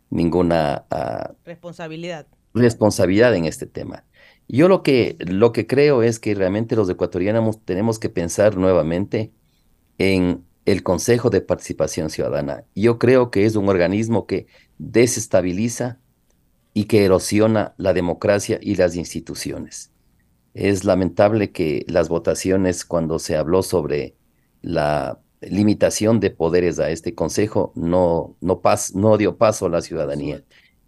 ninguna 0.09 0.85
ah, 0.91 1.33
Responsabilidad. 1.45 2.27
responsabilidad 2.53 3.35
en 3.35 3.45
este 3.45 3.65
tema. 3.67 4.05
Yo 4.47 4.67
lo 4.67 4.83
que, 4.83 5.17
lo 5.19 5.51
que 5.51 5.67
creo 5.67 6.03
es 6.03 6.19
que 6.19 6.35
realmente 6.35 6.75
los 6.75 6.89
ecuatorianos 6.89 7.63
tenemos 7.65 7.99
que 7.99 8.09
pensar 8.09 8.57
nuevamente 8.57 9.33
en 9.97 10.45
el 10.65 10.83
Consejo 10.83 11.29
de 11.29 11.41
Participación 11.41 12.09
Ciudadana. 12.09 12.65
Yo 12.75 12.99
creo 12.99 13.31
que 13.31 13.45
es 13.45 13.55
un 13.55 13.69
organismo 13.69 14.27
que 14.27 14.47
desestabiliza 14.77 15.99
y 16.73 16.85
que 16.85 17.05
erosiona 17.05 17.73
la 17.77 17.93
democracia 17.93 18.59
y 18.61 18.75
las 18.75 18.95
instituciones. 18.95 19.93
Es 20.53 20.85
lamentable 20.85 21.51
que 21.51 21.85
las 21.87 22.09
votaciones, 22.09 22.85
cuando 22.85 23.19
se 23.19 23.37
habló 23.37 23.63
sobre 23.63 24.17
la 24.61 25.19
limitación 25.41 26.19
de 26.19 26.31
poderes 26.31 26.79
a 26.79 26.89
este 26.91 27.15
Consejo, 27.15 27.73
no, 27.75 28.37
no, 28.41 28.61
pas- 28.61 28.93
no 28.95 29.17
dio 29.17 29.37
paso 29.37 29.65
a 29.67 29.69
la 29.69 29.81
ciudadanía. 29.81 30.43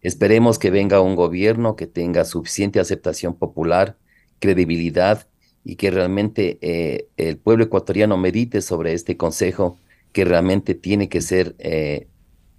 Esperemos 0.06 0.60
que 0.60 0.70
venga 0.70 1.02
un 1.02 1.16
gobierno 1.16 1.76
que 1.76 1.88
tenga 1.88 2.26
suficiente 2.26 2.80
aceptación 2.80 3.34
popular, 3.34 3.98
credibilidad 4.38 5.28
y 5.64 5.78
que 5.78 5.90
realmente 5.90 6.60
eh, 6.62 7.08
el 7.18 7.40
pueblo 7.40 7.64
ecuatoriano 7.64 8.16
medite 8.16 8.62
sobre 8.62 8.94
este 8.94 9.18
consejo 9.18 9.80
que 10.12 10.24
realmente 10.24 10.76
tiene 10.76 11.10
que 11.10 11.22
ser, 11.22 11.56
eh, 11.58 12.08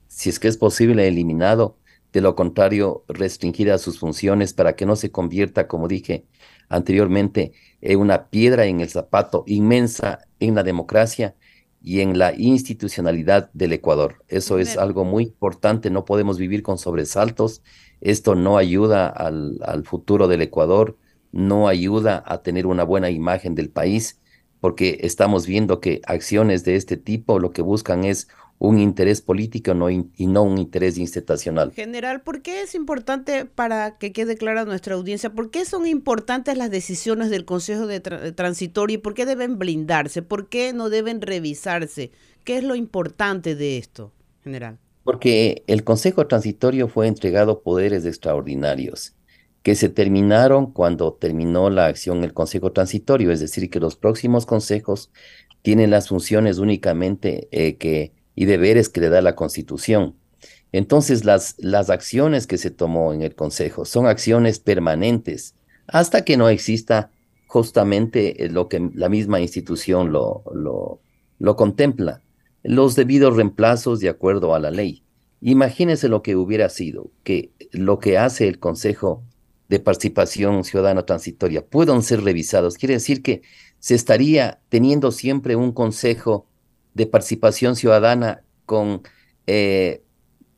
si 0.09 0.29
es 0.29 0.41
que 0.41 0.49
es 0.49 0.57
posible, 0.57 1.07
eliminado. 1.07 1.79
De 2.13 2.21
lo 2.21 2.35
contrario, 2.35 3.05
restringida 3.07 3.79
sus 3.79 4.01
funciones 4.01 4.53
para 4.53 4.75
que 4.75 4.85
no 4.85 4.97
se 4.97 5.13
convierta, 5.13 5.69
como 5.69 5.87
dije 5.87 6.25
anteriormente, 6.69 7.53
en 7.81 8.01
una 8.01 8.27
piedra 8.29 8.67
en 8.67 8.81
el 8.81 8.89
zapato 8.89 9.45
inmensa 9.47 10.27
en 10.41 10.57
la 10.57 10.65
democracia 10.65 11.37
y 11.83 12.01
en 12.01 12.19
la 12.19 12.35
institucionalidad 12.37 13.51
del 13.53 13.73
Ecuador. 13.73 14.25
Eso 14.29 14.59
es 14.59 14.77
algo 14.77 15.05
muy 15.05 15.25
importante, 15.25 15.91
no 15.91 16.05
podemos 16.05 16.39
vivir 16.39 16.63
con 16.63 16.79
sobresaltos, 16.79 17.63
esto 18.01 18.35
no 18.35 18.59
ayuda 18.59 19.09
al, 19.09 19.59
al 19.65 19.85
futuro 19.85 20.29
del 20.29 20.43
Ecuador, 20.43 20.99
no 21.33 21.69
ayuda 21.69 22.23
a 22.27 22.43
tener 22.43 22.67
una 22.67 22.85
buena 22.85 23.11
imagen 23.11 23.55
del 23.55 23.71
país, 23.71 24.21
porque 24.61 24.99
estamos 25.03 25.47
viendo 25.47 25.81
que 25.81 26.01
acciones 26.07 26.65
de 26.65 26.77
este 26.77 26.97
tipo 26.97 27.39
lo 27.39 27.53
que 27.53 27.63
buscan 27.63 28.05
es 28.05 28.29
un 28.59 28.79
interés 28.79 29.21
político 29.21 29.75
no 29.75 29.91
in- 29.91 30.13
y 30.17 30.27
no 30.27 30.43
un 30.43 30.59
interés 30.59 30.97
institucional. 30.99 31.73
General, 31.73 32.23
¿por 32.23 32.43
qué 32.43 32.63
es 32.63 32.75
importante 32.75 33.45
para 33.45 33.99
que 33.99 34.13
quede 34.13 34.37
clara 34.37 34.65
nuestra 34.65 34.95
audiencia? 34.95 35.31
¿Por 35.35 35.51
qué 35.51 35.65
son 35.65 35.87
importantes 35.87 36.57
las 36.57 36.71
decisiones 36.71 37.31
del 37.31 37.45
Consejo 37.45 37.87
de 37.87 38.03
Tra- 38.03 38.35
Transitorio 38.35 38.95
y 38.95 38.99
por 38.99 39.15
qué 39.15 39.27
deben 39.27 39.59
blindarse? 39.59 40.23
¿Por 40.23 40.49
qué 40.49 40.73
no 40.73 40.89
deben 40.89 41.21
revisarse? 41.21 42.13
¿Qué 42.45 42.57
es 42.59 42.65
lo 42.65 42.75
importante 42.77 43.55
de 43.57 43.79
esto, 43.79 44.13
general? 44.43 44.79
Porque 45.05 45.63
el 45.67 45.85
Consejo 45.85 46.27
Transitorio 46.27 46.89
fue 46.89 47.07
entregado 47.09 47.63
poderes 47.63 48.05
extraordinarios 48.05 49.15
que 49.63 49.75
se 49.75 49.89
terminaron 49.89 50.73
cuando 50.73 51.13
terminó 51.15 51.71
la 51.71 51.87
acción 51.87 52.21
del 52.21 52.33
Consejo 52.33 52.73
Transitorio, 52.73 53.33
es 53.33 53.41
decir, 53.41 53.69
que 53.69 53.81
los 53.81 53.97
próximos 53.97 54.47
consejos 54.47 55.11
tienen 55.63 55.91
las 55.91 56.09
funciones 56.09 56.59
únicamente 56.59 57.49
eh, 57.51 57.77
que, 57.77 58.13
y 58.37 58.45
deberes 58.45 58.89
que 58.89 59.01
le 59.01 59.09
da 59.09 59.21
la 59.21 59.35
Constitución. 59.35 60.15
Entonces, 60.71 61.25
las, 61.25 61.57
las 61.59 61.91
acciones 61.91 62.47
que 62.47 62.59
se 62.59 62.71
tomó 62.71 63.13
en 63.13 63.23
el 63.23 63.35
Consejo 63.35 63.85
son 63.85 64.07
acciones 64.07 64.61
permanentes 64.61 65.55
hasta 65.89 66.25
que 66.25 66.37
no 66.37 66.49
exista 66.49 67.11
justamente 67.47 68.45
eh, 68.45 68.51
lo 68.51 68.69
que 68.69 68.91
la 68.95 69.09
misma 69.09 69.41
institución 69.41 70.13
lo, 70.13 70.45
lo, 70.55 71.01
lo 71.39 71.57
contempla, 71.57 72.21
los 72.63 72.95
debidos 72.95 73.37
reemplazos 73.37 74.01
de 74.01 74.09
acuerdo 74.09 74.55
a 74.55 74.59
la 74.59 74.71
ley. 74.71 75.03
Imagínense 75.41 76.09
lo 76.09 76.23
que 76.23 76.37
hubiera 76.37 76.69
sido 76.69 77.11
que 77.23 77.51
lo 77.73 77.99
que 77.99 78.19
hace 78.19 78.49
el 78.49 78.59
Consejo 78.59 79.23
de 79.69 79.81
Participación 79.81 80.65
Ciudadana 80.65 81.07
Transitoria 81.07 81.65
puedan 81.65 82.03
ser 82.03 82.23
revisados. 82.23 82.77
Quiere 82.77 82.95
decir 82.95 83.23
que 83.23 83.43
se 83.79 83.95
estaría 83.95 84.61
teniendo 84.69 85.13
siempre 85.13 85.57
un 85.57 85.73
Consejo 85.73 86.47
de 86.97 87.07
Participación 87.07 87.77
Ciudadana 87.77 88.43
con, 88.65 89.03
eh, 89.47 90.03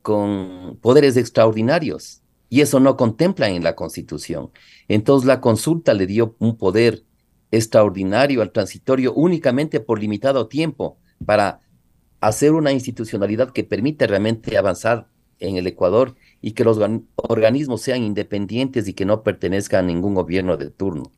con 0.03 0.79
poderes 0.81 1.17
extraordinarios. 1.17 2.23
Y 2.49 2.63
eso 2.63 2.81
no 2.81 2.97
contempla 2.97 3.49
en 3.51 3.63
la 3.63 3.75
Constitución. 3.75 4.51
Entonces 4.87 5.27
la 5.27 5.41
consulta 5.41 5.93
le 5.93 6.07
dio 6.07 6.37
un 6.39 6.57
poder 6.57 7.03
extraordinario 7.51 8.41
al 8.41 8.53
transitorio 8.53 9.13
únicamente 9.13 9.81
por 9.81 10.01
limitado 10.01 10.47
tiempo 10.47 10.97
para 11.27 11.61
hacer 12.21 12.53
una 12.53 12.73
institucionalidad 12.73 13.51
que 13.51 13.65
permite 13.65 14.07
realmente 14.07 14.57
avanzar 14.57 15.09
en 15.41 15.57
el 15.57 15.67
Ecuador 15.67 16.15
y 16.41 16.53
que 16.53 16.65
los 16.65 16.79
organ- 16.79 17.07
organismos 17.17 17.83
sean 17.83 18.03
independientes 18.03 18.89
y 18.89 18.95
que 18.95 19.05
no 19.05 19.23
pertenezcan 19.23 19.85
a 19.85 19.89
ningún 19.89 20.15
gobierno 20.15 20.57
de 20.57 20.71
turno. 20.71 21.13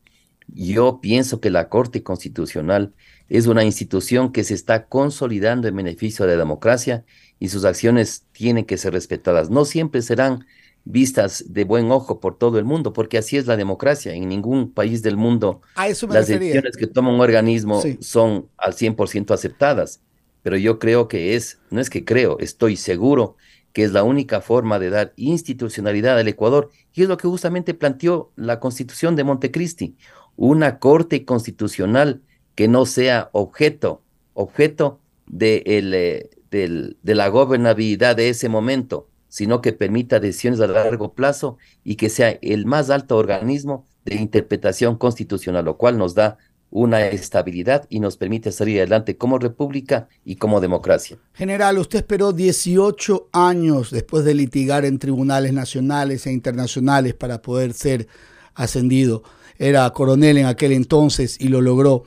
Yo 0.53 0.99
pienso 1.01 1.39
que 1.39 1.49
la 1.49 1.69
Corte 1.69 2.03
Constitucional 2.03 2.93
es 3.29 3.47
una 3.47 3.63
institución 3.63 4.31
que 4.31 4.43
se 4.43 4.53
está 4.53 4.85
consolidando 4.87 5.67
en 5.67 5.75
beneficio 5.75 6.25
de 6.25 6.33
la 6.33 6.39
democracia 6.39 7.05
y 7.39 7.47
sus 7.49 7.63
acciones 7.65 8.25
tienen 8.33 8.65
que 8.65 8.77
ser 8.77 8.93
respetadas. 8.93 9.49
No 9.49 9.63
siempre 9.65 10.01
serán 10.01 10.45
vistas 10.83 11.45
de 11.47 11.63
buen 11.63 11.91
ojo 11.91 12.19
por 12.19 12.37
todo 12.37 12.57
el 12.59 12.65
mundo, 12.65 12.91
porque 12.91 13.17
así 13.17 13.37
es 13.37 13.45
la 13.47 13.55
democracia. 13.55 14.13
En 14.13 14.27
ningún 14.27 14.71
país 14.71 15.01
del 15.03 15.15
mundo 15.15 15.61
las 15.75 16.01
refería. 16.27 16.39
decisiones 16.39 16.75
que 16.75 16.87
toma 16.87 17.13
un 17.13 17.21
organismo 17.21 17.81
Sí. 17.81 17.97
son 18.01 18.47
al 18.57 18.73
100% 18.73 19.33
aceptadas. 19.33 20.01
Pero 20.43 20.57
yo 20.57 20.79
creo 20.79 21.07
que 21.07 21.35
es, 21.35 21.59
no 21.69 21.79
es 21.79 21.89
que 21.89 22.03
creo, 22.03 22.37
estoy 22.39 22.75
seguro 22.75 23.37
que 23.73 23.83
es 23.83 23.93
la 23.93 24.03
única 24.03 24.41
forma 24.41 24.79
de 24.79 24.89
dar 24.89 25.13
institucionalidad 25.15 26.17
al 26.19 26.27
Ecuador, 26.27 26.71
y 26.93 27.03
es 27.03 27.07
lo 27.07 27.15
que 27.15 27.27
justamente 27.27 27.73
planteó 27.73 28.31
la 28.35 28.59
Constitución 28.59 29.15
de 29.15 29.23
Montecristi, 29.23 29.95
una 30.43 30.79
corte 30.79 31.23
constitucional 31.23 32.21
que 32.55 32.67
no 32.67 32.87
sea 32.87 33.29
objeto, 33.31 34.01
objeto 34.33 34.99
de, 35.27 35.61
el, 35.67 35.93
eh, 35.93 36.29
del- 36.49 36.97
de 37.03 37.13
la 37.15 37.27
gobernabilidad 37.27 38.15
de 38.15 38.29
ese 38.29 38.49
momento, 38.49 39.07
sino 39.29 39.61
que 39.61 39.71
permita 39.71 40.19
decisiones 40.19 40.59
a 40.59 40.65
largo 40.67 41.13
plazo 41.13 41.57
y 41.83 41.95
que 41.95 42.09
sea 42.09 42.39
el 42.41 42.65
más 42.65 42.89
alto 42.89 43.17
organismo 43.17 43.85
de 44.03 44.15
interpretación 44.15 44.97
constitucional, 44.97 45.63
lo 45.65 45.77
cual 45.77 45.97
nos 45.99 46.15
da 46.15 46.39
una 46.71 47.05
estabilidad 47.05 47.85
y 47.89 47.99
nos 47.99 48.17
permite 48.17 48.51
salir 48.51 48.77
adelante 48.79 49.17
como 49.17 49.37
república 49.37 50.07
y 50.25 50.37
como 50.37 50.59
democracia. 50.59 51.17
General, 51.33 51.77
usted 51.77 51.99
esperó 51.99 52.31
18 52.33 53.29
años 53.31 53.91
después 53.91 54.25
de 54.25 54.33
litigar 54.33 54.85
en 54.85 54.97
tribunales 54.97 55.53
nacionales 55.53 56.25
e 56.25 56.31
internacionales 56.31 57.13
para 57.13 57.41
poder 57.43 57.73
ser 57.73 58.07
ascendido. 58.55 59.21
Era 59.61 59.87
coronel 59.91 60.39
en 60.39 60.47
aquel 60.47 60.71
entonces 60.71 61.37
y 61.39 61.49
lo 61.49 61.61
logró. 61.61 62.03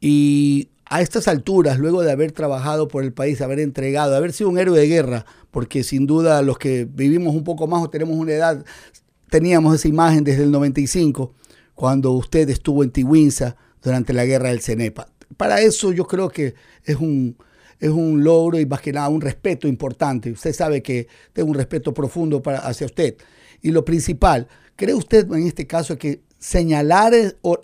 Y 0.00 0.68
a 0.84 1.00
estas 1.00 1.26
alturas, 1.26 1.80
luego 1.80 2.02
de 2.02 2.12
haber 2.12 2.30
trabajado 2.30 2.86
por 2.86 3.02
el 3.02 3.12
país, 3.12 3.40
haber 3.40 3.58
entregado, 3.58 4.14
haber 4.14 4.32
sido 4.32 4.50
un 4.50 4.56
héroe 4.56 4.78
de 4.78 4.86
guerra, 4.86 5.26
porque 5.50 5.82
sin 5.82 6.06
duda 6.06 6.42
los 6.42 6.58
que 6.58 6.84
vivimos 6.88 7.34
un 7.34 7.42
poco 7.42 7.66
más 7.66 7.82
o 7.82 7.90
tenemos 7.90 8.16
una 8.16 8.30
edad, 8.30 8.64
teníamos 9.28 9.74
esa 9.74 9.88
imagen 9.88 10.22
desde 10.22 10.44
el 10.44 10.52
95, 10.52 11.34
cuando 11.74 12.12
usted 12.12 12.48
estuvo 12.50 12.84
en 12.84 12.92
Tiwinsa 12.92 13.56
durante 13.82 14.12
la 14.12 14.24
guerra 14.24 14.50
del 14.50 14.60
Cenepa. 14.60 15.08
Para 15.36 15.60
eso 15.60 15.90
yo 15.90 16.06
creo 16.06 16.28
que 16.28 16.54
es 16.84 16.94
un, 16.94 17.36
es 17.80 17.90
un 17.90 18.22
logro 18.22 18.60
y 18.60 18.66
más 18.66 18.80
que 18.80 18.92
nada 18.92 19.08
un 19.08 19.20
respeto 19.20 19.66
importante. 19.66 20.30
Usted 20.30 20.52
sabe 20.52 20.84
que 20.84 21.08
tengo 21.32 21.48
un 21.48 21.56
respeto 21.56 21.92
profundo 21.92 22.40
para, 22.40 22.60
hacia 22.60 22.86
usted. 22.86 23.16
Y 23.60 23.72
lo 23.72 23.84
principal, 23.84 24.46
¿cree 24.76 24.94
usted 24.94 25.28
en 25.32 25.48
este 25.48 25.66
caso 25.66 25.98
que 25.98 26.20
señalar 26.42 27.14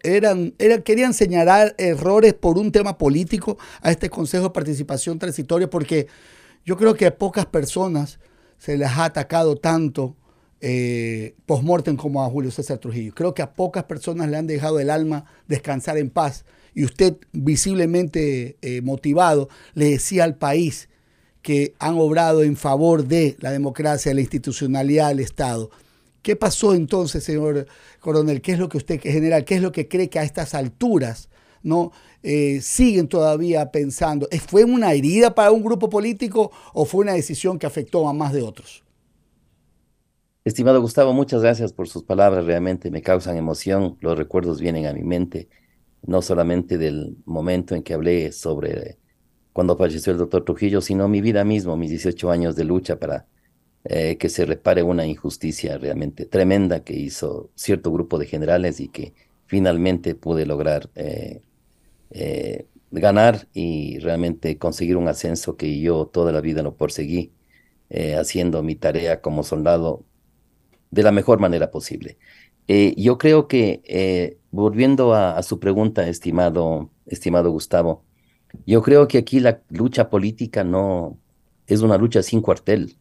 eran, 0.04 0.54
eran, 0.58 0.82
querían 0.82 1.12
señalar 1.12 1.74
errores 1.78 2.32
por 2.32 2.58
un 2.58 2.70
tema 2.70 2.96
político 2.96 3.58
a 3.80 3.90
este 3.90 4.08
Consejo 4.08 4.44
de 4.44 4.50
Participación 4.50 5.18
Transitoria? 5.18 5.68
Porque 5.68 6.06
yo 6.64 6.76
creo 6.76 6.94
que 6.94 7.06
a 7.06 7.18
pocas 7.18 7.44
personas 7.44 8.20
se 8.56 8.78
les 8.78 8.88
ha 8.88 9.06
atacado 9.06 9.56
tanto 9.56 10.16
eh, 10.60 11.34
post-mortem 11.44 11.96
como 11.96 12.22
a 12.22 12.30
Julio 12.30 12.52
César 12.52 12.78
Trujillo. 12.78 13.12
Creo 13.14 13.34
que 13.34 13.42
a 13.42 13.52
pocas 13.52 13.82
personas 13.84 14.28
le 14.28 14.36
han 14.36 14.46
dejado 14.46 14.78
el 14.78 14.90
alma 14.90 15.24
descansar 15.48 15.98
en 15.98 16.08
paz. 16.08 16.44
Y 16.72 16.84
usted, 16.84 17.16
visiblemente 17.32 18.58
eh, 18.62 18.80
motivado, 18.82 19.48
le 19.74 19.90
decía 19.90 20.22
al 20.22 20.36
país 20.36 20.88
que 21.42 21.74
han 21.80 21.96
obrado 21.96 22.44
en 22.44 22.56
favor 22.56 23.08
de 23.08 23.36
la 23.40 23.50
democracia, 23.50 24.14
la 24.14 24.20
institucionalidad 24.20 25.08
del 25.08 25.20
Estado. 25.20 25.70
¿Qué 26.22 26.36
pasó 26.36 26.74
entonces, 26.74 27.24
señor 27.24 27.66
coronel? 28.00 28.40
¿Qué 28.40 28.52
es 28.52 28.58
lo 28.58 28.68
que 28.68 28.78
usted, 28.78 29.00
general, 29.00 29.44
qué 29.44 29.56
es 29.56 29.62
lo 29.62 29.72
que 29.72 29.88
cree 29.88 30.10
que 30.10 30.18
a 30.18 30.24
estas 30.24 30.54
alturas 30.54 31.28
no 31.62 31.92
eh, 32.22 32.60
siguen 32.60 33.08
todavía 33.08 33.70
pensando? 33.70 34.28
¿Fue 34.46 34.64
una 34.64 34.92
herida 34.92 35.34
para 35.34 35.52
un 35.52 35.62
grupo 35.62 35.88
político 35.88 36.50
o 36.74 36.84
fue 36.84 37.02
una 37.02 37.12
decisión 37.12 37.58
que 37.58 37.66
afectó 37.66 38.08
a 38.08 38.12
más 38.12 38.32
de 38.32 38.42
otros? 38.42 38.84
Estimado 40.44 40.80
Gustavo, 40.80 41.12
muchas 41.12 41.42
gracias 41.42 41.72
por 41.72 41.88
sus 41.88 42.04
palabras, 42.04 42.46
realmente 42.46 42.90
me 42.90 43.02
causan 43.02 43.36
emoción, 43.36 43.98
los 44.00 44.16
recuerdos 44.16 44.60
vienen 44.60 44.86
a 44.86 44.94
mi 44.94 45.02
mente, 45.02 45.48
no 46.06 46.22
solamente 46.22 46.78
del 46.78 47.18
momento 47.26 47.74
en 47.74 47.82
que 47.82 47.92
hablé 47.92 48.32
sobre 48.32 48.98
cuando 49.52 49.76
falleció 49.76 50.12
el 50.12 50.18
doctor 50.18 50.44
Trujillo, 50.44 50.80
sino 50.80 51.06
mi 51.08 51.20
vida 51.20 51.44
mismo, 51.44 51.76
mis 51.76 51.90
18 51.90 52.30
años 52.30 52.56
de 52.56 52.64
lucha 52.64 52.98
para 52.98 53.26
eh, 53.84 54.18
que 54.18 54.28
se 54.28 54.44
repare 54.44 54.82
una 54.82 55.06
injusticia 55.06 55.78
realmente 55.78 56.26
tremenda 56.26 56.82
que 56.82 56.94
hizo 56.94 57.48
cierto 57.54 57.92
grupo 57.92 58.18
de 58.18 58.26
generales 58.26 58.80
y 58.80 58.88
que 58.88 59.14
finalmente 59.46 60.14
pude 60.16 60.46
lograr 60.46 60.90
eh, 60.96 61.40
eh, 62.10 62.66
ganar 62.90 63.46
y 63.54 63.98
realmente 64.00 64.58
conseguir 64.58 64.96
un 64.96 65.08
ascenso 65.08 65.56
que 65.56 65.78
yo 65.80 66.06
toda 66.06 66.32
la 66.32 66.40
vida 66.40 66.62
lo 66.62 66.76
perseguí, 66.76 67.32
haciendo 68.18 68.62
mi 68.62 68.74
tarea 68.74 69.22
como 69.22 69.42
soldado 69.42 70.04
de 70.90 71.02
la 71.02 71.12
mejor 71.12 71.38
manera 71.38 71.70
posible. 71.70 72.18
Yo 72.96 73.16
creo 73.16 73.48
que, 73.48 74.36
volviendo 74.50 75.14
a, 75.14 75.42
su 75.42 75.58
pregunta, 75.58 76.06
estimado, 76.08 76.90
estimado 77.06 77.50
Gustavo, 77.50 78.04
yo 78.66 78.82
creo 78.82 79.08
que 79.08 79.18
aquí 79.18 79.40
la 79.40 79.62
lucha 79.70 80.10
política 80.10 80.64
no 80.64 81.18
es 81.66 81.80
una 81.80 81.96
lucha 81.96 82.22
sin 82.22 82.42
cuartel 82.42 82.98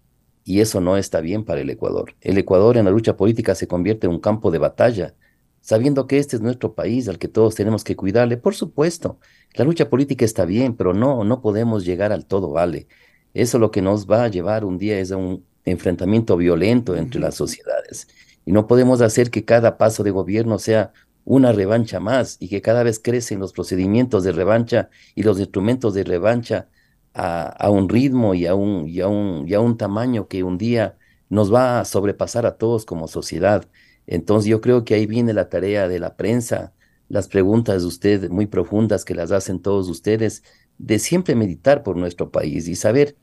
y 0.47 0.61
eso 0.61 0.79
no 0.79 0.95
está 0.95 1.19
bien 1.19 1.43
para 1.43 1.59
el 1.59 1.69
Ecuador. 1.69 2.15
El 2.21 2.37
Ecuador 2.37 2.77
en 2.77 2.85
la 2.85 2.91
lucha 2.91 3.17
política 3.17 3.53
se 3.53 3.67
convierte 3.67 4.07
en 4.07 4.13
un 4.13 4.21
campo 4.21 4.49
de 4.49 4.59
batalla, 4.59 5.13
sabiendo 5.59 6.07
que 6.07 6.19
este 6.19 6.37
es 6.37 6.41
nuestro 6.41 6.73
país 6.73 7.09
al 7.09 7.19
que 7.19 7.27
todos 7.27 7.53
tenemos 7.53 7.83
que 7.83 7.97
cuidarle. 7.97 8.37
Por 8.37 8.55
supuesto, 8.55 9.19
la 9.55 9.65
lucha 9.65 9.89
política 9.89 10.23
está 10.23 10.45
bien, 10.45 10.73
pero 10.77 10.93
no, 10.93 11.25
no 11.25 11.41
podemos 11.41 11.83
llegar 11.83 12.13
al 12.13 12.25
todo 12.25 12.49
vale. 12.49 12.87
Eso 13.33 13.59
lo 13.59 13.71
que 13.71 13.81
nos 13.81 14.09
va 14.09 14.23
a 14.23 14.29
llevar 14.29 14.63
un 14.63 14.77
día 14.77 14.97
es 14.99 15.11
a 15.11 15.17
un 15.17 15.43
enfrentamiento 15.65 16.37
violento 16.37 16.95
entre 16.95 17.19
las 17.19 17.35
sociedades. 17.35 18.07
Y 18.45 18.53
no 18.53 18.67
podemos 18.67 19.01
hacer 19.01 19.29
que 19.29 19.43
cada 19.43 19.77
paso 19.77 20.01
de 20.01 20.11
gobierno 20.11 20.59
sea 20.59 20.93
una 21.25 21.51
revancha 21.51 21.99
más 21.99 22.37
y 22.39 22.47
que 22.47 22.61
cada 22.61 22.83
vez 22.83 22.99
crecen 22.99 23.39
los 23.39 23.51
procedimientos 23.51 24.23
de 24.23 24.31
revancha 24.31 24.89
y 25.13 25.23
los 25.23 25.39
instrumentos 25.39 25.93
de 25.93 26.05
revancha 26.05 26.69
a, 27.17 27.69
un 27.71 27.89
ritmo 27.89 28.35
y 28.35 28.45
a 28.45 28.53
un, 28.53 28.87
y, 28.87 29.01
a 29.01 29.07
un, 29.07 29.47
y 29.47 29.53
a 29.55 29.59
un 29.59 29.77
tamaño 29.77 30.27
que 30.27 30.43
un 30.43 30.57
día 30.57 30.97
nos 31.29 31.51
va 31.53 31.79
a 31.79 31.85
sobrepasar 31.85 32.45
a 32.45 32.57
todos 32.57 32.85
como 32.85 33.07
sociedad. 33.07 33.67
Entonces 34.05 34.49
yo 34.49 34.61
creo 34.61 34.85
que 34.85 34.93
ahí 34.93 35.07
viene 35.07 35.33
la 35.33 35.49
tarea 35.49 35.87
de 35.87 35.99
la 35.99 36.15
prensa, 36.15 36.73
las 37.09 37.27
preguntas 37.27 37.81
de 37.81 37.87
usted 37.87 38.29
muy 38.29 38.45
profundas 38.45 39.03
que 39.03 39.15
las 39.15 39.31
hacen 39.31 39.61
todos 39.61 39.89
ustedes, 39.89 40.43
de 40.77 40.99
siempre 40.99 41.35
meditar 41.35 41.81
por 41.83 41.97
nuestro 41.97 42.31
país 42.31 42.67
y 42.67 42.75
saber 42.75 43.17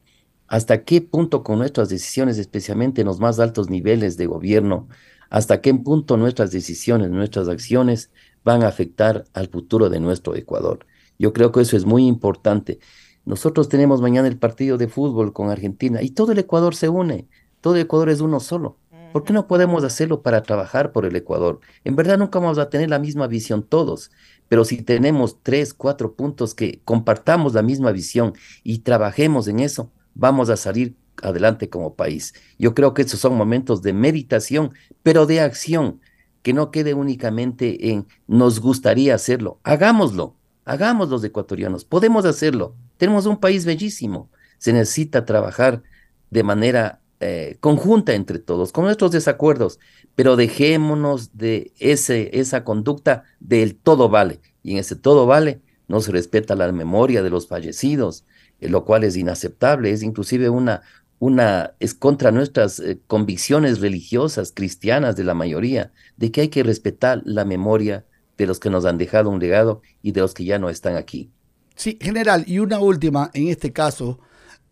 hasta 0.49 0.85
qué 0.85 1.01
punto 1.01 1.45
con 1.45 1.59
nuestras 1.59 1.89
decisiones, 1.89 2.39
especialmente 2.39 3.03
en 3.03 3.07
los 3.07 3.21
más 3.21 3.39
altos 3.39 3.71
niveles 3.71 4.17
de 4.17 4.27
gobierno, 4.27 4.89
hasta 5.31 5.61
qué 5.61 5.73
punto 5.75 6.17
nuestras 6.17 6.51
decisiones, 6.51 7.11
nuestras 7.11 7.49
acciones 7.49 8.11
van 8.43 8.63
a 8.65 8.69
afectar 8.69 9.25
al 9.35 9.49
futuro 9.49 9.89
de 9.89 10.01
nuestro 10.01 10.35
Ecuador. 10.35 10.87
Yo 11.19 11.33
creo 11.33 11.53
que 11.53 11.61
eso 11.61 11.77
es 11.77 11.85
muy 11.87 12.07
importante. 12.07 12.81
Nosotros 13.25 13.69
tenemos 13.69 14.01
mañana 14.01 14.29
el 14.29 14.39
partido 14.39 14.77
de 14.77 14.89
fútbol 14.89 15.33
con 15.33 15.51
Argentina 15.51 16.03
y 16.03 16.11
todo 16.11 16.33
el 16.33 16.39
Ecuador 16.39 16.75
se 16.75 16.89
une, 16.89 17.29
todo 17.61 17.75
el 17.75 17.83
Ecuador 17.83 18.11
es 18.11 18.21
uno 18.21 18.41
solo. 18.41 18.79
¿Por 19.13 19.23
qué 19.23 19.33
no 19.33 19.47
podemos 19.47 19.85
hacerlo 19.85 20.23
para 20.23 20.43
trabajar 20.43 20.91
por 20.91 21.07
el 21.07 21.15
Ecuador? 21.15 21.61
En 21.85 21.95
verdad 21.95 22.19
nunca 22.19 22.41
vamos 22.41 22.59
a 22.59 22.69
tener 22.69 22.91
la 22.91 22.99
misma 22.99 23.29
visión 23.29 23.63
todos, 23.63 24.11
pero 24.49 24.65
si 24.65 24.83
tenemos 24.83 25.39
tres, 25.43 25.73
cuatro 25.73 26.15
puntos 26.15 26.55
que 26.55 26.81
compartamos 26.85 27.55
la 27.55 27.63
misma 27.63 27.93
visión 27.93 28.35
y 28.65 28.81
trabajemos 28.81 29.47
en 29.47 29.61
eso, 29.61 29.93
vamos 30.15 30.51
a 30.51 30.57
salir 30.57 30.97
adelante 31.23 31.71
como 31.71 31.95
país. 31.95 32.35
Yo 32.59 32.75
creo 32.75 32.93
que 32.93 33.03
esos 33.03 33.21
son 33.21 33.37
momentos 33.37 33.83
de 33.83 33.93
meditación, 33.93 34.73
pero 35.03 35.27
de 35.27 35.41
acción, 35.41 36.01
que 36.43 36.53
no 36.53 36.71
quede 36.71 36.93
únicamente 36.93 37.91
en 37.91 38.07
nos 38.27 38.61
gustaría 38.61 39.15
hacerlo. 39.15 39.61
Hagámoslo, 39.63 40.35
hagamos 40.65 41.09
los 41.09 41.23
ecuatorianos, 41.25 41.85
podemos 41.85 42.25
hacerlo. 42.25 42.75
Tenemos 42.97 43.27
un 43.27 43.39
país 43.39 43.65
bellísimo. 43.65 44.31
Se 44.59 44.73
necesita 44.73 45.25
trabajar 45.25 45.83
de 46.31 46.43
manera 46.43 47.01
eh, 47.21 47.57
conjunta 47.61 48.15
entre 48.15 48.39
todos, 48.39 48.73
con 48.73 48.85
nuestros 48.85 49.13
desacuerdos, 49.13 49.79
pero 50.15 50.37
dejémonos 50.37 51.37
de 51.37 51.73
ese, 51.79 52.39
esa 52.39 52.65
conducta 52.65 53.25
del 53.41 53.77
todo 53.77 54.09
vale. 54.09 54.41
Y 54.63 54.73
en 54.73 54.79
ese 54.79 54.97
todo 54.97 55.27
vale 55.27 55.61
no 55.89 56.01
se 56.01 56.13
respeta 56.13 56.55
la 56.55 56.71
memoria 56.73 57.23
de 57.23 57.31
los 57.31 57.47
fallecidos, 57.47 58.25
eh, 58.61 58.69
lo 58.69 58.85
cual 58.85 59.05
es 59.05 59.17
inaceptable, 59.17 59.91
es 59.91 60.03
inclusive 60.03 60.49
una, 60.49 60.83
una, 61.19 61.75
es 61.81 61.95
contra 61.95 62.31
nuestras 62.31 62.81
eh, 62.81 62.99
convicciones 63.07 63.81
religiosas, 63.81 64.53
cristianas 64.55 65.17
de 65.17 65.25
la 65.25 65.35
mayoría, 65.35 65.93
de 66.17 66.31
que 66.31 66.43
hay 66.43 66.49
que 66.49 66.63
respetar 66.63 67.23
la 67.25 67.45
memoria 67.45 68.05
de 68.37 68.47
los 68.47 68.59
que 68.59 68.71
nos 68.71 68.85
han 68.85 68.99
dejado 68.99 69.31
un 69.31 69.41
legado 69.41 69.83
y 70.03 70.13
de 70.13 70.21
los 70.21 70.35
que 70.35 70.45
ya 70.45 70.59
no 70.59 70.69
están 70.69 70.97
aquí. 70.97 71.31
Sí, 71.77 71.99
general, 72.01 72.45
y 72.47 72.59
una 72.59 72.79
última, 72.79 73.31
en 73.35 73.49
este 73.49 73.73
caso, 73.73 74.19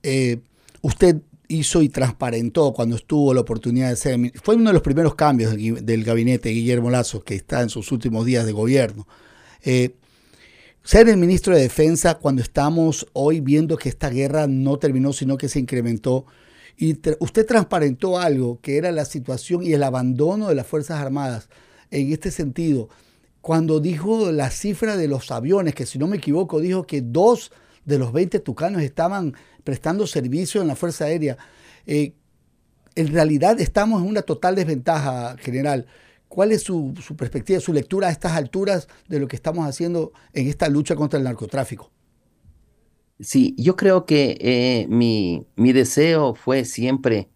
eh, 0.03 0.41
usted 0.83 1.23
hizo 1.49 1.83
y 1.83 1.89
transparentó 1.89 2.73
cuando 2.73 2.97
estuvo 2.97 3.35
la 3.35 3.41
oportunidad 3.41 3.91
de 3.91 3.97
ser, 3.97 4.19
fue 4.43 4.55
uno 4.55 4.71
de 4.71 4.75
los 4.75 4.83
primeros 4.83 5.15
cambios 5.15 5.55
del, 5.57 6.05
gabinete 6.05 6.49
de 6.49 6.55
Guillermo 6.55 6.91
Lazo, 6.91 7.23
que 7.25 7.35
está 7.35 7.61
en 7.61 7.69
sus 7.69 7.91
últimos 7.93 8.25
días 8.25 8.47
de 8.47 8.53
gobierno 8.53 9.07
ser 10.85 11.09
el 11.09 11.17
ministro 11.17 11.55
de 11.55 11.63
Defensa 11.63 12.17
cuando 12.17 12.43
estamos 12.43 13.07
hoy 13.13 13.41
viendo 13.41 13.77
que 13.77 13.89
esta 13.89 14.11
guerra 14.11 14.47
no 14.47 14.79
terminó, 14.79 15.13
sino 15.13 15.37
que 15.37 15.49
se 15.49 15.61
incrementó. 15.61 16.27
Y 16.77 16.99
usted 17.21 17.47
transparentó 17.47 18.19
algo 18.19 18.61
que 18.61 18.77
era 18.77 18.91
la 18.91 19.05
situación 19.05 19.63
y 19.63 19.73
el 19.73 19.83
abandono 19.83 20.49
de 20.49 20.55
las 20.55 20.67
Fuerzas 20.67 21.01
Armadas. 21.01 21.49
En 21.91 22.13
este 22.13 22.31
sentido, 22.31 22.89
cuando 23.43 23.81
dijo 23.81 24.31
la 24.31 24.51
cifra 24.51 24.97
de 24.97 25.09
los 25.09 25.33
aviones, 25.33 25.75
que 25.75 25.85
si 25.85 25.99
no 25.99 26.07
me 26.07 26.17
equivoco, 26.17 26.61
dijo 26.61 26.87
que 26.87 27.03
dos 27.03 27.51
de 27.85 27.99
los 27.99 28.13
20 28.13 28.39
tucanos 28.39 28.83
estaban 28.83 29.35
prestando 29.65 30.07
servicio 30.07 30.63
en 30.63 30.69
la 30.69 30.77
Fuerza 30.77 31.07
Aérea. 31.07 31.37
Eh, 31.85 32.15
en 32.95 33.13
realidad 33.13 33.61
estamos 33.61 34.01
en 34.01 34.09
una 34.09 34.23
total 34.23 34.55
desventaja 34.55 35.37
general. 35.39 35.87
¿Cuál 36.29 36.53
es 36.53 36.63
su, 36.63 36.95
perspectiva, 37.17 37.59
su 37.59 37.73
lectura 37.73 38.09
a 38.09 38.13
estas 38.13 38.33
alturas 38.33 38.87
de 39.09 39.19
lo 39.19 39.27
que 39.27 39.35
estamos 39.35 39.67
haciendo 39.67 40.13
en 40.33 40.47
esta 40.47 40.69
lucha 40.69 40.95
contra 40.95 41.19
el 41.19 41.25
narcotráfico? 41.25 41.91
Sí, 43.19 43.57
yo 43.59 43.75
creo 43.75 44.07
que 44.07 44.39
eh, 44.41 44.87
mi, 44.89 45.47
mi, 45.57 45.73
deseo 45.73 46.35
fue 46.35 46.65
siempre, 46.65 47.29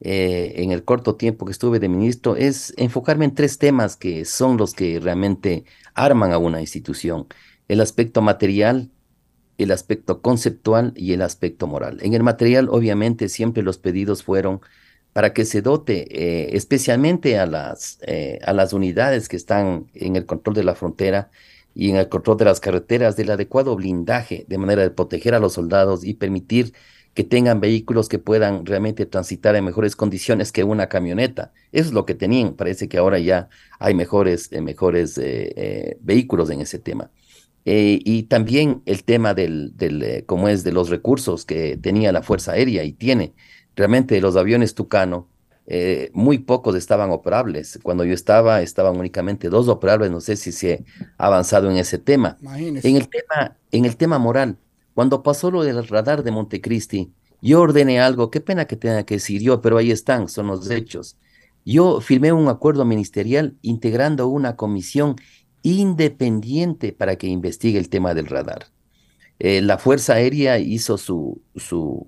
eh, 0.00 0.54
en 0.56 0.72
el 0.72 0.84
corto 0.84 1.16
tiempo 1.16 1.44
que 1.44 1.52
estuve 1.52 1.78
de 1.78 1.88
ministro, 1.88 2.36
es 2.36 2.72
enfocarme 2.76 3.26
en 3.26 3.34
tres 3.34 3.58
temas 3.58 3.96
que 3.96 4.24
son 4.24 4.56
los 4.56 4.74
que 4.74 4.98
realmente 5.00 5.64
arman 5.94 6.32
a 6.32 6.38
una 6.38 6.60
institución. 6.60 7.26
el 7.68 7.80
aspecto 7.80 8.20
material, 8.22 8.90
el 9.58 9.70
aspecto 9.72 10.22
conceptual 10.22 10.92
y 10.96 11.12
el 11.12 11.22
aspecto 11.22 11.66
moral. 11.66 11.98
En 12.02 12.14
el 12.14 12.22
material, 12.22 12.68
obviamente, 12.70 13.28
siempre 13.28 13.62
los 13.62 13.78
pedidos 13.78 14.22
fueron 14.24 14.60
para 15.12 15.32
que 15.32 15.44
se 15.44 15.62
dote 15.62 16.06
eh, 16.10 16.56
especialmente 16.56 17.38
a 17.38 17.46
las, 17.46 17.98
eh, 18.02 18.38
a 18.44 18.52
las 18.52 18.72
unidades 18.72 19.28
que 19.28 19.36
están 19.36 19.90
en 19.94 20.16
el 20.16 20.26
control 20.26 20.54
de 20.54 20.64
la 20.64 20.74
frontera 20.74 21.30
y 21.74 21.90
en 21.90 21.96
el 21.96 22.08
control 22.08 22.36
de 22.38 22.44
las 22.46 22.60
carreteras 22.60 23.16
del 23.16 23.30
adecuado 23.30 23.76
blindaje, 23.76 24.44
de 24.48 24.58
manera 24.58 24.82
de 24.82 24.90
proteger 24.90 25.34
a 25.34 25.40
los 25.40 25.54
soldados 25.54 26.04
y 26.04 26.14
permitir 26.14 26.74
que 27.14 27.24
tengan 27.24 27.60
vehículos 27.60 28.08
que 28.08 28.18
puedan 28.18 28.64
realmente 28.64 29.06
transitar 29.06 29.56
en 29.56 29.64
mejores 29.64 29.96
condiciones 29.96 30.52
que 30.52 30.64
una 30.64 30.88
camioneta. 30.88 31.52
Eso 31.72 31.88
es 31.88 31.92
lo 31.92 32.06
que 32.06 32.14
tenían. 32.14 32.54
Parece 32.54 32.88
que 32.88 32.98
ahora 32.98 33.18
ya 33.18 33.48
hay 33.78 33.94
mejores, 33.94 34.52
eh, 34.52 34.60
mejores 34.60 35.20
vehículos 36.00 36.50
en 36.50 36.60
ese 36.60 36.78
tema. 36.78 37.10
y 37.64 38.22
también 38.24 38.82
el 38.86 39.04
tema 39.04 39.34
del, 39.34 39.76
del 39.76 40.24
como 40.26 40.48
es, 40.48 40.64
de 40.64 40.72
los 40.72 40.88
recursos 40.88 41.44
que 41.44 41.76
tenía 41.76 42.12
la 42.12 42.22
Fuerza 42.22 42.52
Aérea 42.52 42.84
y 42.84 42.92
tiene 42.92 43.34
realmente 43.76 44.20
los 44.20 44.36
aviones 44.36 44.74
Tucano, 44.74 45.28
eh, 45.66 46.10
muy 46.12 46.38
pocos 46.38 46.74
estaban 46.74 47.10
operables. 47.10 47.78
Cuando 47.82 48.04
yo 48.04 48.12
estaba, 48.12 48.60
estaban 48.62 48.96
únicamente 48.96 49.48
dos 49.48 49.68
operables. 49.68 50.10
No 50.10 50.20
sé 50.20 50.36
si 50.36 50.52
se 50.52 50.84
ha 51.16 51.26
avanzado 51.26 51.70
en 51.70 51.76
ese 51.76 51.98
tema. 51.98 52.36
En 52.88 52.96
el 52.96 53.08
tema, 53.08 53.56
en 53.70 53.84
el 53.84 53.96
tema 53.96 54.18
moral, 54.18 54.56
cuando 54.94 55.22
pasó 55.22 55.50
lo 55.50 55.62
del 55.62 55.86
radar 55.86 56.22
de 56.22 56.30
Montecristi, 56.30 57.12
yo 57.42 57.60
ordené 57.60 58.00
algo, 58.00 58.30
qué 58.30 58.40
pena 58.40 58.66
que 58.66 58.76
tenga 58.76 59.04
que 59.04 59.14
decir 59.14 59.40
yo, 59.40 59.60
pero 59.60 59.78
ahí 59.78 59.90
están, 59.90 60.28
son 60.28 60.48
los 60.48 60.70
hechos. 60.70 61.16
Yo 61.64 62.00
firmé 62.00 62.32
un 62.32 62.48
acuerdo 62.48 62.84
ministerial 62.84 63.56
integrando 63.62 64.28
una 64.28 64.56
comisión 64.56 65.16
independiente 65.62 66.92
para 66.92 67.16
que 67.16 67.26
investigue 67.28 67.78
el 67.78 67.88
tema 67.88 68.14
del 68.14 68.26
radar. 68.26 68.66
Eh, 69.38 69.62
la 69.62 69.78
Fuerza 69.78 70.14
Aérea 70.14 70.58
hizo 70.58 70.98
su, 70.98 71.40
su, 71.56 72.06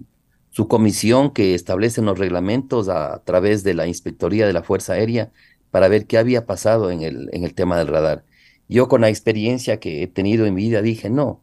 su 0.51 0.69
comisión 0.69 1.33
que 1.33 1.55
establece 1.55 2.03
los 2.03 2.19
reglamentos 2.19 2.89
a, 2.89 3.23
través 3.25 3.63
de 3.65 3.75
la 3.75 3.87
Inspectoría 3.87 4.47
de 4.47 4.53
la 4.53 4.63
Fuerza 4.63 4.95
Aérea 4.95 5.33
para 5.71 5.89
ver 5.89 6.07
qué 6.07 6.19
había 6.19 6.47
pasado 6.47 6.91
en 6.91 7.03
el, 7.03 7.31
en 7.33 7.45
el 7.45 7.55
tema 7.55 7.79
del 7.79 7.89
radar. 7.89 8.25
Yo 8.69 8.89
con 8.89 9.01
la 9.03 9.09
experiencia 9.09 9.81
que 9.81 10.03
he 10.03 10.07
tenido 10.07 10.47
en 10.47 10.55
mi 10.55 10.63
vida 10.63 10.83
dije, 10.83 11.11
no, 11.11 11.43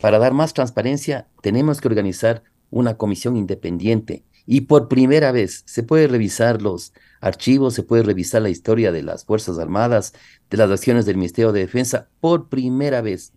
para 0.00 0.18
dar 0.18 0.32
más 0.32 0.54
transparencia 0.54 1.28
tenemos 1.42 1.80
que 1.80 1.88
organizar 1.88 2.42
una 2.70 2.96
comisión 2.96 3.36
independiente 3.36 4.24
y 4.46 4.62
por 4.62 4.88
primera 4.88 5.32
vez 5.32 5.62
se 5.66 5.82
puede 5.82 6.06
revisar 6.06 6.62
los 6.62 6.92
archivos, 7.20 7.74
se 7.74 7.82
puede 7.82 8.02
revisar 8.02 8.42
la 8.42 8.50
historia 8.50 8.92
de 8.92 9.02
las 9.02 9.24
Fuerzas 9.24 9.58
Armadas, 9.58 10.14
de 10.48 10.56
las 10.56 10.70
acciones 10.70 11.04
del 11.04 11.16
Ministerio 11.16 11.52
de 11.52 11.60
Defensa. 11.60 12.08
Por 12.20 12.48
primera 12.48 13.02
vez, 13.02 13.32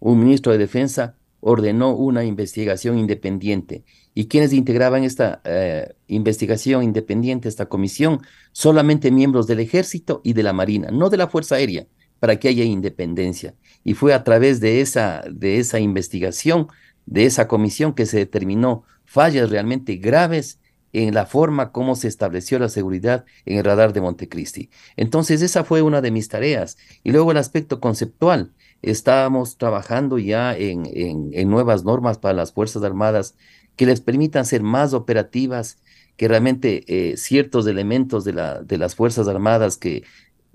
un 0.00 0.20
ministro 0.20 0.52
de 0.52 0.58
Defensa 0.58 1.14
ordenó 1.40 1.94
una 1.94 2.24
investigación 2.24 2.98
independiente 2.98 3.84
¿Y 4.18 4.28
quienes 4.28 4.54
integraban 4.54 5.04
esta 5.04 5.42
eh, 5.44 5.94
investigación 6.06 6.82
independiente, 6.82 7.50
esta 7.50 7.66
comisión? 7.66 8.22
Solamente 8.52 9.10
miembros 9.10 9.46
del 9.46 9.60
ejército 9.60 10.22
y 10.24 10.32
de 10.32 10.42
la 10.42 10.54
marina, 10.54 10.88
no 10.90 11.10
de 11.10 11.18
la 11.18 11.28
Fuerza 11.28 11.56
Aérea, 11.56 11.86
para 12.20 12.36
que 12.36 12.48
haya 12.48 12.64
independencia. 12.64 13.54
Y 13.84 13.94
fue 13.94 14.14
a 14.14 14.24
través 14.24 14.60
de 14.60 14.80
esa, 14.80 15.22
de 15.30 15.58
esa 15.58 15.78
investigación, 15.80 16.68
de 17.06 17.26
esa 17.26 17.48
comisión, 17.48 17.94
que 17.94 18.06
se 18.06 18.18
determinó 18.18 18.84
fallas 19.04 19.50
realmente 19.50 19.96
graves 19.96 20.58
en 20.92 21.14
la 21.14 21.26
forma 21.26 21.72
como 21.72 21.94
se 21.94 22.08
estableció 22.08 22.58
la 22.58 22.68
seguridad 22.68 23.26
en 23.44 23.58
el 23.58 23.64
radar 23.64 23.92
de 23.92 24.00
Montecristi. 24.00 24.70
Entonces, 24.96 25.42
esa 25.42 25.62
fue 25.62 25.82
una 25.82 26.00
de 26.00 26.10
mis 26.10 26.28
tareas. 26.28 26.78
Y 27.04 27.12
luego 27.12 27.32
el 27.32 27.36
aspecto 27.36 27.80
conceptual. 27.80 28.52
Estábamos 28.82 29.58
trabajando 29.58 30.18
ya 30.18 30.56
en, 30.56 30.84
en, 30.86 31.50
nuevas 31.50 31.84
normas 31.84 32.18
para 32.18 32.34
las 32.34 32.52
Fuerzas 32.52 32.82
Armadas 32.82 33.34
que 33.74 33.86
les 33.86 34.00
permitan 34.00 34.46
ser 34.46 34.62
más 34.62 34.92
operativas, 34.94 35.78
que 36.16 36.28
realmente 36.28 36.84
eh, 36.86 37.16
ciertos 37.16 37.66
elementos 37.66 38.24
de, 38.24 38.32
la, 38.32 38.62
de 38.62 38.78
las 38.78 38.94
Fuerzas 38.94 39.28
Armadas 39.28 39.76
que 39.76 40.04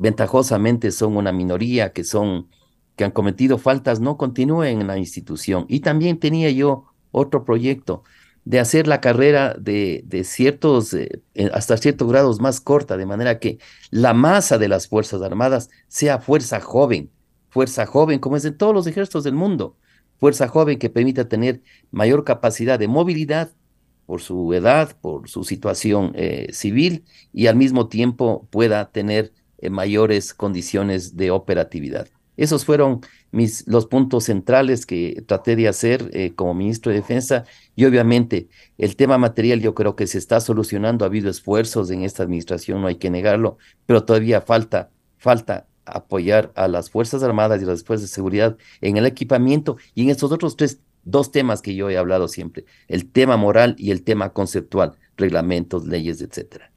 ventajosamente 0.02 0.91
son 0.91 1.18
una 1.18 1.32
minoría, 1.32 1.93
que 1.93 2.04
son 2.04 2.49
que 2.95 3.06
han 3.06 3.12
cometido 3.12 3.58
faltas, 3.58 3.99
no 3.99 4.18
continúen 4.18 4.82
en 4.82 4.88
la 4.88 4.97
institución. 4.97 5.66
Y 5.70 5.80
también 5.80 6.20
tenía 6.20 6.49
yo 6.52 6.86
otro 7.12 7.45
proyecto 7.45 8.04
de 8.43 8.60
hacer 8.60 8.88
la 8.88 9.02
carrera 9.02 9.56
de, 9.58 10.04
de 10.06 10.24
ciertos, 10.24 10.93
eh, 10.93 11.22
hasta 11.54 11.78
ciertos 11.78 12.10
grados 12.10 12.41
más 12.41 12.60
corta, 12.60 12.97
de 12.97 13.06
manera 13.06 13.39
que 13.39 13.60
la 13.91 14.14
masa 14.14 14.58
de 14.58 14.68
las 14.68 14.88
Fuerzas 14.88 15.22
Armadas 15.22 15.70
sea 15.88 16.20
fuerza 16.20 16.60
joven, 16.60 17.12
fuerza 17.49 17.86
joven, 17.86 18.20
como 18.20 18.36
es 18.36 18.45
en 18.45 18.58
todos 18.58 18.74
los 18.74 18.88
ejércitos 18.88 19.24
del 19.24 19.36
mundo 19.36 19.78
fuerza 20.22 20.47
joven 20.47 20.78
que 20.78 20.91
permita 20.91 21.28
tener 21.28 21.64
mayor 21.89 22.24
capacidad 22.24 22.78
de 22.80 22.88
movilidad 22.88 23.52
por 24.06 24.22
su 24.22 24.54
edad, 24.54 24.95
por 25.02 25.28
su 25.30 25.43
situación 25.43 26.14
eh, 26.16 26.47
civil 26.54 27.06
y 27.34 27.47
al 27.47 27.56
mismo 27.56 27.88
tiempo 27.88 28.47
pueda 28.52 28.91
tener 28.91 29.26
eh, 29.26 29.41
mayores 29.70 30.34
condiciones 30.34 31.16
de 31.16 31.32
operatividad. 31.32 32.07
Esos 32.38 32.66
fueron 32.66 33.01
mis, 33.32 33.68
los 33.68 33.86
puntos 33.86 34.24
centrales 34.24 34.86
que 34.86 35.24
traté 35.28 35.55
de 35.55 35.68
hacer 35.68 36.09
eh, 36.14 36.34
como 36.34 36.53
ministro 36.53 36.91
de 36.91 36.99
Defensa 36.99 37.43
y 37.76 37.86
obviamente 37.86 38.47
el 38.78 38.95
tema 38.95 39.18
material 39.18 39.62
yo 39.62 39.76
creo 39.76 39.95
que 39.95 40.07
se 40.07 40.18
está 40.18 40.39
solucionando, 40.39 41.05
ha 41.05 41.07
habido 41.07 41.30
esfuerzos 41.30 41.91
en 41.91 42.03
esta 42.03 42.24
administración, 42.24 42.82
no 42.82 42.88
hay 42.88 42.95
que 42.95 43.09
negarlo, 43.09 43.57
pero 43.86 44.05
todavía 44.05 44.41
falta, 44.41 44.89
falta 45.18 45.68
apoyar 45.86 46.51
a 46.55 46.68
las 46.68 46.89
Fuerzas 46.89 47.22
Armadas 47.22 47.62
y 47.62 47.66
las 47.66 47.84
Fuerzas 47.84 48.09
de 48.09 48.16
Seguridad 48.16 48.57
en 48.80 48.97
el 48.97 49.05
equipamiento 49.05 49.78
y 49.93 50.03
en 50.03 50.09
estos 50.09 50.32
otros 50.32 50.55
tres, 50.55 50.80
dos 51.03 51.32
temas 51.32 51.62
que 51.62 51.76
yo 51.76 51.89
he 51.89 51.97
hablado 51.97 52.28
siempre, 52.28 52.66
el 52.88 53.12
tema 53.12 53.38
moral 53.38 53.76
y 53.78 53.91
el 53.91 54.03
tema 54.03 54.32
conceptual, 54.32 54.93
reglamentos, 55.18 55.86
leyes, 55.86 56.22
etcétera. 56.22 56.70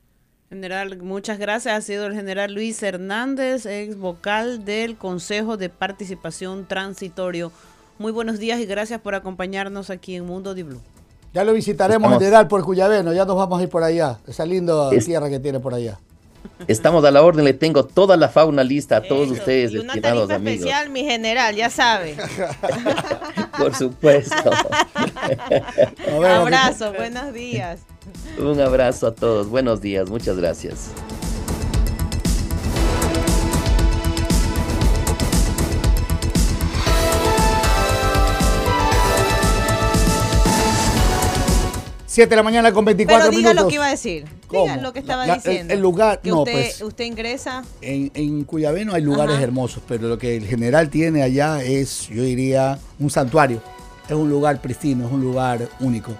General, 0.54 0.96
muchas 1.02 1.40
gracias. 1.40 1.76
Ha 1.76 1.80
sido 1.80 2.06
el 2.06 2.14
general 2.14 2.54
Luis 2.54 2.80
Hernández, 2.80 3.66
ex 3.66 3.98
vocal 3.98 4.64
del 4.64 4.96
Consejo 4.96 5.56
de 5.56 5.68
Participación 5.68 6.64
Transitorio. 6.68 7.50
Muy 7.98 8.12
buenos 8.12 8.38
días 8.38 8.60
y 8.60 8.64
gracias 8.64 9.00
por 9.00 9.16
acompañarnos 9.16 9.90
aquí 9.90 10.14
en 10.14 10.24
Mundo 10.26 10.54
de 10.54 10.62
Blue. 10.62 10.80
Ya 11.32 11.42
lo 11.42 11.54
visitaremos, 11.54 12.12
general, 12.12 12.46
por 12.46 12.62
Cuyabeno. 12.62 13.12
Ya 13.12 13.24
nos 13.24 13.34
vamos 13.36 13.58
a 13.58 13.64
ir 13.64 13.68
por 13.68 13.82
allá. 13.82 14.20
Esa 14.28 14.46
linda 14.46 14.90
tierra 14.90 15.28
que 15.28 15.40
tiene 15.40 15.58
por 15.58 15.74
allá. 15.74 15.98
Estamos 16.68 17.04
a 17.04 17.10
la 17.10 17.22
orden, 17.22 17.44
le 17.44 17.54
tengo 17.54 17.84
toda 17.84 18.16
la 18.16 18.28
fauna 18.28 18.62
lista 18.62 18.98
a 18.98 19.02
todos 19.02 19.32
ustedes, 19.32 19.72
y 19.72 19.78
una 19.78 20.00
tarifa 20.00 20.36
especial, 20.36 20.88
mi 20.88 21.02
general, 21.02 21.56
ya 21.56 21.68
sabe. 21.68 22.16
Por 23.58 23.74
supuesto. 23.74 24.36
Abrazo, 26.22 26.92
buenos 26.92 27.32
días. 27.32 27.80
Un 28.38 28.60
abrazo 28.60 29.06
a 29.06 29.14
todos, 29.14 29.48
buenos 29.48 29.80
días, 29.80 30.08
muchas 30.08 30.36
gracias. 30.36 30.90
7 42.06 42.30
de 42.30 42.36
la 42.36 42.42
mañana 42.44 42.72
con 42.72 42.84
24 42.84 43.26
Pero 43.26 43.36
diga 43.36 43.48
minutos. 43.50 43.64
lo 43.64 43.68
que 43.68 43.74
iba 43.74 43.86
a 43.86 43.90
decir. 43.90 44.24
Diga 44.50 44.76
lo 44.76 44.92
que 44.92 45.00
estaba 45.00 45.26
La- 45.26 45.34
diciendo. 45.34 45.72
El, 45.72 45.78
el 45.78 45.82
lugar, 45.82 46.20
que 46.20 46.30
no, 46.30 46.40
usted, 46.40 46.52
pues. 46.52 46.80
usted 46.82 47.04
ingresa. 47.06 47.64
En, 47.80 48.12
en 48.14 48.44
Cuyabeno 48.44 48.94
hay 48.94 49.02
lugares 49.02 49.34
Ajá. 49.34 49.42
hermosos, 49.44 49.82
pero 49.88 50.06
lo 50.06 50.16
que 50.16 50.36
el 50.36 50.46
general 50.46 50.90
tiene 50.90 51.22
allá 51.24 51.62
es, 51.64 52.08
yo 52.08 52.22
diría, 52.22 52.78
un 53.00 53.10
santuario. 53.10 53.60
Es 54.08 54.14
un 54.14 54.28
lugar 54.30 54.60
pristino, 54.60 55.06
es 55.06 55.12
un 55.12 55.22
lugar 55.22 55.68
único. 55.80 56.12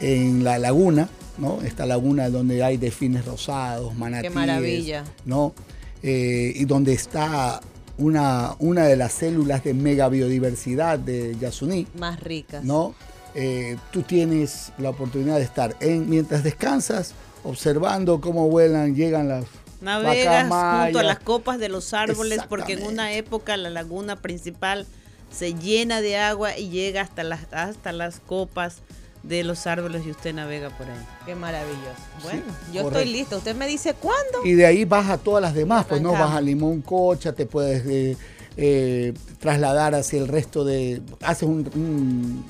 En 0.00 0.42
la 0.42 0.58
laguna, 0.58 1.08
¿no? 1.38 1.60
Esta 1.62 1.86
laguna 1.86 2.30
donde 2.30 2.62
hay 2.62 2.76
delfines 2.76 3.24
rosados, 3.24 3.94
manatíes. 3.94 4.34
maravilla. 4.34 5.04
¿no? 5.24 5.54
Eh, 6.02 6.52
y 6.54 6.64
donde 6.64 6.92
está 6.92 7.60
una, 7.98 8.54
una 8.58 8.84
de 8.84 8.96
las 8.96 9.12
células 9.12 9.64
de 9.64 9.74
mega 9.74 10.08
biodiversidad 10.08 10.98
de 10.98 11.36
Yasuní. 11.40 11.86
Más 11.98 12.20
ricas. 12.20 12.64
¿no? 12.64 12.94
Eh, 13.34 13.76
tú 13.92 14.02
tienes 14.02 14.72
la 14.78 14.90
oportunidad 14.90 15.36
de 15.36 15.44
estar 15.44 15.76
en, 15.80 16.08
mientras 16.08 16.42
descansas, 16.42 17.14
observando 17.44 18.20
cómo 18.20 18.48
vuelan, 18.48 18.94
llegan 18.94 19.28
las 19.28 19.44
Navegas 19.80 20.48
junto 20.48 20.98
a 20.98 21.02
las 21.02 21.18
copas 21.18 21.58
de 21.58 21.68
los 21.68 21.92
árboles 21.92 22.40
porque 22.48 22.74
en 22.74 22.84
una 22.84 23.12
época 23.12 23.56
la 23.56 23.70
laguna 23.70 24.16
principal 24.16 24.86
se 25.30 25.54
llena 25.54 26.00
de 26.00 26.16
agua 26.16 26.56
y 26.56 26.70
llega 26.70 27.02
hasta 27.02 27.22
las, 27.24 27.52
hasta 27.52 27.92
las 27.92 28.20
copas 28.20 28.78
de 29.26 29.42
los 29.44 29.66
árboles 29.66 30.04
y 30.06 30.10
usted 30.10 30.34
navega 30.34 30.70
por 30.70 30.86
ahí. 30.86 30.98
Qué 31.24 31.34
maravilloso. 31.34 31.80
Bueno, 32.22 32.42
yo 32.72 32.82
correcto. 32.84 32.98
estoy 33.00 33.12
listo. 33.12 33.36
Usted 33.38 33.56
me 33.56 33.66
dice 33.66 33.94
cuándo. 33.94 34.44
Y 34.44 34.52
de 34.52 34.66
ahí 34.66 34.84
vas 34.84 35.08
a 35.10 35.18
todas 35.18 35.42
las 35.42 35.54
demás, 35.54 35.86
pues 35.88 36.00
no 36.00 36.12
vas 36.12 36.32
a 36.34 36.40
Limón 36.40 36.82
Cocha, 36.82 37.32
te 37.32 37.46
puedes 37.46 37.84
eh, 37.86 38.16
eh, 38.56 39.12
trasladar 39.38 39.94
hacia 39.94 40.18
el 40.20 40.28
resto 40.28 40.64
de. 40.64 41.02
Haces 41.22 41.48
un- 41.48 41.68
un- 41.74 42.44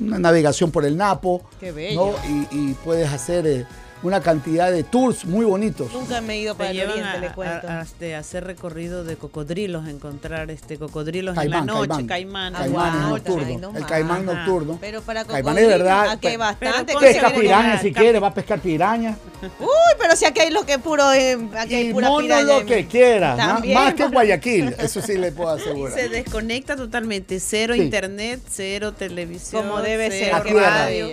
una 0.00 0.18
navegación 0.18 0.70
por 0.70 0.84
el 0.86 0.96
Napo. 0.96 1.42
Qué 1.60 1.72
bello. 1.72 2.14
¿no? 2.24 2.48
Y, 2.52 2.70
y 2.70 2.74
puedes 2.74 3.12
hacer 3.12 3.46
eh, 3.46 3.66
una 4.02 4.20
cantidad 4.20 4.70
de 4.70 4.82
tours 4.82 5.24
muy 5.26 5.44
bonitos. 5.44 5.92
Nunca 5.92 6.20
me 6.20 6.34
he 6.34 6.38
ido 6.40 6.54
para 6.54 6.70
Te 6.70 6.82
el 6.82 6.88
oriente, 6.90 7.08
a, 7.08 7.18
le 7.18 7.32
cuento. 7.32 7.68
a- 7.68 7.80
a, 7.80 7.82
este, 7.82 8.14
hacer 8.16 8.44
recorrido 8.44 9.04
de 9.04 9.16
cocodrilos, 9.16 9.86
encontrar 9.88 10.50
este 10.50 10.78
cocodrilos 10.78 11.34
Caimán, 11.34 11.60
en 11.60 11.66
la 11.66 11.72
noche, 11.74 11.88
caimán. 11.88 12.06
caimán. 12.06 12.52
Caimán 12.54 12.98
Guau, 13.00 13.10
nocturno. 13.10 13.46
ay, 13.46 13.56
no 13.56 13.76
el 13.76 13.86
caimán 13.86 14.24
nocturno. 14.26 14.78
Pero 14.80 15.02
para 15.02 15.24
Caimán 15.24 15.58
es 15.58 15.66
verdad. 15.68 16.18
bastante. 16.38 16.38
Pero 16.60 17.00
que 17.00 17.06
se 17.06 17.12
Pesca 17.14 17.28
viene 17.28 17.42
piraña 17.42 17.72
con- 17.72 17.80
si 17.82 17.92
quiere, 17.92 18.18
va 18.20 18.28
a 18.28 18.34
pescar 18.34 18.58
piraña. 18.60 19.16
Uy, 19.42 19.66
pero 19.98 20.16
si 20.16 20.24
aquí 20.26 20.40
hay 20.40 20.50
lo 20.50 20.64
que 20.66 20.74
es 20.74 20.78
puro, 20.78 21.12
eh, 21.12 21.38
aquí 21.56 21.74
hay 21.74 21.88
Y 21.88 21.92
pura 21.92 22.08
mono 22.08 22.42
lo 22.42 22.66
que 22.66 22.86
quiera. 22.86 23.60
Más 23.74 23.94
que 23.94 24.06
Guayaquil. 24.06 24.74
Eso 24.78 25.00
sí 25.00 25.16
le 25.16 25.32
puedo 25.32 25.56
Y 25.56 25.60
asegurar. 25.60 25.98
se 25.98 26.08
desconecta 26.08 26.76
totalmente, 26.76 27.40
cero 27.40 27.74
Sí. 27.74 27.80
internet, 27.82 28.40
cero 28.50 28.92
televisión. 28.92 29.62
Como 29.62 29.80
debe 29.82 30.10
cero 30.10 30.42
ser, 30.44 30.54
radio. 30.54 31.08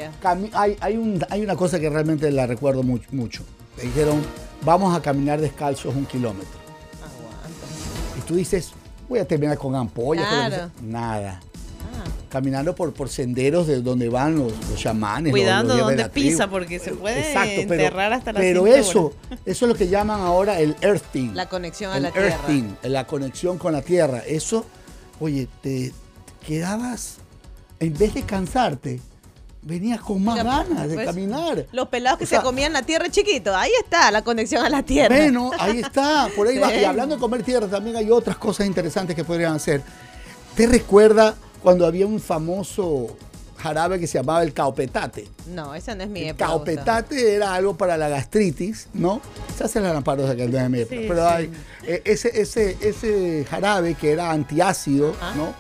hay, 0.54 0.78
hay, 0.82 0.98
un- 0.98 1.26
hay 1.30 1.42
una 1.42 1.56
cosa 1.56 1.80
que 1.80 1.90
realmente 1.90 2.30
la 2.32 2.46
recuerdo 2.48 2.84
mu- 2.84 3.00
mucho. 3.12 3.44
Me 3.78 3.84
dijeron, 3.84 4.22
vamos 4.62 4.96
a 4.96 5.02
caminar 5.02 5.40
descalzos 5.40 5.96
un 5.96 6.06
kilómetro. 6.06 6.58
Y 8.18 8.22
tú 8.22 8.36
dices, 8.36 8.72
voy 9.08 9.20
a 9.20 9.26
terminar 9.26 9.58
con 9.58 9.76
ampollas. 9.76 10.28
Claro. 10.28 10.56
sea". 10.56 10.70
Nada. 10.82 11.40
Caminando 12.30 12.76
por, 12.76 12.94
por 12.94 13.08
senderos 13.10 13.68
de 13.68 13.82
donde 13.82 14.10
van 14.10 14.38
los, 14.38 14.52
los 14.70 14.80
chamanes. 14.80 15.32
los- 15.32 15.40
Cuidando 15.40 15.76
los 15.78 15.88
de 15.90 15.96
la 15.96 16.10
tribu. 16.10 16.30
pisa, 16.30 16.50
porque 16.50 16.78
se 16.80 16.92
puede 16.92 17.20
Exacto, 17.20 17.52
pero- 17.68 17.74
enterrar 17.74 18.14
hasta 18.14 18.34
la 18.34 18.40
Pero 18.40 18.68
eso, 18.68 19.14
eso 19.46 19.66
es 19.66 19.70
lo 19.70 19.76
que 19.76 19.88
llaman 19.88 20.20
ahora 20.22 20.60
el 20.60 20.76
earthing. 20.82 21.34
La 21.34 21.48
conexión 21.48 21.94
a 21.94 21.98
el 21.98 22.04
la 22.04 22.12
tierra. 22.12 22.28
earthing, 22.28 22.76
la 22.84 23.08
conexión 23.08 23.58
con 23.58 23.72
la 23.74 23.82
tierra. 23.82 24.24
Eso, 24.28 24.66
oye, 25.20 25.48
te 25.62 25.94
quedabas, 26.46 27.18
en 27.80 27.94
vez 27.98 28.14
de 28.14 28.24
cansarte, 28.24 29.00
venías 29.62 30.00
con 30.02 30.24
más 30.24 30.36
Mira, 30.44 30.64
ganas 30.64 30.88
de 30.90 30.94
pues, 30.96 31.06
caminar. 31.08 31.66
Los 31.72 31.88
pelados 31.90 32.20
que 32.20 32.26
O 32.26 32.28
sea, 32.28 32.40
se 32.40 32.46
comían 32.46 32.72
la 32.74 32.84
tierra 32.84 33.10
chiquito. 33.10 33.56
Ahí 33.56 33.72
está 33.84 34.12
la 34.12 34.22
conexión 34.24 34.64
a 34.66 34.70
la 34.70 34.84
tierra. 34.84 35.16
Bueno, 35.16 35.52
ahí 35.60 35.80
está, 35.80 36.30
por 36.36 36.48
ahí 36.48 36.58
va. 36.58 36.70
Sí. 36.70 36.76
Y 36.82 36.84
hablando 36.84 37.16
de 37.16 37.22
comer 37.22 37.44
tierra, 37.44 37.68
también 37.68 37.96
hay 37.96 38.10
otras 38.12 38.38
cosas 38.38 38.66
interesantes 38.68 39.16
que 39.16 39.24
podrían 39.24 39.54
hacer. 39.56 39.82
¿Te 40.56 40.68
recuerda 40.68 41.36
cuando 41.64 41.86
había 41.86 42.06
un 42.08 42.20
famoso 42.20 43.16
jarabe 43.58 44.00
que 44.00 44.08
se 44.08 44.18
llamaba 44.20 44.44
el 44.44 44.54
caopetate? 44.54 45.28
No, 45.48 45.74
esa 45.74 45.96
no 45.96 46.04
es 46.04 46.10
mi 46.10 46.22
El 46.22 46.28
época. 46.30 46.46
Caopetate 46.46 47.34
era 47.36 47.54
algo 47.54 47.76
para 47.76 47.98
la 47.98 48.08
gastritis, 48.10 48.88
¿no? 48.94 49.22
Se 49.58 49.64
hacen 49.64 49.84
las 49.84 49.94
lamparos 49.94 50.30
de 50.30 50.48
no 50.48 50.58
es 50.60 50.70
mi 50.70 50.80
época, 50.82 50.96
Sí, 51.02 51.06
pero 51.08 51.22
sí. 51.28 51.34
hay, 51.34 51.52
eh, 51.88 52.02
ese, 52.06 52.40
ese, 52.42 52.78
ese 52.82 53.46
jarabe 53.50 53.96
que 53.96 54.12
era 54.12 54.32
antiácido, 54.32 55.16
Ah. 55.22 55.34
¿no? 55.36 55.54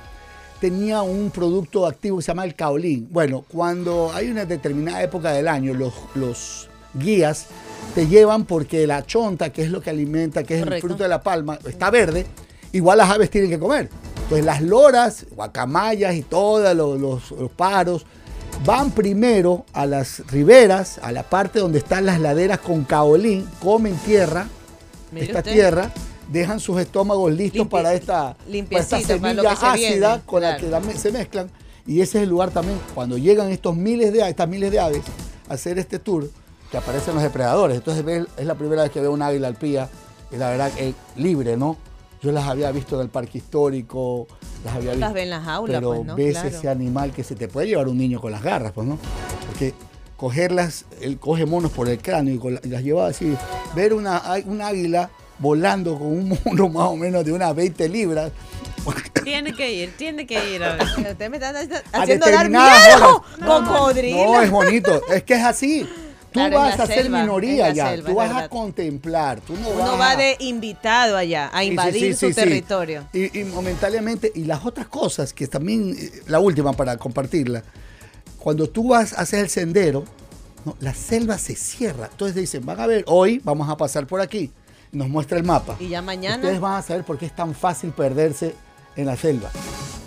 Tenía 0.61 1.03
un 1.03 1.29
producto 1.29 1.85
activo 1.85 2.17
que 2.17 2.23
se 2.23 2.27
llama 2.29 2.43
el 2.43 2.55
caolín. 2.55 3.07
Bueno, 3.11 3.45
cuando 3.47 4.11
hay 4.13 4.29
una 4.31 4.43
determinada 4.45 5.03
época 5.03 5.31
del 5.31 5.47
año, 5.47 5.73
los, 5.75 5.93
los 6.15 6.67
guías 6.95 7.45
te 7.93 8.07
llevan 8.07 8.45
porque 8.45 8.87
la 8.87 9.05
chonta, 9.05 9.51
que 9.51 9.61
es 9.63 9.69
lo 9.69 9.81
que 9.81 9.91
alimenta, 9.91 10.43
que 10.43 10.59
es 10.59 10.65
el 10.65 10.81
fruto 10.81 11.03
de 11.03 11.09
la 11.09 11.21
palma, 11.21 11.59
está 11.67 11.91
verde, 11.91 12.25
igual 12.71 12.97
las 12.97 13.09
aves 13.11 13.29
tienen 13.29 13.51
que 13.51 13.59
comer. 13.59 13.89
Entonces 14.27 14.45
las 14.45 14.61
loras, 14.61 15.25
guacamayas 15.35 16.15
y 16.15 16.21
todos 16.21 16.75
los, 16.75 16.99
los- 16.99 17.31
los 17.31 17.49
pájaros 17.51 18.05
van 18.65 18.91
primero 18.91 19.65
a 19.71 19.85
las 19.85 20.19
riberas, 20.27 20.99
a 21.01 21.11
la 21.13 21.23
parte 21.23 21.59
donde 21.59 21.77
están 21.79 22.05
las 22.05 22.19
laderas 22.19 22.59
con 22.59 22.83
caolín, 22.83 23.47
comen 23.61 23.95
tierra, 23.97 24.47
esta 25.15 25.39
usted. 25.39 25.53
tierra, 25.53 25.91
dejan 26.29 26.59
sus 26.59 26.79
estómagos 26.81 27.31
listos 27.31 27.65
Limpi- 27.67 27.69
para 27.69 27.93
esta, 27.93 28.35
para 28.69 28.81
esta 28.81 28.99
semilla 28.99 29.41
que 29.49 29.55
se 29.55 29.71
viene, 29.77 29.87
ácida 29.95 30.21
con 30.25 30.41
la 30.41 30.57
claro. 30.57 30.81
que 30.81 30.89
la 30.89 30.99
se 30.99 31.11
mezclan. 31.11 31.49
Y 31.85 32.01
ese 32.01 32.17
es 32.17 32.23
el 32.23 32.29
lugar 32.29 32.51
también, 32.51 32.77
cuando 32.93 33.17
llegan 33.17 33.49
estos 33.49 33.75
miles 33.77 34.11
de, 34.11 34.27
estas 34.27 34.49
miles 34.49 34.71
de 34.71 34.79
aves 34.81 35.03
a 35.47 35.53
hacer 35.53 35.79
este 35.79 35.99
tour, 35.99 36.29
que 36.69 36.75
aparecen 36.75 37.13
los 37.13 37.23
depredadores. 37.23 37.77
Entonces 37.77 38.27
es 38.35 38.45
la 38.45 38.55
primera 38.55 38.81
vez 38.83 38.91
que 38.91 38.99
veo 38.99 39.13
un 39.13 39.21
águila 39.21 39.47
alpía, 39.47 39.87
y 40.31 40.35
la 40.35 40.49
verdad 40.49 40.69
que 40.73 40.93
libre, 41.15 41.55
¿no? 41.55 41.77
Yo 42.21 42.31
las 42.31 42.45
había 42.47 42.71
visto 42.71 42.95
en 42.95 43.01
el 43.01 43.09
parque 43.09 43.37
histórico, 43.37 44.27
las 44.65 44.75
había 44.75 44.91
visto. 44.91 44.99
Las 45.05 45.13
ven 45.13 45.23
en 45.25 45.29
las 45.29 45.43
jaulas, 45.45 45.77
pero 45.77 45.89
pues, 45.93 46.05
¿no? 46.05 46.15
ves 46.15 46.31
Claro. 46.33 46.49
ese 46.49 46.69
animal 46.69 47.11
que 47.11 47.23
se 47.23 47.35
te 47.35 47.47
puede 47.47 47.67
llevar 47.67 47.87
un 47.87 47.97
niño 47.97 48.19
con 48.19 48.31
las 48.31 48.41
garras, 48.41 48.71
pues, 48.73 48.87
¿no? 48.87 48.97
Porque 49.47 49.73
cogerlas, 50.15 50.85
él 51.01 51.19
coge 51.19 51.45
monos 51.45 51.71
por 51.71 51.87
el 51.89 51.99
cráneo 51.99 52.33
y, 52.33 52.39
con 52.39 52.55
la- 52.55 52.61
y 52.63 52.69
las 52.69 52.81
lleva 52.83 53.07
así. 53.07 53.35
Ver 53.75 53.93
una, 53.93 54.21
un 54.45 54.61
águila 54.61 55.09
volando 55.39 55.97
con 55.97 56.07
un 56.07 56.29
mono 56.45 56.69
más 56.69 56.87
o 56.89 56.95
menos 56.95 57.23
de 57.23 57.31
unas 57.33 57.55
20 57.55 57.87
libras. 57.89 58.31
Tiene 59.23 59.53
que 59.53 59.71
ir, 59.73 59.93
tiene 59.97 60.25
que 60.25 60.55
ir. 60.55 60.63
A 60.63 60.75
ver. 60.75 60.83
Usted 61.11 61.29
me 61.29 61.37
está 61.37 61.49
a 61.49 62.01
haciendo 62.01 62.25
dar 62.25 62.49
miedo. 62.49 63.23
horas. 63.39 63.67
Cocodrilo. 63.69 64.17
No, 64.25 64.41
es 64.41 64.49
bonito. 64.49 65.01
Es 65.13 65.23
que 65.23 65.33
es 65.35 65.43
así. 65.43 65.87
Tú 66.45 66.49
Claro, 66.49 66.57
vas 66.59 66.79
a 66.79 66.87
ser 66.87 67.03
selva, 67.03 67.21
minoría 67.21 67.67
la 67.69 67.73
ya. 67.73 67.89
selva, 67.89 68.09
tú 68.09 68.15
vas 68.15 68.31
a 68.43 68.49
contemplar. 68.49 69.41
Tú 69.41 69.53
no 69.55 69.69
Uno 69.69 69.79
vas 69.91 69.99
va 69.99 70.11
a- 70.11 70.15
de 70.15 70.35
invitado 70.39 71.17
allá 71.17 71.47
a 71.47 71.59
Sí, 71.59 71.65
sí, 71.65 71.69
invadir 71.71 72.15
sí, 72.15 72.27
su 72.29 72.33
territorio. 72.35 73.07
Y, 73.13 73.39
y 73.39 73.43
momentáneamente, 73.43 74.31
y 74.35 74.43
las 74.45 74.65
otras 74.65 74.87
cosas, 74.87 75.33
que 75.33 75.47
también, 75.47 75.95
eh, 75.97 76.11
la 76.27 76.39
última 76.39 76.73
para 76.73 76.97
compartirla, 76.97 77.63
cuando 78.37 78.67
tú 78.69 78.89
vas 78.89 79.13
a 79.13 79.21
hacer 79.21 79.39
el 79.39 79.49
sendero, 79.49 80.03
no, 80.65 80.75
la 80.79 80.93
selva 80.93 81.37
se 81.37 81.55
cierra. 81.55 82.07
Entonces 82.11 82.35
dicen, 82.35 82.65
van 82.65 82.79
a 82.79 82.87
ver, 82.87 83.03
hoy 83.07 83.41
vamos 83.43 83.69
a 83.69 83.77
pasar 83.77 84.05
por 84.07 84.21
aquí. 84.21 84.51
Nos 84.91 85.09
muestra 85.09 85.37
el 85.37 85.43
mapa. 85.43 85.75
Y 85.79 85.89
ya 85.89 86.01
mañana. 86.01 86.37
Ustedes 86.37 86.59
van 86.61 86.75
a 86.75 86.81
saber 86.81 87.03
por 87.03 87.17
qué 87.17 87.25
es 87.25 87.35
tan 87.35 87.53
fácil 87.53 87.91
perderse 87.91 88.55
en 88.95 89.05
la 89.05 89.17
selva. 89.17 89.49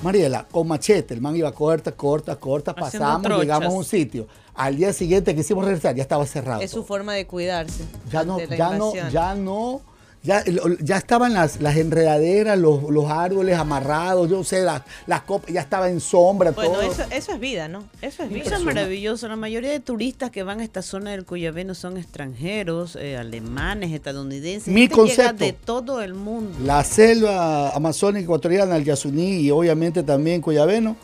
Mariela, 0.02 0.46
con 0.50 0.66
machete, 0.66 1.12
el 1.12 1.20
man 1.20 1.36
iba 1.36 1.52
corta, 1.52 1.92
corta, 1.92 2.36
corta, 2.36 2.70
Haciendo 2.70 2.90
pasamos, 2.90 3.22
trochas. 3.22 3.40
llegamos 3.42 3.68
a 3.74 3.76
un 3.76 3.84
sitio. 3.84 4.26
Al 4.54 4.76
día 4.76 4.92
siguiente 4.92 5.34
que 5.34 5.40
hicimos 5.40 5.64
regresar, 5.64 5.94
ya 5.94 6.02
estaba 6.02 6.26
cerrado. 6.26 6.60
Es 6.60 6.70
su 6.70 6.84
forma 6.84 7.14
de 7.14 7.26
cuidarse. 7.26 7.84
Ya 8.10 8.24
no, 8.24 8.38
ya 8.40 8.74
no, 8.76 8.94
ya 9.10 9.34
no, 9.34 9.80
ya, 10.22 10.44
ya 10.82 10.98
estaban 10.98 11.32
las, 11.32 11.62
las 11.62 11.76
enredaderas, 11.76 12.58
los, 12.58 12.82
los 12.90 13.10
árboles 13.10 13.56
amarrados, 13.56 14.28
yo 14.28 14.44
sé, 14.44 14.60
las, 14.60 14.82
las 15.06 15.22
copas, 15.22 15.50
ya 15.50 15.62
estaba 15.62 15.88
en 15.88 15.98
sombra, 15.98 16.50
Bueno, 16.50 16.72
todo. 16.72 16.82
eso, 16.82 17.04
eso 17.10 17.32
es 17.32 17.40
vida, 17.40 17.68
¿no? 17.68 17.84
Eso 18.02 18.24
es 18.24 18.28
vida. 18.28 18.44
Eso 18.44 18.56
es 18.56 18.62
maravilloso. 18.62 19.28
La 19.28 19.36
mayoría 19.36 19.70
de 19.70 19.80
turistas 19.80 20.30
que 20.30 20.42
van 20.42 20.60
a 20.60 20.64
esta 20.64 20.82
zona 20.82 21.12
del 21.12 21.24
Cuyabeno 21.24 21.74
son 21.74 21.96
extranjeros, 21.96 22.96
eh, 22.96 23.16
alemanes, 23.16 23.92
estadounidenses. 23.92 24.68
Mi 24.68 24.82
llega 24.82 24.94
concepto. 24.96 25.44
de 25.44 25.52
todo 25.54 26.02
el 26.02 26.12
mundo. 26.12 26.58
La 26.64 26.84
selva 26.84 27.70
amazónica 27.70 28.24
ecuatoriana, 28.24 28.76
el 28.76 28.84
Yasuní 28.84 29.40
y 29.40 29.50
obviamente 29.50 30.02
también 30.02 30.42
Cuyabeno, 30.42 30.96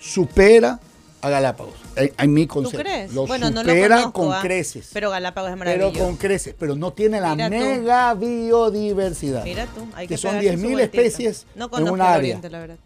supera 0.00 0.80
a 1.22 1.30
Galápagos, 1.30 1.74
en, 1.96 2.32
mi 2.34 2.46
¿Tú 2.46 2.54
concepto. 2.54 2.78
crees? 2.82 3.12
Lo 3.14 3.26
bueno, 3.26 3.48
no 3.50 3.62
lo 3.62 3.70
supera 3.70 3.96
conozco, 3.96 4.12
con 4.12 4.32
ah, 4.32 4.40
creces. 4.42 4.90
Pero 4.92 5.08
Galápagos 5.10 5.50
es 5.52 5.56
Pero 5.56 5.70
maravilloso. 5.76 6.04
con 6.04 6.16
creces, 6.16 6.54
pero 6.58 6.74
no 6.74 6.92
tiene 6.92 7.20
la 7.20 7.34
Mira 7.36 7.46
tú. 7.48 7.54
mega 7.54 8.14
biodiversidad. 8.14 9.44
Mira 9.44 9.66
tú, 9.66 9.86
hay 9.94 10.08
que 10.08 10.14
que, 10.14 10.18
son 10.18 10.38
pegarse 10.38 10.60
su 10.60 10.66
10.000 10.66 10.72
vueltita. 10.72 11.02
especies 11.02 11.46
no 11.54 11.70
en 11.78 11.88
un 11.88 12.00
área. 12.00 12.18
Oriente, 12.18 12.50
la 12.50 12.58
verdad. 12.58 12.76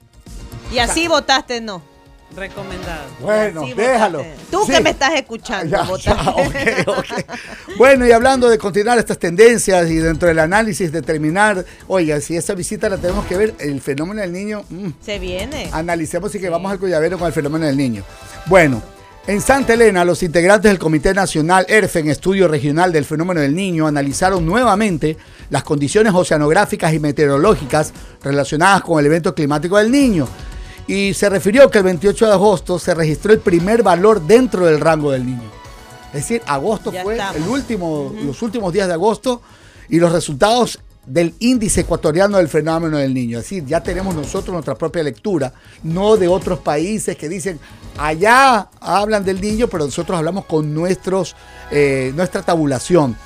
Y 0.73 0.79
así 0.79 1.09
votaste 1.09 1.61
no. 1.61 1.81
Recomendado. 2.35 3.05
Bueno, 3.21 3.63
Así 3.63 3.73
déjalo. 3.75 4.25
Tú 4.51 4.65
Sí. 4.67 4.73
que 4.73 4.81
me 4.81 4.91
estás 4.91 5.15
escuchando, 5.15 5.77
Ya, 5.77 5.83
votaste. 5.85 6.25
ya, 6.25 6.31
ok, 6.89 6.99
ok. 6.99 7.77
Bueno, 7.79 8.07
y 8.07 8.13
hablando 8.13 8.49
de 8.49 8.59
continuar 8.59 8.99
estas 8.99 9.19
tendencias 9.19 9.89
y 9.91 9.97
dentro 9.97 10.29
del 10.29 10.39
análisis 10.41 10.91
determinar, 10.93 11.65
oiga, 11.87 12.21
si 12.21 12.37
esa 12.37 12.55
visita 12.55 12.89
la 12.89 12.99
tenemos 12.99 13.25
que 13.27 13.37
ver, 13.37 13.55
el 13.59 13.81
fenómeno 13.81 14.21
del 14.21 14.33
niño, 14.33 14.65
mm, 14.69 14.89
Se 15.05 15.19
viene. 15.19 15.71
analicemos 15.73 16.35
y 16.35 16.41
que 16.41 16.49
vamos 16.51 16.71
al 16.73 16.79
Cuyavero 16.79 17.17
con 17.19 17.27
el 17.29 17.33
fenómeno 17.33 17.65
del 17.67 17.77
niño. 17.77 18.03
Bueno, 18.47 18.83
en 19.29 19.41
Santa 19.41 19.73
Elena, 19.75 20.05
los 20.05 20.23
integrantes 20.23 20.71
del 20.71 20.79
Comité 20.79 21.15
Nacional 21.15 21.65
ERFEN, 21.69 22.09
Estudio 22.11 22.49
Regional 22.49 22.93
del 22.93 23.05
Fenómeno 23.05 23.41
del 23.41 23.55
Niño, 23.55 23.87
analizaron 23.87 24.45
nuevamente 24.47 25.17
las 25.51 25.63
condiciones 25.65 26.13
oceanográficas 26.15 26.93
y 26.93 26.99
meteorológicas 27.01 27.93
relacionadas 28.23 28.83
con 28.83 29.01
el 29.01 29.07
evento 29.07 29.35
climático 29.35 29.79
del 29.79 29.91
niño. 29.91 30.29
Y 30.87 31.15
se 31.15 31.29
refirió 31.29 31.71
que 31.71 31.79
el 31.79 31.85
28 31.85 32.27
de 32.27 32.33
agosto 32.33 32.79
se 32.79 32.95
registró 32.95 33.33
el 33.33 33.41
primer 33.41 33.83
valor 33.83 34.21
dentro 34.23 34.67
del 34.67 34.81
rango 34.81 35.11
del 35.11 35.27
niño. 35.27 35.51
Es 36.09 36.23
decir, 36.23 36.43
agosto 36.47 36.93
Ya 36.93 37.03
fue 37.03 37.15
estamos. 37.15 37.37
el 37.37 37.49
último, 37.49 38.15
los 38.25 38.41
últimos 38.43 38.73
días 38.73 38.87
de 38.87 38.95
agosto 38.95 39.43
y 39.89 39.99
los 39.99 40.13
resultados 40.13 40.79
del 41.05 41.35
índice 41.39 41.83
ecuatoriano 41.83 42.39
del 42.39 42.49
fenómeno 42.49 42.99
del 42.99 43.15
niño. 43.15 43.39
Es 43.39 43.45
decir, 43.45 43.65
ya 43.67 43.83
tenemos 43.83 44.15
nosotros 44.15 44.53
nuestra 44.53 44.75
propia 44.75 45.03
lectura, 45.03 45.53
no 45.83 46.17
de 46.17 46.29
otros 46.29 46.59
países 46.61 47.17
que 47.17 47.29
dicen, 47.29 47.61
allá 47.99 48.69
hablan 48.81 49.25
del 49.25 49.41
niño, 49.41 49.69
pero 49.69 49.85
nosotros 49.85 50.19
hablamos 50.19 50.47
con 50.47 50.73
nuestros, 50.75 51.37
eh, 51.71 52.13
nuestra 52.15 52.43
tabulación. 52.43 53.17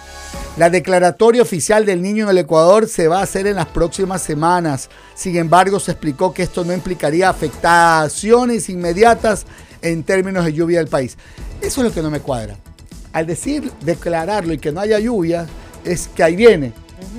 La 0.60 0.68
declaratoria 0.68 1.40
oficial 1.40 1.86
del 1.86 2.02
niño 2.02 2.24
en 2.24 2.30
el 2.32 2.36
Ecuador 2.36 2.86
se 2.86 3.08
va 3.08 3.20
a 3.20 3.22
hacer 3.22 3.46
en 3.46 3.56
las 3.56 3.64
próximas 3.64 4.20
semanas. 4.20 4.90
Sin 5.14 5.38
embargo, 5.38 5.80
se 5.80 5.92
explicó 5.92 6.34
que 6.34 6.42
esto 6.42 6.66
no 6.66 6.74
implicaría 6.74 7.30
afectaciones 7.30 8.68
inmediatas 8.68 9.46
en 9.80 10.02
términos 10.04 10.44
de 10.44 10.52
lluvia 10.52 10.80
del 10.80 10.88
país. 10.88 11.16
Eso 11.62 11.80
es 11.80 11.86
lo 11.88 11.94
que 11.94 12.02
no 12.02 12.10
me 12.10 12.20
cuadra. 12.20 12.56
Al 13.14 13.26
decir 13.26 13.72
declararlo 13.80 14.52
y 14.52 14.58
que 14.58 14.70
no 14.70 14.80
haya 14.82 14.98
lluvia, 14.98 15.46
es 15.82 16.08
que 16.08 16.22
ahí 16.22 16.36
viene. 16.36 16.74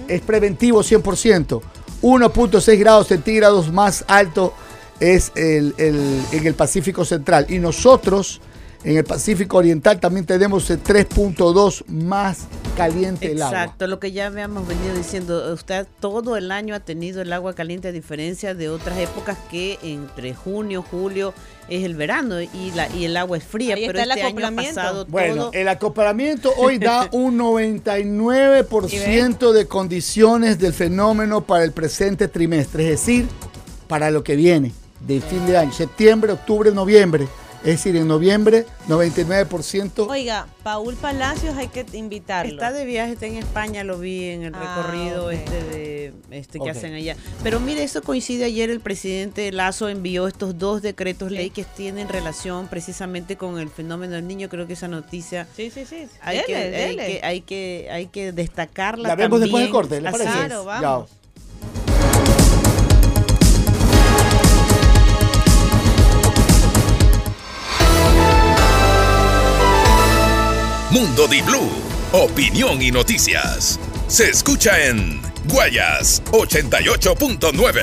Es 0.07 0.21
preventivo 0.21 0.83
100%. 0.83 1.61
1.6 2.03 2.77
grados 2.77 3.07
centígrados 3.07 3.71
más 3.73 4.05
alto 4.07 4.53
es 4.99 5.31
el, 5.33 5.73
el- 5.79 6.21
en 6.31 6.45
el 6.45 6.53
Pacífico 6.53 7.05
Central. 7.05 7.47
Y 7.49 7.57
nosotros 7.57 8.39
En 8.83 8.97
el 8.97 9.03
Pacífico 9.03 9.57
Oriental 9.57 9.99
también 9.99 10.25
tenemos 10.25 10.67
el 10.71 10.83
3.2 10.83 11.85
más 11.87 12.47
caliente 12.75 13.31
el 13.31 13.43
agua. 13.43 13.63
Exacto, 13.63 13.85
lo 13.85 13.99
que 13.99 14.11
ya 14.11 14.25
habíamos 14.25 14.67
venido 14.67 14.95
diciendo, 14.95 15.53
usted 15.53 15.85
todo 15.99 16.35
el 16.35 16.51
año 16.51 16.73
ha 16.73 16.79
tenido 16.79 17.21
el 17.21 17.31
agua 17.31 17.53
caliente 17.53 17.89
a 17.89 17.91
diferencia 17.91 18.55
de 18.55 18.69
otras 18.69 18.97
épocas 18.97 19.37
que 19.51 19.77
entre 19.83 20.33
junio, 20.33 20.81
julio 20.81 21.35
es 21.69 21.83
el 21.83 21.93
verano 21.95 22.41
y 22.41 22.71
la 22.73 22.89
y 22.89 23.05
el 23.05 23.15
agua 23.17 23.37
es 23.37 23.43
fría, 23.43 23.75
Ahí 23.75 23.85
pero 23.85 23.99
está 23.99 24.13
el 24.13 24.17
este 24.17 24.23
año 24.23 24.29
ha 24.29 24.47
acoplamiento. 24.47 24.75
pasado 24.75 25.05
Bueno, 25.05 25.35
todo 25.35 25.51
el 25.53 25.67
acoplamiento 25.67 26.51
hoy 26.57 26.79
da 26.79 27.07
un 27.11 27.37
99% 27.37 29.51
de 29.51 29.67
condiciones 29.67 30.57
del 30.57 30.73
fenómeno 30.73 31.41
para 31.41 31.63
el 31.63 31.71
presente 31.71 32.27
trimestre, 32.27 32.85
es 32.85 32.89
decir, 33.05 33.27
para 33.87 34.09
lo 34.09 34.23
que 34.23 34.35
viene, 34.35 34.71
de 35.01 35.21
fin 35.21 35.45
de 35.45 35.57
año, 35.57 35.71
septiembre, 35.71 36.31
octubre, 36.31 36.71
noviembre. 36.71 37.27
Es 37.63 37.83
decir, 37.83 37.95
en 37.95 38.07
noviembre, 38.07 38.65
99%. 38.87 40.07
Oiga, 40.09 40.47
Paul 40.63 40.95
Palacios 40.95 41.55
hay 41.57 41.67
que 41.67 41.85
invitarlo. 41.93 42.53
Está 42.53 42.71
de 42.71 42.85
viaje, 42.85 43.13
está 43.13 43.27
en 43.27 43.35
España, 43.35 43.83
lo 43.83 43.99
vi 43.99 44.25
en 44.29 44.43
el 44.43 44.55
Ah, 44.55 44.77
recorrido 44.77 45.29
este 45.29 45.63
de 45.63 46.13
este 46.31 46.59
que 46.59 46.69
hacen 46.71 46.93
allá. 46.93 47.15
Pero 47.43 47.59
mire, 47.59 47.83
eso 47.83 48.01
coincide 48.01 48.45
ayer 48.45 48.69
el 48.71 48.79
presidente 48.79 49.51
Lazo 49.51 49.89
envió 49.89 50.27
estos 50.27 50.57
dos 50.57 50.81
decretos 50.81 51.31
ley 51.31 51.51
que 51.51 51.63
tienen 51.63 52.09
relación 52.09 52.67
precisamente 52.67 53.37
con 53.37 53.59
el 53.59 53.69
fenómeno 53.69 54.15
del 54.15 54.27
niño. 54.27 54.49
Creo 54.49 54.65
que 54.65 54.73
esa 54.73 54.87
noticia 54.87 55.47
Sí, 55.55 55.69
sí, 55.69 55.85
sí. 55.85 56.07
hay, 56.21 56.37
Dele, 56.47 56.47
que, 56.47 56.51
hay, 56.51 56.95
que, 56.95 57.21
hay 57.23 57.41
que 57.41 57.87
hay 57.91 58.07
que 58.07 58.31
destacarla. 58.31 59.09
La 59.09 59.15
vemos 59.15 59.39
después 59.39 59.63
del 59.63 59.71
corte, 59.71 60.01
¿le 60.01 60.11
parece? 60.11 60.31
Claro, 60.31 60.65
Ya. 60.81 61.20
Mundo 70.91 71.25
Di 71.25 71.41
Blue, 71.41 71.71
opinión 72.11 72.81
y 72.81 72.91
noticias. 72.91 73.79
Se 74.07 74.29
escucha 74.29 74.87
en 74.87 75.21
Guayas 75.45 76.21
88.9. 76.31 77.79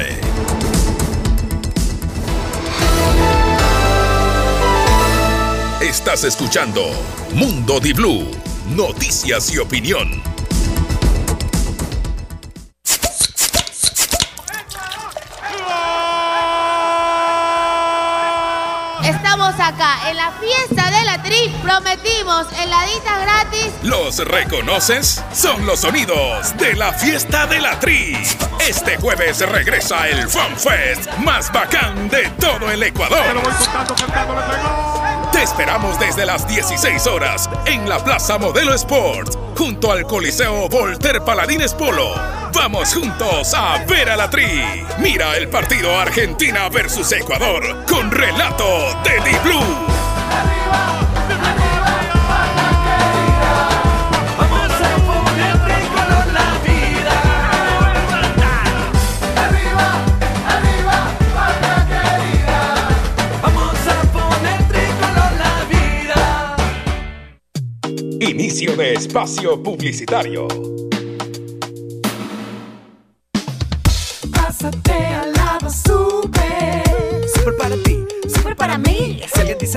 Estás 5.81 6.25
escuchando 6.25 6.85
Mundo 7.33 7.81
Di 7.81 7.95
Blue, 7.95 8.31
noticias 8.77 9.51
y 9.55 9.59
opinión. 9.59 10.38
Estamos 19.49 19.75
acá 19.75 20.11
en 20.11 20.17
la 20.17 20.31
fiesta 20.33 20.91
de 20.91 21.05
la 21.07 21.23
tri. 21.23 21.49
Prometimos 21.63 22.47
heladitas 22.53 23.23
gratis. 23.23 23.73
¿Los 23.83 24.19
reconoces? 24.19 25.25
Son 25.33 25.65
los 25.65 25.81
sonidos 25.81 26.55
de 26.59 26.75
la 26.75 26.93
fiesta 26.93 27.47
de 27.47 27.59
la 27.59 27.81
Tri. 27.81 28.15
Este 28.61 28.99
jueves 28.99 29.41
regresa 29.41 30.07
el 30.09 30.29
Fan 30.29 30.55
Fest 30.55 31.11
más 31.25 31.51
bacán 31.51 32.11
de 32.11 32.29
todo 32.39 32.71
el 32.71 32.83
Ecuador. 32.83 33.25
Te 35.33 35.43
esperamos 35.43 35.99
desde 35.99 36.27
las 36.27 36.47
16 36.47 37.07
horas 37.07 37.49
en 37.65 37.89
la 37.89 38.05
Plaza 38.05 38.37
Modelo 38.39 38.75
Sport, 38.75 39.57
junto 39.57 39.91
al 39.93 40.03
Coliseo 40.03 40.69
Volter 40.69 41.23
Paladines 41.23 41.73
Polo. 41.73 42.38
Vamos 42.55 42.95
juntos 42.95 43.55
a 43.55 43.85
ver 43.85 44.09
a 44.11 44.17
la 44.17 44.29
Tri. 44.31 44.85
Mira 44.99 45.37
el 45.37 45.49
partido 45.49 45.99
Argentina 45.99 46.69
versus 46.69 47.13
Ecuador 47.13 47.85
con 47.87 48.11
relato 48.11 48.65
de 49.05 49.31
Di 49.31 49.37
Blue. 49.43 49.61
Vamos 54.37 54.71
a 54.81 54.97
poner 55.07 55.57
tricolor 55.65 56.29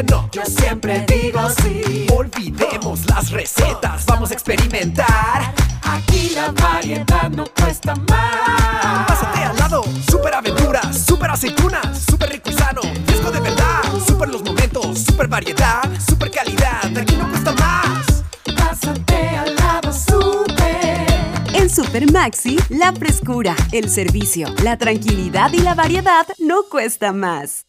No, 0.09 0.29
yo 0.31 0.43
siempre 0.45 1.05
digo 1.07 1.41
sí. 1.61 2.07
Olvidemos 2.15 3.05
las 3.07 3.29
recetas, 3.29 4.05
vamos 4.05 4.31
a 4.31 4.33
experimentar. 4.33 5.53
Aquí 5.83 6.31
la 6.33 6.51
variedad 6.51 7.29
no 7.29 7.45
cuesta 7.45 7.95
más. 7.95 9.07
Pásate 9.07 9.43
al 9.43 9.57
lado, 9.57 9.83
super 10.09 10.33
aventuras, 10.33 11.05
super 11.05 11.29
aceitunas, 11.29 12.03
super 12.09 12.29
rico 12.29 12.49
y 12.49 12.53
sano, 12.53 12.81
fresco 13.05 13.31
de 13.31 13.39
verdad. 13.41 13.81
Super 14.07 14.29
los 14.29 14.43
momentos, 14.43 14.99
super 14.99 15.27
variedad, 15.27 15.83
super 16.07 16.31
calidad. 16.31 16.97
Aquí 16.97 17.15
no 17.15 17.29
cuesta 17.29 17.51
más. 17.53 18.23
Pásate 18.57 19.29
al 19.37 19.55
lado 19.55 19.93
super. 19.93 21.53
En 21.53 21.69
Super 21.69 22.11
Maxi, 22.11 22.57
la 22.69 22.91
frescura, 22.93 23.55
el 23.71 23.89
servicio, 23.89 24.47
la 24.63 24.77
tranquilidad 24.77 25.51
y 25.53 25.59
la 25.59 25.75
variedad 25.75 26.25
no 26.39 26.63
cuesta 26.69 27.13
más. 27.13 27.65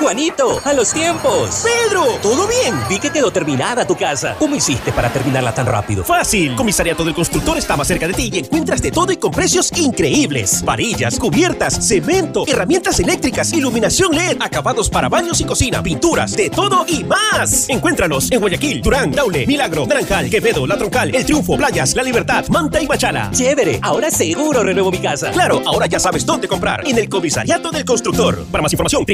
Juanito, 0.00 0.60
a 0.64 0.72
los 0.72 0.92
tiempos. 0.92 1.64
Pedro, 1.64 2.04
¿todo 2.22 2.46
bien? 2.46 2.74
Vi 2.88 2.98
que 3.00 3.10
quedó 3.10 3.32
terminada 3.32 3.84
tu 3.84 3.96
casa. 3.96 4.36
¿Cómo 4.38 4.54
hiciste 4.54 4.92
para 4.92 5.12
terminarla 5.12 5.52
tan 5.52 5.66
rápido? 5.66 6.04
Fácil. 6.04 6.54
Comisariato 6.54 7.04
del 7.04 7.14
Constructor 7.14 7.58
más 7.76 7.88
cerca 7.88 8.06
de 8.06 8.14
ti 8.14 8.30
y 8.32 8.38
encuentras 8.38 8.80
de 8.80 8.90
todo 8.90 9.12
y 9.12 9.16
con 9.16 9.32
precios 9.32 9.70
increíbles. 9.76 10.62
Varillas, 10.64 11.18
cubiertas, 11.18 11.86
cemento, 11.86 12.44
herramientas 12.46 13.00
eléctricas, 13.00 13.52
iluminación 13.52 14.14
LED, 14.14 14.36
acabados 14.40 14.88
para 14.88 15.08
baños 15.08 15.40
y 15.40 15.44
cocina, 15.44 15.82
pinturas, 15.82 16.36
de 16.36 16.48
todo 16.48 16.84
y 16.86 17.04
más. 17.04 17.68
Encuéntranos 17.68 18.30
en 18.30 18.40
Guayaquil, 18.40 18.80
Durán, 18.82 19.10
Daule, 19.10 19.46
Milagro, 19.46 19.86
Naranjal, 19.86 20.30
Quevedo, 20.30 20.66
La 20.66 20.78
Troncal, 20.78 21.14
El 21.14 21.24
Triunfo, 21.24 21.56
Playas, 21.56 21.94
La 21.96 22.02
Libertad, 22.02 22.46
Manta 22.48 22.80
y 22.80 22.86
Machala. 22.86 23.30
Chévere, 23.32 23.80
ahora 23.82 24.10
seguro 24.10 24.62
renuevo 24.62 24.90
mi 24.90 24.98
casa. 24.98 25.30
Claro, 25.32 25.60
ahora 25.66 25.86
ya 25.86 25.98
sabes 25.98 26.24
dónde 26.24 26.46
comprar. 26.46 26.86
En 26.86 26.96
el 26.98 27.08
Comisariato 27.08 27.70
del 27.70 27.84
Constructor. 27.84 28.44
Para 28.50 28.62
más 28.62 28.72
información, 28.72 29.04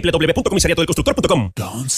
www.comisariatodelconstructor.com. 0.74 1.50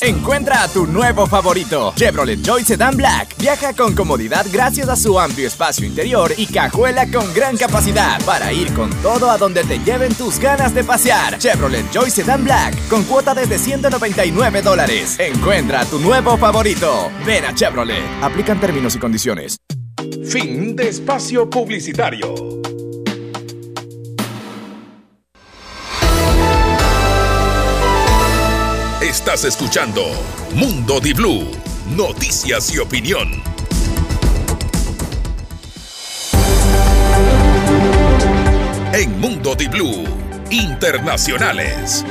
Encuentra 0.03 0.63
a 0.63 0.69
tu 0.69 0.87
nuevo 0.87 1.27
favorito, 1.27 1.93
Chevrolet 1.97 2.41
Joy 2.43 2.65
Sedan 2.65 2.97
Black. 2.97 3.37
Viaja 3.39 3.73
con 3.75 3.95
comodidad 3.95 4.47
gracias 4.53 4.89
a 4.89 4.97
su 4.97 5.19
amplio 5.19 5.47
espacio 5.47 5.87
interior 5.87 6.33
y 6.37 6.47
cajuela 6.47 7.11
con 7.11 7.33
gran 7.35 7.57
capacidad 7.57 8.23
para 8.25 8.53
ir 8.53 8.73
con 8.75 8.91
todo 9.03 9.31
a 9.31 9.39
donde 9.39 9.65
te 9.65 9.79
lleven 9.79 10.15
tus 10.15 10.39
ganas 10.39 10.75
de 10.75 10.85
pasear. 10.85 11.39
Chevrolet 11.39 11.91
Joy 11.93 12.11
Sedan 12.11 12.45
Black 12.45 12.89
con 12.89 13.05
cuota 13.05 13.35
desde 13.35 13.59
199 13.59 14.63
dólares. 14.63 15.17
Encuentra 15.19 15.81
a 15.81 15.85
tu 15.87 15.99
nuevo 15.99 16.37
favorito. 16.37 17.11
Ven 17.25 17.45
a 17.45 17.55
Chevrolet. 17.55 18.03
Aplican 18.23 18.61
términos 18.61 18.95
y 18.95 18.99
condiciones. 18.99 19.59
Fin 20.29 20.77
de 20.77 20.89
espacio 20.89 21.49
publicitario. 21.49 22.35
Estás 29.19 29.45
escuchando 29.45 30.03
Mundo 30.55 31.01
Di 31.01 31.15
Blue, 31.15 31.51
noticias 31.97 32.73
y 32.75 32.79
opinión. 32.79 33.43
En 38.93 39.19
Mundo 39.19 39.55
Di 39.55 39.69
Blue, 39.69 40.05
internacionales. 40.51 42.05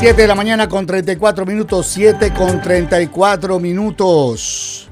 Siete 0.00 0.22
de 0.22 0.28
la 0.28 0.34
mañana 0.34 0.66
con 0.66 0.86
34 0.86 1.44
minutos, 1.44 1.86
7 1.88 2.32
con 2.32 2.62
34 2.62 3.60
minutos. 3.60 4.88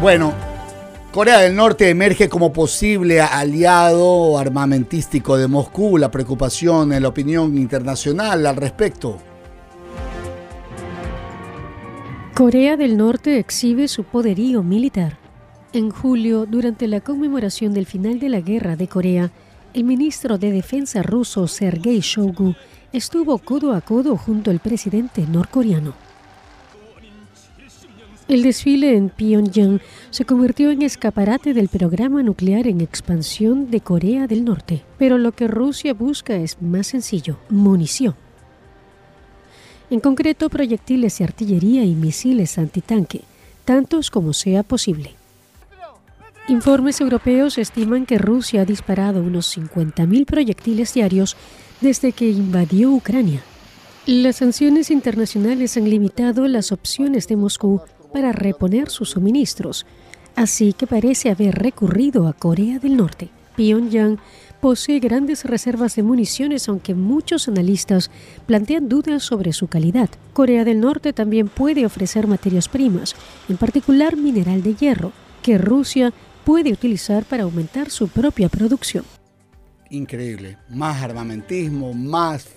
Bueno, 0.00 0.32
Corea 1.12 1.40
del 1.40 1.56
Norte 1.56 1.90
emerge 1.90 2.28
como 2.28 2.52
posible 2.52 3.20
aliado 3.20 4.38
armamentístico 4.38 5.36
de 5.36 5.48
Moscú. 5.48 5.98
La 5.98 6.12
preocupación 6.12 6.92
en 6.92 7.02
la 7.02 7.08
opinión 7.08 7.58
internacional 7.58 8.46
al 8.46 8.54
respecto. 8.54 9.18
Corea 12.32 12.76
del 12.76 12.96
Norte 12.96 13.40
exhibe 13.40 13.88
su 13.88 14.04
poderío 14.04 14.62
militar. 14.62 15.18
En 15.72 15.90
julio, 15.90 16.46
durante 16.46 16.86
la 16.86 17.00
conmemoración 17.00 17.74
del 17.74 17.86
final 17.86 18.20
de 18.20 18.28
la 18.28 18.40
Guerra 18.40 18.76
de 18.76 18.86
Corea, 18.86 19.32
el 19.74 19.82
ministro 19.82 20.38
de 20.38 20.52
Defensa 20.52 21.02
ruso 21.02 21.48
Sergei 21.48 21.98
Shoigu 21.98 22.54
estuvo 22.92 23.36
codo 23.38 23.74
a 23.74 23.80
codo 23.80 24.16
junto 24.16 24.52
al 24.52 24.60
presidente 24.60 25.22
norcoreano. 25.22 26.09
El 28.30 28.44
desfile 28.44 28.96
en 28.96 29.08
Pyongyang 29.08 29.80
se 30.10 30.24
convirtió 30.24 30.70
en 30.70 30.82
escaparate 30.82 31.52
del 31.52 31.68
programa 31.68 32.22
nuclear 32.22 32.68
en 32.68 32.80
expansión 32.80 33.72
de 33.72 33.80
Corea 33.80 34.28
del 34.28 34.44
Norte, 34.44 34.84
pero 34.98 35.18
lo 35.18 35.32
que 35.32 35.48
Rusia 35.48 35.94
busca 35.94 36.36
es 36.36 36.62
más 36.62 36.86
sencillo, 36.86 37.38
munición. 37.48 38.14
En 39.90 39.98
concreto, 39.98 40.48
proyectiles 40.48 41.18
de 41.18 41.24
artillería 41.24 41.82
y 41.82 41.96
misiles 41.96 42.56
antitanque, 42.56 43.22
tantos 43.64 44.12
como 44.12 44.32
sea 44.32 44.62
posible. 44.62 45.16
Informes 46.46 47.00
europeos 47.00 47.58
estiman 47.58 48.06
que 48.06 48.18
Rusia 48.18 48.62
ha 48.62 48.64
disparado 48.64 49.24
unos 49.24 49.58
50.000 49.58 50.24
proyectiles 50.24 50.94
diarios 50.94 51.36
desde 51.80 52.12
que 52.12 52.30
invadió 52.30 52.92
Ucrania. 52.92 53.42
Las 54.06 54.36
sanciones 54.36 54.92
internacionales 54.92 55.76
han 55.76 55.90
limitado 55.90 56.46
las 56.46 56.70
opciones 56.70 57.26
de 57.26 57.34
Moscú 57.34 57.82
para 58.12 58.32
reponer 58.32 58.90
sus 58.90 59.10
suministros, 59.10 59.86
así 60.36 60.72
que 60.72 60.86
parece 60.86 61.30
haber 61.30 61.54
recurrido 61.54 62.28
a 62.28 62.32
Corea 62.32 62.78
del 62.78 62.96
Norte. 62.96 63.28
Pyongyang 63.56 64.18
posee 64.60 65.00
grandes 65.00 65.44
reservas 65.44 65.96
de 65.96 66.02
municiones, 66.02 66.68
aunque 66.68 66.94
muchos 66.94 67.48
analistas 67.48 68.10
plantean 68.46 68.88
dudas 68.88 69.22
sobre 69.22 69.52
su 69.52 69.68
calidad. 69.68 70.10
Corea 70.32 70.64
del 70.64 70.80
Norte 70.80 71.12
también 71.12 71.48
puede 71.48 71.86
ofrecer 71.86 72.26
materias 72.26 72.68
primas, 72.68 73.14
en 73.48 73.56
particular 73.56 74.16
mineral 74.16 74.62
de 74.62 74.74
hierro, 74.74 75.12
que 75.42 75.58
Rusia 75.58 76.12
puede 76.44 76.72
utilizar 76.72 77.24
para 77.24 77.44
aumentar 77.44 77.90
su 77.90 78.08
propia 78.08 78.48
producción. 78.48 79.04
Increíble. 79.90 80.58
Más 80.68 81.02
armamentismo, 81.02 81.92
más 81.94 82.48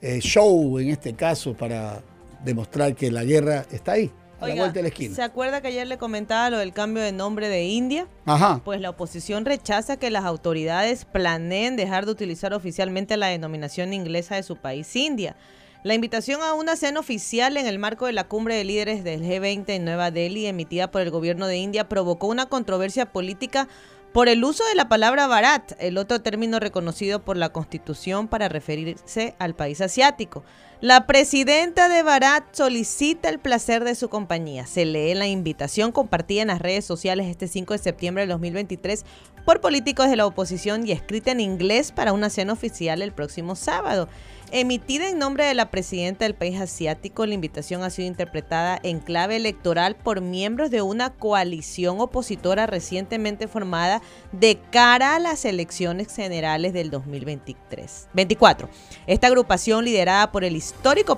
eh, 0.00 0.18
show 0.20 0.78
en 0.78 0.88
este 0.88 1.14
caso 1.14 1.54
para 1.54 2.02
demostrar 2.44 2.94
que 2.94 3.10
la 3.10 3.24
guerra 3.24 3.64
está 3.70 3.92
ahí, 3.92 4.10
a 4.44 4.48
la 4.48 4.52
Oiga, 4.52 4.64
vuelta 4.64 4.78
de 4.78 4.82
la 4.82 4.88
esquina. 4.88 5.14
¿Se 5.14 5.22
acuerda 5.22 5.60
que 5.60 5.68
ayer 5.68 5.86
le 5.86 5.98
comentaba 5.98 6.50
lo 6.50 6.58
del 6.58 6.72
cambio 6.72 7.02
de 7.02 7.12
nombre 7.12 7.48
de 7.48 7.64
India? 7.64 8.06
Ajá. 8.26 8.60
Pues 8.64 8.80
la 8.80 8.90
oposición 8.90 9.44
rechaza 9.44 9.96
que 9.96 10.10
las 10.10 10.24
autoridades 10.24 11.04
planeen 11.04 11.76
dejar 11.76 12.06
de 12.06 12.12
utilizar 12.12 12.54
oficialmente 12.54 13.16
la 13.16 13.28
denominación 13.28 13.92
inglesa 13.92 14.36
de 14.36 14.42
su 14.42 14.56
país, 14.56 14.94
India. 14.96 15.36
La 15.84 15.92
invitación 15.92 16.40
a 16.40 16.54
una 16.54 16.76
cena 16.76 17.00
oficial 17.00 17.58
en 17.58 17.66
el 17.66 17.78
marco 17.78 18.06
de 18.06 18.14
la 18.14 18.24
cumbre 18.24 18.54
de 18.54 18.64
líderes 18.64 19.04
del 19.04 19.22
G20 19.22 19.68
en 19.68 19.84
Nueva 19.84 20.10
Delhi, 20.10 20.46
emitida 20.46 20.90
por 20.90 21.02
el 21.02 21.10
gobierno 21.10 21.46
de 21.46 21.58
India, 21.58 21.90
provocó 21.90 22.26
una 22.26 22.46
controversia 22.46 23.12
política 23.12 23.68
por 24.14 24.28
el 24.28 24.44
uso 24.44 24.64
de 24.66 24.76
la 24.76 24.88
palabra 24.88 25.26
Bharat, 25.26 25.72
el 25.80 25.98
otro 25.98 26.22
término 26.22 26.60
reconocido 26.60 27.24
por 27.24 27.36
la 27.36 27.48
Constitución 27.48 28.28
para 28.28 28.48
referirse 28.48 29.34
al 29.40 29.56
país 29.56 29.80
asiático. 29.80 30.44
La 30.80 31.06
presidenta 31.06 31.88
de 31.88 32.02
Bharat 32.02 32.44
solicita 32.52 33.28
el 33.28 33.38
placer 33.38 33.84
de 33.84 33.94
su 33.94 34.08
compañía. 34.08 34.66
Se 34.66 34.84
lee 34.84 35.14
la 35.14 35.28
invitación 35.28 35.92
compartida 35.92 36.42
en 36.42 36.48
las 36.48 36.60
redes 36.60 36.84
sociales 36.84 37.28
este 37.28 37.48
5 37.48 37.74
de 37.74 37.78
septiembre 37.78 38.26
de 38.26 38.32
2023 38.32 39.04
por 39.44 39.60
políticos 39.60 40.08
de 40.08 40.16
la 40.16 40.26
oposición 40.26 40.86
y 40.86 40.92
escrita 40.92 41.30
en 41.30 41.40
inglés 41.40 41.92
para 41.92 42.12
una 42.12 42.28
cena 42.28 42.52
oficial 42.52 43.02
el 43.02 43.12
próximo 43.12 43.56
sábado. 43.56 44.08
Emitida 44.50 45.08
en 45.08 45.18
nombre 45.18 45.44
de 45.44 45.54
la 45.54 45.70
presidenta 45.70 46.24
del 46.24 46.34
país 46.34 46.60
asiático, 46.60 47.26
la 47.26 47.34
invitación 47.34 47.82
ha 47.82 47.90
sido 47.90 48.06
interpretada 48.06 48.78
en 48.82 49.00
clave 49.00 49.36
electoral 49.36 49.96
por 49.96 50.20
miembros 50.20 50.70
de 50.70 50.80
una 50.80 51.10
coalición 51.10 52.00
opositora 52.00 52.66
recientemente 52.66 53.48
formada 53.48 54.00
de 54.32 54.60
cara 54.70 55.16
a 55.16 55.18
las 55.18 55.44
elecciones 55.44 56.14
generales 56.14 56.72
del 56.72 56.90
2023. 56.90 58.08
24. 58.12 58.68
Esta 59.06 59.26
agrupación, 59.26 59.84
liderada 59.84 60.30
por 60.30 60.44
el 60.44 60.54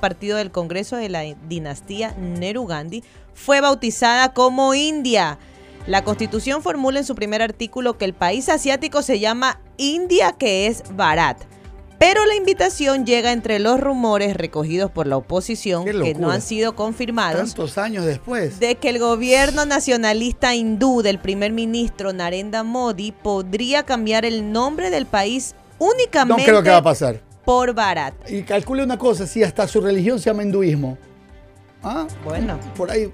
partido 0.00 0.36
del 0.36 0.50
Congreso 0.50 0.96
de 0.96 1.08
la 1.08 1.22
dinastía 1.48 2.14
Nehru 2.18 2.66
Gandhi, 2.66 3.02
fue 3.34 3.60
bautizada 3.60 4.32
como 4.32 4.74
India. 4.74 5.38
La 5.86 6.02
constitución 6.02 6.62
formula 6.62 6.98
en 6.98 7.04
su 7.04 7.14
primer 7.14 7.42
artículo 7.42 7.96
que 7.96 8.04
el 8.04 8.14
país 8.14 8.48
asiático 8.48 9.02
se 9.02 9.20
llama 9.20 9.60
India, 9.76 10.32
que 10.32 10.66
es 10.66 10.82
Bharat. 10.96 11.38
Pero 11.98 12.26
la 12.26 12.34
invitación 12.34 13.06
llega 13.06 13.32
entre 13.32 13.58
los 13.58 13.80
rumores 13.80 14.36
recogidos 14.36 14.90
por 14.90 15.06
la 15.06 15.16
oposición, 15.16 15.84
que 15.84 16.14
no 16.14 16.30
han 16.30 16.42
sido 16.42 16.74
confirmados, 16.76 17.54
Tantos 17.54 17.78
años 17.78 18.04
después. 18.04 18.60
de 18.60 18.74
que 18.74 18.90
el 18.90 18.98
gobierno 18.98 19.64
nacionalista 19.64 20.54
hindú 20.54 21.00
del 21.00 21.18
primer 21.18 21.52
ministro 21.52 22.12
Narendra 22.12 22.62
Modi 22.64 23.12
podría 23.12 23.84
cambiar 23.84 24.26
el 24.26 24.52
nombre 24.52 24.90
del 24.90 25.06
país 25.06 25.54
No 25.80 25.86
únicamente 25.86 26.44
creo 26.44 26.62
que 26.62 26.70
va 26.70 26.78
a 26.78 26.82
pasar. 26.82 27.20
Por 27.46 27.72
Bharat. 27.72 28.12
Y 28.28 28.42
calcule 28.42 28.82
una 28.82 28.98
cosa, 28.98 29.26
si 29.26 29.42
hasta 29.42 29.66
su 29.66 29.80
religión 29.80 30.18
se 30.18 30.28
llama 30.28 30.42
hinduismo. 30.42 30.98
Ah, 31.82 32.06
Bueno. 32.24 32.58
Por 32.76 32.90
ahí, 32.90 33.10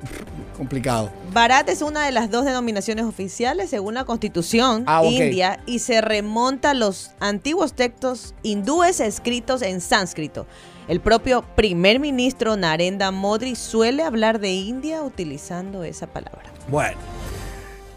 complicado. 0.57 1.11
Bharat 1.33 1.68
es 1.68 1.83
una 1.83 2.07
de 2.07 2.12
las 2.12 2.30
dos 2.30 2.47
denominaciones 2.47 3.05
oficiales 3.05 3.68
según 3.68 3.95
la 3.95 4.05
constitución 4.05 4.85
Ah, 4.87 5.03
india 5.05 5.61
y 5.66 5.80
se 5.80 6.01
remonta 6.01 6.70
a 6.70 6.74
los 6.74 7.11
antiguos 7.20 7.74
textos 7.74 8.35
hindúes 8.43 9.01
escritos 9.01 9.61
en 9.61 9.83
sánscrito. 9.83 10.47
El 10.89 11.01
propio 11.01 11.45
primer 11.55 12.01
ministro 12.01 12.57
Narendra 12.57 13.11
Modi 13.11 13.55
suele 13.55 14.03
hablar 14.03 14.41
de 14.41 14.53
India 14.53 15.03
utilizando 15.03 15.85
esa 15.85 16.07
palabra. 16.07 16.45
Bueno. 16.68 16.97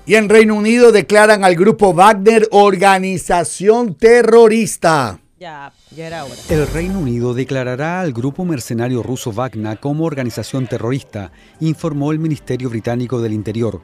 Y 0.06 0.16
en 0.16 0.30
Reino 0.30 0.56
Unido 0.56 0.92
declaran 0.92 1.44
al 1.46 1.56
grupo 1.56 1.94
Wagner 1.94 2.48
organización 2.52 3.96
terrorista. 3.96 5.20
El 6.50 6.68
Reino 6.68 7.00
Unido 7.00 7.34
declarará 7.34 8.02
al 8.02 8.14
grupo 8.14 8.46
mercenario 8.46 9.04
ruso 9.04 9.32
Wagner 9.32 9.80
como 9.80 10.06
organización 10.06 10.68
terrorista, 10.68 11.32
informó 11.60 12.12
el 12.12 12.20
Ministerio 12.20 12.70
Británico 12.70 13.22
del 13.22 13.34
Interior. 13.34 13.82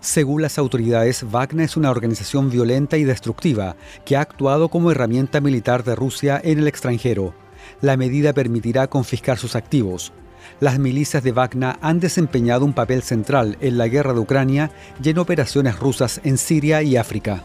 Según 0.00 0.42
las 0.42 0.58
autoridades, 0.58 1.24
Wagner 1.30 1.64
es 1.64 1.76
una 1.76 1.90
organización 1.90 2.50
violenta 2.50 2.96
y 2.96 3.04
destructiva 3.04 3.76
que 4.04 4.16
ha 4.16 4.20
actuado 4.20 4.68
como 4.68 4.90
herramienta 4.90 5.40
militar 5.40 5.82
de 5.82 5.96
Rusia 5.96 6.40
en 6.42 6.58
el 6.58 6.68
extranjero. 6.68 7.34
La 7.80 7.96
medida 7.96 8.32
permitirá 8.32 8.86
confiscar 8.86 9.38
sus 9.38 9.56
activos. 9.56 10.12
Las 10.60 10.78
milicias 10.78 11.22
de 11.22 11.32
Wagner 11.32 11.76
han 11.80 12.00
desempeñado 12.00 12.64
un 12.64 12.72
papel 12.72 13.02
central 13.02 13.56
en 13.60 13.78
la 13.78 13.88
guerra 13.88 14.12
de 14.12 14.20
Ucrania 14.20 14.70
y 15.02 15.10
en 15.10 15.18
operaciones 15.18 15.78
rusas 15.78 16.20
en 16.24 16.38
Siria 16.38 16.82
y 16.82 16.96
África. 16.96 17.42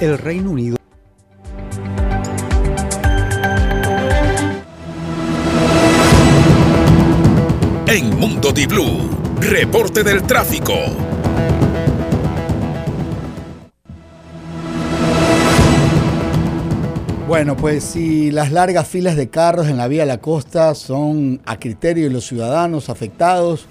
El 0.00 0.18
Reino 0.18 0.50
Unido 0.50 0.76
En 7.88 8.18
Mundo 8.18 8.50
Di 8.50 8.66
Blue, 8.66 9.08
reporte 9.38 10.02
del 10.02 10.24
tráfico. 10.24 10.72
Bueno, 17.28 17.56
pues 17.56 17.84
si 17.84 18.32
las 18.32 18.50
largas 18.50 18.88
filas 18.88 19.14
de 19.14 19.28
carros 19.28 19.68
en 19.68 19.76
la 19.76 19.86
vía 19.86 20.02
de 20.02 20.08
la 20.08 20.18
costa 20.18 20.74
son 20.74 21.40
a 21.46 21.60
criterio 21.60 22.08
de 22.08 22.10
los 22.10 22.26
ciudadanos 22.26 22.88
afectados, 22.88 23.66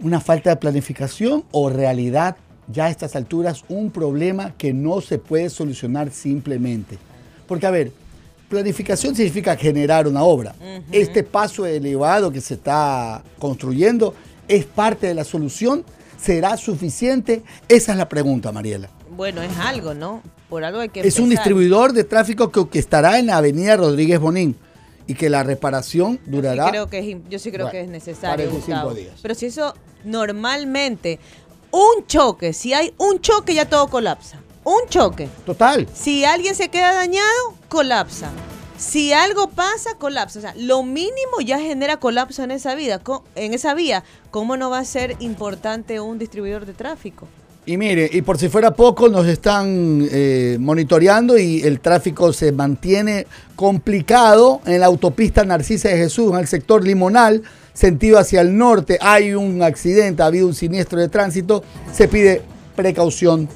una 0.00 0.20
falta 0.20 0.48
de 0.48 0.56
planificación 0.56 1.44
o 1.50 1.68
realidad 1.68 2.36
ya 2.72 2.86
a 2.86 2.90
estas 2.90 3.14
alturas 3.14 3.62
un 3.68 3.90
problema 3.90 4.54
que 4.56 4.72
no 4.72 5.02
se 5.02 5.18
puede 5.18 5.50
solucionar 5.50 6.12
simplemente. 6.12 6.96
Porque 7.46 7.66
a 7.66 7.70
ver, 7.70 7.92
planificación 8.48 9.14
significa 9.14 9.56
generar 9.56 10.06
una 10.08 10.22
obra. 10.22 10.54
Este 10.90 11.22
paso 11.22 11.66
elevado 11.66 12.30
que 12.30 12.40
se 12.40 12.54
está 12.54 13.22
construyendo 13.38 14.14
es 14.48 14.64
parte 14.64 15.06
de 15.06 15.14
la 15.14 15.24
solución. 15.24 15.84
¿Será 16.20 16.56
suficiente? 16.56 17.42
Esa 17.68 17.92
es 17.92 17.98
la 17.98 18.08
pregunta, 18.08 18.50
Mariela. 18.50 18.90
Bueno, 19.16 19.42
es 19.42 19.56
algo, 19.58 19.94
¿no? 19.94 20.22
Por 20.48 20.64
algo 20.64 20.80
hay 20.80 20.88
que 20.88 21.00
Es 21.00 21.18
un 21.18 21.28
distribuidor 21.28 21.92
de 21.92 22.04
tráfico 22.04 22.50
que, 22.50 22.68
que 22.68 22.78
estará 22.78 23.18
en 23.18 23.26
la 23.26 23.36
avenida 23.36 23.76
Rodríguez 23.76 24.18
Bonín 24.18 24.56
y 25.06 25.14
que 25.14 25.28
la 25.30 25.42
reparación 25.42 26.18
Sí 26.24 26.30
durará. 26.30 26.70
creo 26.70 26.88
que 26.88 26.98
es, 26.98 27.16
yo 27.30 27.38
sí 27.38 27.50
creo 27.50 27.66
Bueno, 27.66 27.72
que 27.72 27.80
es 27.82 27.88
necesario. 27.88 28.46
45 28.46 28.56
Gustavo. 28.56 28.94
días. 28.94 29.14
Pero 29.22 29.34
si 29.34 29.46
eso 29.46 29.74
normalmente, 30.04 31.18
un 31.70 32.06
choque, 32.06 32.52
si 32.52 32.72
hay 32.74 32.92
un 32.98 33.20
choque 33.20 33.54
ya 33.54 33.66
todo 33.68 33.88
colapsa. 33.88 34.40
Un 34.68 34.86
choque. 34.90 35.30
Total. 35.46 35.86
Si 35.94 36.26
alguien 36.26 36.54
se 36.54 36.68
queda 36.68 36.92
dañado, 36.92 37.54
colapsa. 37.70 38.28
Si 38.76 39.14
algo 39.14 39.48
pasa, 39.48 39.94
colapsa. 39.98 40.40
O 40.40 40.42
sea, 40.42 40.54
lo 40.58 40.82
mínimo 40.82 41.40
ya 41.42 41.58
genera 41.58 41.96
colapso 41.96 42.42
en 42.42 42.50
esa 42.50 42.74
vida, 42.74 43.00
en 43.34 43.54
esa 43.54 43.72
vía. 43.72 44.04
¿Cómo 44.30 44.58
no 44.58 44.68
va 44.68 44.80
a 44.80 44.84
ser 44.84 45.16
importante 45.20 46.00
un 46.00 46.18
distribuidor 46.18 46.66
de 46.66 46.74
tráfico? 46.74 47.26
Y 47.64 47.78
mire, 47.78 48.10
y 48.12 48.20
por 48.20 48.36
si 48.36 48.50
fuera 48.50 48.74
poco, 48.74 49.08
nos 49.08 49.26
están 49.26 50.06
eh, 50.10 50.58
monitoreando 50.60 51.38
y 51.38 51.62
el 51.62 51.80
tráfico 51.80 52.34
se 52.34 52.52
mantiene 52.52 53.26
complicado 53.56 54.60
en 54.66 54.80
la 54.80 54.86
autopista 54.86 55.44
Narcisa 55.44 55.88
de 55.88 55.96
Jesús, 55.96 56.30
en 56.30 56.40
el 56.40 56.46
sector 56.46 56.84
limonal, 56.84 57.42
sentido 57.72 58.18
hacia 58.18 58.42
el 58.42 58.54
norte. 58.54 58.98
Hay 59.00 59.32
un 59.32 59.62
accidente, 59.62 60.22
ha 60.22 60.26
habido 60.26 60.46
un 60.46 60.54
siniestro 60.54 61.00
de 61.00 61.08
tránsito. 61.08 61.64
Se 61.90 62.06
pide 62.06 62.42
precaución 62.76 63.48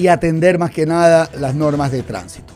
y 0.00 0.08
atender 0.08 0.58
más 0.58 0.70
que 0.70 0.86
nada 0.86 1.28
las 1.38 1.54
normas 1.54 1.92
de 1.92 2.02
tránsito. 2.02 2.52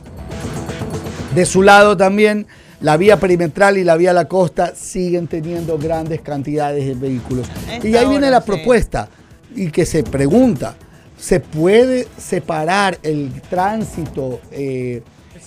De 1.35 1.45
su 1.47 1.62
lado 1.62 1.97
también 1.97 2.47
la 2.81 2.97
vía 2.97 3.19
perimetral 3.19 3.77
y 3.79 3.85
la 3.85 3.97
vía 3.97 4.11
a 4.11 4.15
la 4.15 4.27
costa 4.29 4.73
siguen 4.75 5.27
teniendo 5.27 5.79
grandes 5.79 6.21
cantidades 6.21 6.87
de 6.87 6.95
vehículos. 6.95 7.47
Esta 7.71 7.87
y 7.89 7.97
ahí 7.97 8.07
viene 8.09 8.27
hora, 8.29 8.39
la 8.39 8.41
sí. 8.41 8.47
propuesta 8.47 9.09
y 9.55 9.71
que 9.71 9.85
se 9.87 10.03
pregunta, 10.05 10.75
¿se 11.19 11.41
puede 11.41 12.09
separar 12.19 12.99
el 13.03 13.31
tránsito, 13.49 14.41
eh, 14.51 15.03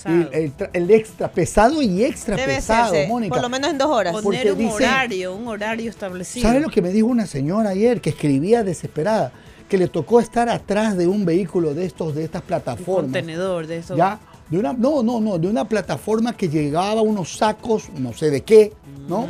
y 0.06 0.36
el, 0.36 0.56
tra- 0.56 0.70
el 0.74 0.90
extra 0.92 1.28
pesado 1.30 1.82
y 1.82 2.04
extra 2.04 2.36
Debe 2.36 2.56
pesado, 2.56 2.94
Mónica? 3.08 3.34
por 3.34 3.42
lo 3.42 3.50
menos 3.50 3.72
en 3.72 3.78
dos 3.78 3.88
horas. 3.90 4.14
Poner 4.22 4.52
un 4.52 4.58
dice- 4.58 4.74
horario, 4.74 5.36
un 5.36 5.48
horario 5.48 5.90
establecido. 5.90 6.48
¿Sabes 6.48 6.62
lo 6.62 6.70
que 6.70 6.82
me 6.82 6.90
dijo 6.92 7.08
una 7.08 7.26
señora 7.26 7.72
ayer 7.72 8.00
que 8.02 8.12
escribía 8.12 8.64
desesperada? 8.64 9.32
Que 9.68 9.78
le 9.78 9.88
tocó 9.88 10.20
estar 10.20 10.48
atrás 10.50 10.96
de 10.98 11.08
un 11.08 11.26
vehículo 11.26 11.74
de 11.74 11.86
estos, 11.86 12.16
de 12.16 12.24
estas 12.24 12.42
Un 12.42 12.48
plataformas. 12.48 13.04
contenedor 13.04 13.68
de 13.68 13.78
eso. 13.80 13.96
¿Ya? 13.98 14.20
De 14.50 14.58
una, 14.58 14.72
no, 14.72 15.04
no, 15.04 15.20
no, 15.20 15.38
de 15.38 15.48
una 15.48 15.66
plataforma 15.68 16.36
que 16.38 16.48
llegaba 16.48 17.02
unos 17.02 17.36
sacos, 17.38 17.90
no 17.98 18.14
sé 18.14 18.30
de 18.32 18.42
qué, 18.44 18.72
¿no? 19.10 19.28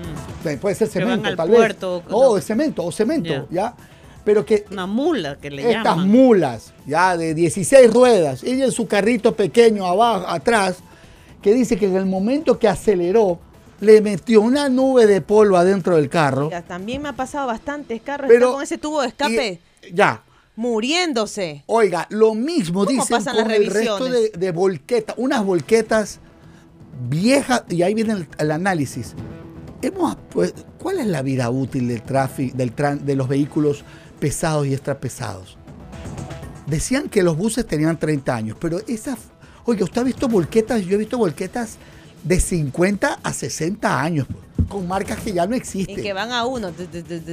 Puede 0.61 0.75
ser 0.75 0.87
Mm. 0.89 0.91
Que 0.91 0.99
van 0.99 1.07
cemento, 1.09 1.27
al 1.29 1.35
tal 1.35 1.49
puerto, 1.49 2.01
vez. 2.01 2.09
No, 2.11 2.21
no. 2.23 2.33
de 2.35 2.41
cemento, 2.41 2.83
o 2.85 2.91
cemento, 2.91 3.29
Ya. 3.29 3.45
¿ya? 3.49 3.73
Pero 4.23 4.45
que 4.45 4.65
Una 4.69 4.85
mula 4.85 5.37
que 5.37 5.49
le 5.49 5.63
estas 5.71 5.83
llaman. 5.85 6.09
mulas, 6.11 6.73
ya 6.85 7.17
de 7.17 7.33
16 7.33 7.91
ruedas, 7.91 8.43
ella 8.43 8.65
en 8.65 8.71
su 8.71 8.85
carrito 8.85 9.33
pequeño 9.35 9.87
abajo, 9.87 10.27
atrás, 10.27 10.77
que 11.41 11.53
dice 11.53 11.77
que 11.77 11.87
en 11.87 11.95
el 11.95 12.05
momento 12.05 12.59
que 12.59 12.67
aceleró, 12.67 13.39
le 13.79 14.01
metió 14.01 14.41
una 14.41 14.69
nube 14.69 15.07
de 15.07 15.21
polvo 15.21 15.55
adentro 15.57 15.95
del 15.95 16.09
carro. 16.09 16.49
Ya, 16.51 16.61
también 16.61 17.01
me 17.01 17.09
ha 17.09 17.13
pasado 17.13 17.47
bastantes 17.47 18.01
carros 18.01 18.27
Pero- 18.27 18.53
con 18.53 18.61
ese 18.63 18.77
tubo 18.77 19.01
de 19.01 19.07
escape 19.07 19.61
Ya. 19.93 20.21
Muriéndose. 20.57 21.63
Oiga, 21.67 22.05
lo 22.09 22.33
mismo 22.35 22.83
¿Cómo 22.85 22.99
dicen 23.01 23.23
con 23.23 23.49
el 23.51 23.67
resto 23.67 24.05
de, 24.09 24.29
de 24.31 24.51
volquetas, 24.51 25.15
unas 25.17 25.45
volquetas 25.45 26.19
viejas, 27.09 27.63
y 27.69 27.83
ahí 27.83 27.93
viene 27.93 28.13
el, 28.13 28.27
el 28.39 28.51
análisis. 28.51 29.13
Hemos, 29.81 30.17
pues, 30.31 30.53
¿Cuál 30.79 30.99
es 30.99 31.07
la 31.07 31.21
vida 31.21 31.49
útil 31.49 31.87
del 31.87 32.01
tráfico, 32.01 32.57
del 32.57 32.75
tran- 32.75 32.99
de 33.01 33.15
los 33.15 33.27
vehículos 33.27 33.83
pesados 34.19 34.65
y 34.67 34.73
extrapesados? 34.73 35.57
Decían 36.65 37.07
que 37.09 37.23
los 37.23 37.37
buses 37.37 37.65
tenían 37.65 37.97
30 37.97 38.35
años, 38.35 38.57
pero 38.59 38.79
esas, 38.87 39.17
oiga, 39.65 39.83
usted 39.85 40.01
ha 40.01 40.03
visto 40.03 40.27
volquetas, 40.27 40.83
yo 40.83 40.95
he 40.95 40.97
visto 40.97 41.17
volquetas 41.17 41.77
de 42.23 42.39
50 42.39 43.19
a 43.23 43.33
60 43.33 44.01
años, 44.01 44.27
pues, 44.29 44.43
con 44.67 44.87
marcas 44.87 45.19
que 45.19 45.33
ya 45.33 45.45
no 45.47 45.55
Y 45.55 45.59
existen. 45.59 45.95
que 45.95 46.13
van 46.13 46.31
a 46.31 46.45
uno. 46.45 46.71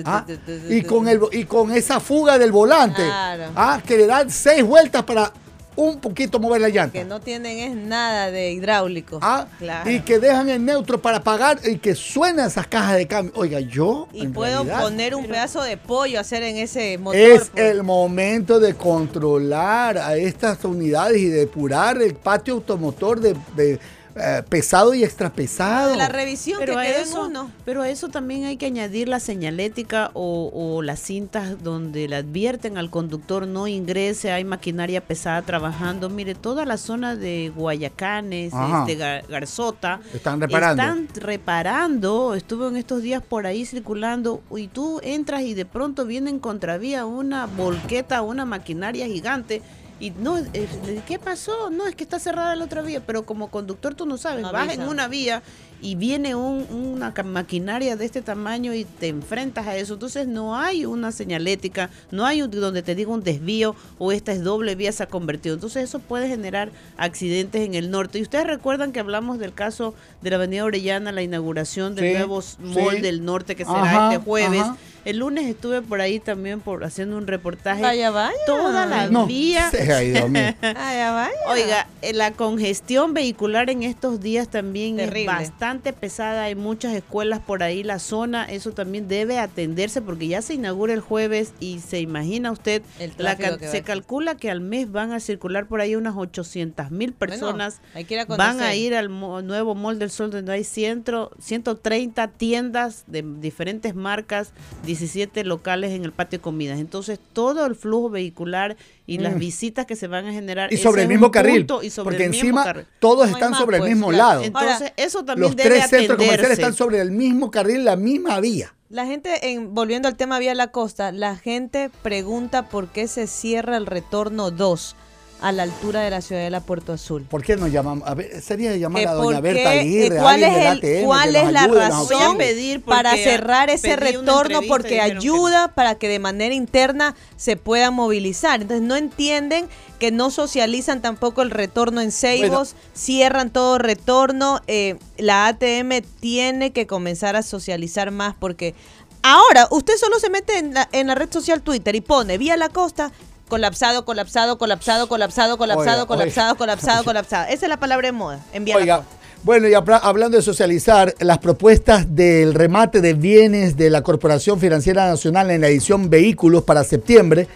Ah, 0.05 0.25
y 0.69 0.83
con, 0.83 1.09
el, 1.09 1.21
y 1.33 1.45
con 1.45 1.73
esa 1.73 2.01
fuga 2.01 2.39
del 2.39 2.53
volante, 2.53 3.03
Claro. 3.03 3.45
ah, 3.57 3.81
que 3.85 3.97
le 3.97 4.07
dan 4.07 4.31
seis 4.31 4.63
vueltas 4.65 5.03
para 5.03 5.33
un 5.77 5.99
poquito 5.99 6.39
mover 6.39 6.61
la 6.61 6.69
llanta. 6.69 6.93
Que 6.93 7.05
no 7.05 7.21
tienen 7.21 7.59
es 7.59 7.75
nada 7.75 8.31
de 8.31 8.53
hidráulico. 8.53 9.19
Ah, 9.21 9.47
claro. 9.59 9.91
Y 9.91 10.01
que 10.01 10.21
dejan 10.21 10.49
en 10.49 10.65
neutro 10.65 11.01
para 11.03 11.23
pagar 11.23 11.59
y 11.65 11.79
que 11.79 11.97
suenan 11.97 12.47
esas 12.47 12.69
cajas 12.69 12.97
de 12.97 13.07
cambio. 13.09 13.33
Oiga, 13.37 13.59
yo. 13.59 14.07
Y 14.13 14.23
en 14.23 14.33
puedo 14.33 14.63
realidad, 14.63 14.83
poner 14.83 15.15
un 15.17 15.27
pedazo 15.27 15.63
de 15.63 15.77
pollo 15.77 16.19
a 16.19 16.21
hacer 16.21 16.45
en 16.45 16.59
ese 16.59 16.97
motor. 16.99 17.21
Es 17.21 17.51
pues. 17.51 17.65
el 17.65 17.83
momento 17.83 18.61
de 18.61 18.75
controlar 18.75 19.99
a 19.99 20.17
estas 20.17 20.65
unidades 20.65 21.19
y 21.19 21.27
depurar 21.27 22.01
el 22.01 22.15
patio 22.15 22.55
automotor 22.55 23.19
de, 23.21 23.35
de, 23.57 23.81
eh, 24.17 24.43
pesado 24.49 24.95
y 24.95 25.03
extrapesado. 25.05 25.95
La 25.97 26.09
revisión 26.09 26.59
Pero 26.61 26.75
que 26.75 26.81
a, 26.81 26.83
quede 26.85 26.97
en 26.97 27.03
eso, 27.03 27.25
uno. 27.27 27.51
pero 27.65 27.83
a 27.83 27.89
eso 27.89 28.09
también 28.09 28.45
hay 28.45 28.57
que 28.57 28.67
añadir 28.67 29.09
la 29.09 29.19
señalética 29.21 30.11
o, 30.15 30.51
o 30.55 30.83
las 30.83 31.01
cintas 31.01 31.63
donde 31.63 32.07
le 32.09 32.17
advierten 32.17 32.79
al 32.79 32.91
conductor 32.91 33.47
no 33.47 33.67
ingrese, 33.67 34.31
hay 34.33 34.45
maquinaria 34.45 35.01
pesada 35.01 35.43
trabajando. 35.43 36.09
Mire, 36.11 36.35
toda 36.35 36.65
la 36.65 36.77
zona 36.77 37.17
de 37.17 37.53
Guayacanes, 37.55 38.53
este, 38.53 38.97
Gar- 38.99 39.27
Garzota, 39.29 40.01
Están 40.15 40.41
reparando. 40.41 40.83
están 40.83 41.09
reparando. 41.23 42.35
Estuve 42.35 42.69
en 42.69 42.77
estos 42.77 43.03
días 43.03 43.23
por 43.23 43.47
ahí 43.47 43.65
circulando 43.67 44.43
y 44.57 44.69
tú 44.69 45.01
entras 45.03 45.43
y 45.43 45.55
de 45.55 45.65
pronto 45.65 46.05
viene 46.05 46.31
en 46.31 46.39
contravía 46.39 47.05
una 47.07 47.47
volqueta, 47.47 48.23
una 48.23 48.45
maquinaria 48.45 49.07
gigante. 49.07 49.63
Y 50.05 50.11
no, 50.11 50.37
eh, 50.37 50.69
¿qué 51.07 51.19
pasó? 51.19 51.71
No, 51.71 51.87
es 51.87 51.97
que 51.97 52.05
está 52.05 52.19
cerrada 52.19 52.55
la 52.57 52.67
otra 52.67 52.83
vía, 52.83 53.01
pero 53.07 53.25
como 53.25 53.51
conductor 53.51 53.95
tú 53.95 54.05
no 54.05 54.19
sabes, 54.19 54.43
No 54.43 54.53
vas 54.53 54.75
en 54.75 54.83
una 54.87 55.09
vía 55.09 55.43
y 55.83 55.95
viene 55.97 56.35
un- 56.35 56.67
una 56.71 57.13
maquinaria 57.25 57.97
de 57.97 58.05
este 58.05 58.23
tamaño 58.23 58.73
y 58.75 58.85
te 58.85 59.09
enfrentas 59.09 59.67
a 59.67 59.77
eso. 59.77 59.95
Entonces 59.95 60.27
no 60.27 60.57
hay 60.57 60.87
una 60.87 61.13
señalética, 61.13 61.91
no 62.11 62.25
hay 62.27 62.43
un- 62.43 62.51
donde 62.51 62.83
te 62.83 62.95
diga 62.95 63.11
un 63.11 63.23
desvío 63.23 63.77
o 63.99 64.13
esta 64.13 64.33
es 64.33 64.43
doble 64.43 64.75
vía 64.75 64.93
se 64.93 65.03
ha 65.03 65.07
convertido. 65.07 65.55
Entonces 65.55 65.85
eso 65.85 65.99
puede 65.99 66.29
generar 66.29 66.71
accidentes 66.97 67.63
en 67.67 67.75
el 67.75 67.91
norte. 67.91 68.19
Y 68.19 68.23
ustedes 68.23 68.47
recuerdan 68.47 68.93
que 68.93 69.01
hablamos 69.01 69.39
del 69.39 69.53
caso 69.53 69.95
de 70.23 70.31
la 70.31 70.37
Avenida 70.37 70.65
Orellana, 70.65 71.13
la 71.13 71.23
inauguración 71.23 71.95
del 71.95 72.07
Sí, 72.07 72.13
nuevo 72.15 72.43
mall 72.61 72.97
sí. 72.97 73.01
del 73.03 73.25
norte 73.25 73.57
que 73.57 73.65
será 73.65 73.83
Ajá, 73.83 74.13
este 74.15 74.25
jueves. 74.25 74.61
ajá. 74.63 74.77
El 75.05 75.19
lunes 75.19 75.45
estuve 75.47 75.83
por 75.83 76.01
ahí 76.01 76.19
también 76.19 76.61
por 76.61 76.83
haciendo 76.83 77.19
un 77.19 77.27
reportaje. 77.27 77.83
Vaya, 77.83 78.11
vaya. 78.11 78.33
Toda 78.47 78.87
la 78.87 79.09
No, 79.09 79.27
vía. 79.27 79.71
se 79.71 79.93
ha 79.93 80.03
ido, 80.03 80.29
mire. 80.31 80.57
Vaya, 80.63 81.11
vaya. 81.13 81.31
Oiga, 81.49 81.87
eh, 82.01 82.15
la 82.15 82.31
congestión 82.31 83.13
vehicular 83.13 83.69
en 83.69 83.83
estos 83.83 84.21
días 84.23 84.49
también 84.49 84.97
Terrible. 84.97 85.21
es 85.21 85.27
bastante 85.51 85.64
pesada. 85.73 86.45
Hay 86.45 86.55
muchas 86.55 86.95
escuelas 86.95 87.41
por 87.41 87.63
ahí, 87.63 87.83
la 87.83 87.99
zona, 87.99 88.45
eso 88.45 88.73
también 88.73 89.09
debe 89.09 89.39
atenderse 89.39 90.03
porque 90.03 90.29
ya 90.29 90.43
se 90.43 90.55
inaugura 90.55 90.93
el 90.93 91.01
jueves 91.01 91.53
y 91.61 91.79
se 91.81 92.01
imagina 92.01 92.53
usted, 92.53 92.83
El 92.99 93.13
la 93.19 93.37
que 93.37 93.45
se 93.69 93.83
calcula 93.83 94.37
que 94.37 94.51
al 94.51 94.61
mes 94.61 94.93
van 94.93 95.13
a 95.13 95.21
circular 95.21 95.67
por 95.67 95.81
ahí 95.81 95.97
unas 95.97 96.17
800 96.17 96.91
mil 96.91 97.13
personas. 97.13 97.81
hay 97.95 98.05
que 98.05 98.15
ir 98.15 98.21
a 98.21 98.25
van 98.27 98.61
a 98.61 98.75
ir 98.75 98.95
al 98.95 99.09
mo- 99.09 99.43
nuevo 99.43 99.75
Mall 99.75 99.99
del 99.99 100.11
Sol 100.11 100.31
donde 100.31 100.53
hay 100.53 100.65
100, 100.65 101.05
130 101.39 102.29
tiendas 102.29 103.05
de 103.07 103.23
diferentes 103.41 103.95
marcas, 103.95 104.53
17 104.85 105.45
locales 105.45 105.93
en 105.93 106.05
el 106.05 106.13
patio 106.13 106.39
de 106.39 106.43
comidas. 106.43 106.79
Entonces 106.79 107.19
todo 107.33 107.67
el 107.67 107.75
flujo 107.75 108.11
vehicular 108.11 108.77
y 109.07 109.19
las 109.19 109.35
Mm. 109.35 109.39
visitas 109.39 109.87
que 109.87 109.97
se 109.97 110.07
van 110.07 110.27
a 110.27 110.33
generar 110.33 110.73
Y 110.73 110.77
sobre 110.79 111.03
el 111.03 111.09
mismo 111.09 111.31
carril. 111.31 111.67
punto 111.67 111.83
y 111.83 111.91
sobre 111.91 112.05
porque 112.05 112.25
el 112.25 112.31
mismo 112.31 112.45
encima 112.47 112.65
carril. 112.65 112.87
todos 112.99 113.29
No 113.29 113.37
están 113.37 113.51
más, 113.51 113.61
sobre 113.61 113.79
pues, 113.79 113.91
el 113.91 113.97
mismo 113.97 114.09
claro. 114.11 114.41
lado. 114.41 114.43
Entonces, 114.45 114.93
eso 114.97 115.25
también 115.25 115.43
Los 115.49 115.57
debe 115.57 115.69
tres 115.71 115.91
centros 115.91 116.19
comerciales 116.19 116.59
están 116.59 116.75
sobre 116.75 117.01
el 117.01 117.11
mismo 117.11 117.51
carril, 117.51 117.85
la 117.85 117.97
misma 117.97 118.41
vía. 118.41 118.75
La 118.91 119.07
gente, 119.07 119.51
en, 119.51 119.75
volviendo 119.75 120.07
al 120.09 120.17
tema 120.17 120.39
Vía 120.39 120.55
La 120.55 120.69
Costa, 120.69 121.11
la 121.11 121.37
gente 121.37 121.91
pregunta 122.03 122.69
por 122.69 122.89
qué 122.89 123.09
se 123.09 123.27
cierra 123.27 123.77
el 123.77 123.87
retorno 123.87 124.51
2 124.51 124.95
a 125.41 125.53
la 125.53 125.65
altura 125.65 126.01
de 126.01 126.09
la 126.11 126.23
Ciudadela 126.23 126.61
Puerto 126.61 126.93
Azul. 126.95 127.25
¿Por 127.29 127.43
qué 127.43 127.57
nos 127.57 127.71
llamamos? 127.71 128.09
A 128.09 128.15
ver, 128.15 128.41
sería 128.41 128.75
llamar 128.77 129.03
Que 129.03 129.09
a 129.09 129.13
doña 129.13 129.41
Berta 129.41 129.71
Aguirre, 129.71 130.17
eh, 130.17 130.21
¿Cuál 130.21 130.43
es, 130.43 130.55
del 130.55 130.63
el- 130.63 130.69
ATM, 130.79 131.05
cuál 131.05 131.33
que 131.33 131.39
es 131.39 131.45
nos 131.45 131.53
la 131.53 131.63
ayude, 131.65 131.81
razón 131.81 132.39
para 132.87 133.15
cerrar 133.15 133.69
ese 133.69 133.97
retorno? 133.97 134.61
Porque 134.67 134.89
que 134.91 135.01
ayuda 135.03 135.69
para 135.69 135.97
que 135.97 136.09
de 136.09 136.19
manera 136.19 136.55
interna 136.55 137.15
se 137.37 137.57
puedan 137.57 137.93
movilizar. 137.95 138.63
Entonces 138.63 138.87
no 138.87 138.97
entienden 138.97 139.67
que 139.99 140.11
no 140.11 140.31
socializan 140.31 141.03
tampoco 141.03 141.43
el 141.43 141.51
retorno 141.51 142.01
en 142.01 142.11
Ceibos, 142.13 142.75
cierran 142.95 143.51
todo 143.51 143.79
retorno. 143.79 144.61
eh, 144.67 144.97
la 145.19 145.47
ATM 145.49 146.03
tiene 146.21 146.73
que 146.73 146.87
comenzar 146.87 147.37
a 147.37 147.43
socializar 147.43 148.11
más 148.11 148.35
porque 148.39 148.75
ahora 149.23 149.69
usted 149.71 149.95
solo 149.99 150.19
se 150.19 150.31
mete 150.31 150.59
en 150.59 150.73
la, 150.75 150.89
en 150.93 151.07
la 151.09 151.15
red 151.15 151.31
social 151.31 151.61
Twitter 151.63 151.95
y 151.95 152.01
pone 152.01 152.39
vía 152.39 152.57
la 152.57 152.69
costa. 152.71 153.13
Colapsado, 153.49 154.05
colapsado, 154.05 154.59
colapsado, 154.59 155.07
colapsado, 155.09 155.59
colapsado, 155.59 156.03
Oiga, 156.03 156.07
colapsado, 156.07 156.49
oiga. 156.53 156.57
colapsado, 156.59 157.05
colapsado. 157.05 157.45
Esa 157.51 157.67
es 157.67 157.69
la 157.69 157.79
palabra 157.79 158.09
de 158.09 158.13
moda. 158.13 158.41
En 158.53 158.65
Vía 158.65 158.77
La 158.77 158.81
Oiga, 158.81 159.03
bueno, 159.43 159.69
y 159.69 159.75
habla- 159.75 159.99
hablando 159.99 160.37
de 160.39 160.43
socializar, 160.43 161.15
las 161.21 161.39
propuestas 161.39 162.15
del 162.17 162.55
remate 162.55 163.03
de 163.03 163.13
bienes 163.13 163.77
de 163.77 163.91
la 163.91 164.03
Corporación 164.03 164.59
Financiera 164.59 165.07
Nacional 165.07 165.51
en 165.51 165.61
la 165.61 165.69
edición 165.69 166.09
Vehículos 166.09 166.65
para 166.65 166.83
septiembre 166.85 167.47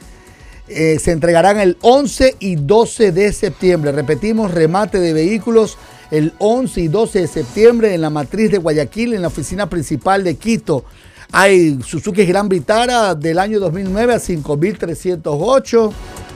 eh, 0.68 0.98
se 1.02 1.12
entregarán 1.12 1.58
el 1.58 1.78
11 1.80 2.36
y 2.40 2.56
12 2.56 3.10
de 3.12 3.32
septiembre. 3.32 3.90
Repetimos, 3.90 4.50
remate 4.50 5.00
de 5.00 5.14
vehículos 5.14 5.78
el 6.10 6.34
11 6.36 6.80
y 6.82 6.88
12 6.88 7.20
de 7.22 7.26
septiembre 7.26 7.94
en 7.94 8.02
la 8.02 8.10
matriz 8.10 8.50
de 8.50 8.58
Guayaquil, 8.58 9.14
en 9.14 9.22
la 9.22 9.28
oficina 9.28 9.70
principal 9.70 10.22
de 10.24 10.36
Quito. 10.36 10.84
Hay 11.32 11.78
Suzuki 11.82 12.24
Gran 12.24 12.48
Vitara 12.48 13.14
del 13.14 13.38
año 13.38 13.60
2009 13.60 14.14
a 14.14 14.16
5.308. 14.16 15.92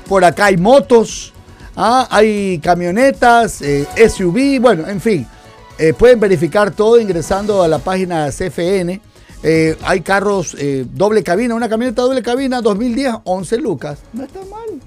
Por 0.09 0.25
acá 0.25 0.47
hay 0.47 0.57
motos, 0.57 1.33
ah, 1.77 2.07
hay 2.11 2.59
camionetas, 2.59 3.63
eh, 3.63 3.87
SUV, 3.97 4.61
bueno, 4.61 4.87
en 4.87 5.01
fin. 5.01 5.27
Eh, 5.79 5.95
pueden 5.95 6.21
verificar 6.21 6.71
todo 6.71 7.01
ingresando 7.01 7.63
a 7.63 7.69
la 7.69 7.79
página 7.79 8.31
CFN. 8.31 9.01
Eh, 9.43 9.77
hay 9.83 10.03
carros 10.03 10.57
doble 10.93 11.25
cabina, 11.25 11.55
una 11.55 11.69
camioneta 11.69 12.03
doble 12.03 12.23
cabina 12.23 12.61
2010, 12.61 13.15
11 13.25 13.57
lucas. 13.59 13.99
No 14.13 14.25
está 14.25 14.41
mal, 14.45 14.81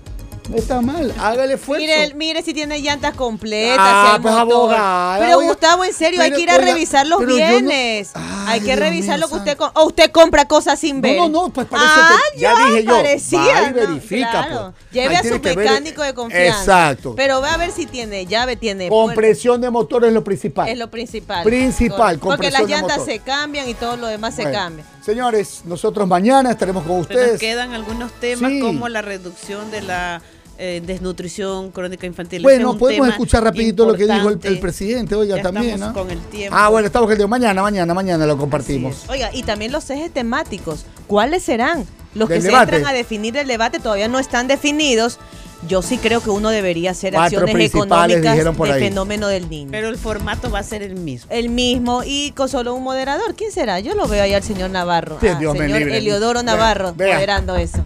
no 0.50 0.58
está 0.58 0.82
mal. 0.82 1.14
Hágale 1.20 1.54
esfuerzo. 1.56 1.82
Mire, 1.86 2.14
mire 2.14 2.44
si 2.44 2.54
tiene 2.54 2.80
llantas 2.80 3.14
completas. 3.16 3.78
Ah, 3.80 4.06
si 4.10 4.16
hay 4.16 4.22
pues, 4.22 4.34
abogada, 4.36 5.20
Pero 5.20 5.38
oiga, 5.38 5.50
Gustavo, 5.50 5.84
en 5.86 5.94
serio, 5.94 6.22
hay 6.22 6.32
que 6.32 6.42
ir 6.42 6.50
a 6.52 6.56
oiga, 6.56 6.66
revisar 6.66 7.08
los 7.08 7.22
no- 7.22 7.28
bienes. 7.28 8.12
Hay 8.48 8.60
que 8.60 8.68
Dios 8.68 8.80
revisar 8.80 9.20
lo 9.20 9.28
que 9.28 9.36
usted 9.36 9.58
o 9.74 9.86
usted 9.86 10.12
compra 10.12 10.46
cosas 10.48 10.80
sin 10.80 11.02
ver. 11.02 11.18
No, 11.18 11.28
no, 11.30 11.42
no, 11.48 11.50
pues 11.50 11.68
para 11.68 11.84
eso 11.84 11.94
ah, 11.98 12.18
te- 12.34 12.40
ya 12.40 12.56
dije 12.56 12.84
yo, 12.84 12.92
parecía, 12.92 13.40
va 13.40 13.62
y 13.64 13.68
¿no? 13.68 13.74
verifica, 13.74 14.30
Claro. 14.30 14.74
pues. 14.78 14.92
Lleve 14.94 15.18
Ahí 15.18 15.28
a 15.28 15.30
su 15.34 15.40
mecánico 15.42 16.02
de 16.04 16.14
confianza. 16.14 16.60
Exacto. 16.60 17.14
Pero 17.16 17.42
ve 17.42 17.50
a 17.50 17.58
ver 17.58 17.72
si 17.72 17.86
tiene 17.88 18.26
llave, 18.26 18.56
tiene 18.56 18.88
puerta. 18.88 19.06
Compresión 19.14 19.62
de 19.62 19.70
motor 19.72 20.06
es 20.06 20.14
lo 20.14 20.24
principal. 20.24 20.68
Es 20.70 20.78
lo 20.78 20.90
principal. 20.92 21.44
Principal. 21.44 22.20
Porque 22.20 22.52
las 22.52 22.68
llantas 22.68 23.04
se 23.04 23.20
cambian 23.20 23.68
y 23.68 23.74
todo 23.74 23.98
lo 23.98 24.08
demás 24.08 24.36
se 24.36 24.50
cambia. 24.52 24.86
Señores, 25.04 25.62
nosotros 25.66 26.08
mañana 26.08 26.52
estaremos 26.52 26.84
con 26.84 27.04
Pero 27.06 27.20
nos 27.20 27.24
ustedes. 27.34 27.40
quedan 27.40 27.74
algunos 27.74 28.12
temas 28.14 28.52
Sí. 28.52 28.60
como 28.60 28.88
la 28.90 29.02
reducción 29.02 29.70
de 29.72 29.82
la 29.82 30.22
eh, 30.58 30.82
desnutrición 30.86 31.72
crónica 31.72 32.06
infantil. 32.08 32.38
Es 32.38 32.44
Bueno, 32.44 32.78
podemos 32.78 33.08
escuchar 33.10 33.44
rapidito 33.44 33.86
lo 33.86 33.96
que 33.96 34.06
dijo 34.06 34.30
el, 34.30 34.60
presidente, 34.60 35.16
oiga, 35.16 35.38
Ya 35.38 35.44
también. 35.44 35.76
estamos 35.76 35.96
¿no? 35.96 36.02
con 36.02 36.12
el 36.12 36.20
tiempo. 36.26 36.56
Ah, 36.58 36.70
bueno, 36.70 36.88
estamos 36.88 37.08
con 37.08 37.14
el 37.14 37.18
de 37.20 37.28
mañana, 37.28 37.62
mañana, 37.62 37.94
mañana 37.94 38.26
lo 38.26 38.38
compartimos. 38.38 39.04
Oiga, 39.10 39.30
y 39.34 39.44
también 39.44 39.72
los 39.72 39.90
ejes 39.90 40.12
temáticos. 40.12 40.86
¿Cuáles 41.08 41.44
serán? 41.44 41.86
Los 42.14 42.30
que 42.30 42.36
Del 42.36 42.44
se 42.44 42.48
debate. 42.50 42.76
entran 42.76 42.94
a 42.94 42.96
definir 42.98 43.36
el 43.38 43.48
debate 43.48 43.80
todavía 43.80 44.08
no 44.08 44.20
están 44.20 44.48
definidos. 44.48 45.20
Yo 45.68 45.82
sí 45.82 45.98
creo 45.98 46.22
que 46.22 46.30
uno 46.30 46.50
debería 46.50 46.92
hacer 46.92 47.14
Cuatro 47.14 47.40
acciones 47.42 47.68
económicas 47.70 48.36
del 48.38 48.72
ahí. 48.72 48.80
fenómeno 48.80 49.28
del 49.28 49.50
niño. 49.50 49.70
Pero 49.72 49.90
el 49.90 49.98
formato 49.98 50.50
va 50.52 50.60
a 50.60 50.64
ser 50.64 50.82
el 50.84 50.96
mismo. 50.96 51.28
El 51.32 51.50
mismo 51.50 52.04
y 52.06 52.32
con 52.32 52.50
solo 52.50 52.74
un 52.76 52.84
moderador. 52.84 53.36
¿Quién 53.36 53.52
será? 53.52 53.80
Yo 53.80 53.94
lo 53.96 54.08
veo 54.08 54.24
ahí 54.24 54.34
al 54.34 54.44
señor 54.44 54.70
Navarro. 54.70 55.18
Sí, 55.22 55.28
Ah, 55.28 55.36
Dios 55.40 55.54
me 55.54 55.62
señor 55.66 55.80
libre. 55.80 55.98
Eliodoro 55.98 56.44
Navarro 56.44 56.94
vea. 56.96 57.16
moderando 57.16 57.56
eso. 57.56 57.86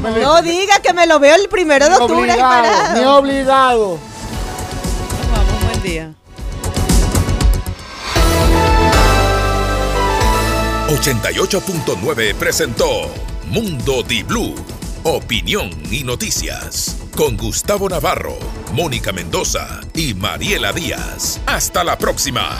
Me 0.00 0.20
No 0.20 0.42
diga 0.42 0.80
que 0.82 0.92
me 0.92 1.06
lo 1.06 1.18
veo 1.20 1.34
el 1.36 1.48
primero 1.48 1.88
de 1.88 1.94
octubre 1.96 2.30
ahí 2.32 2.40
obligado, 2.40 2.62
parado. 2.62 3.00
ni 3.00 3.04
obligado. 3.06 3.98
Vamos, 5.32 5.64
buen 5.70 5.82
día. 5.82 6.12
88.9 11.02 12.34
presentó 12.34 12.86
Mundo 13.48 14.02
Di 14.02 14.22
Blue. 14.22 14.54
Opinión 15.04 15.70
y 15.90 16.04
noticias. 16.04 16.96
Con 17.16 17.36
Gustavo 17.36 17.90
Navarro, 17.90 18.38
Mónica 18.72 19.12
Mendoza 19.12 19.80
y 19.94 20.14
Mariela 20.14 20.72
Díaz. 20.72 21.40
Hasta 21.46 21.84
la 21.84 21.98
próxima. 21.98 22.58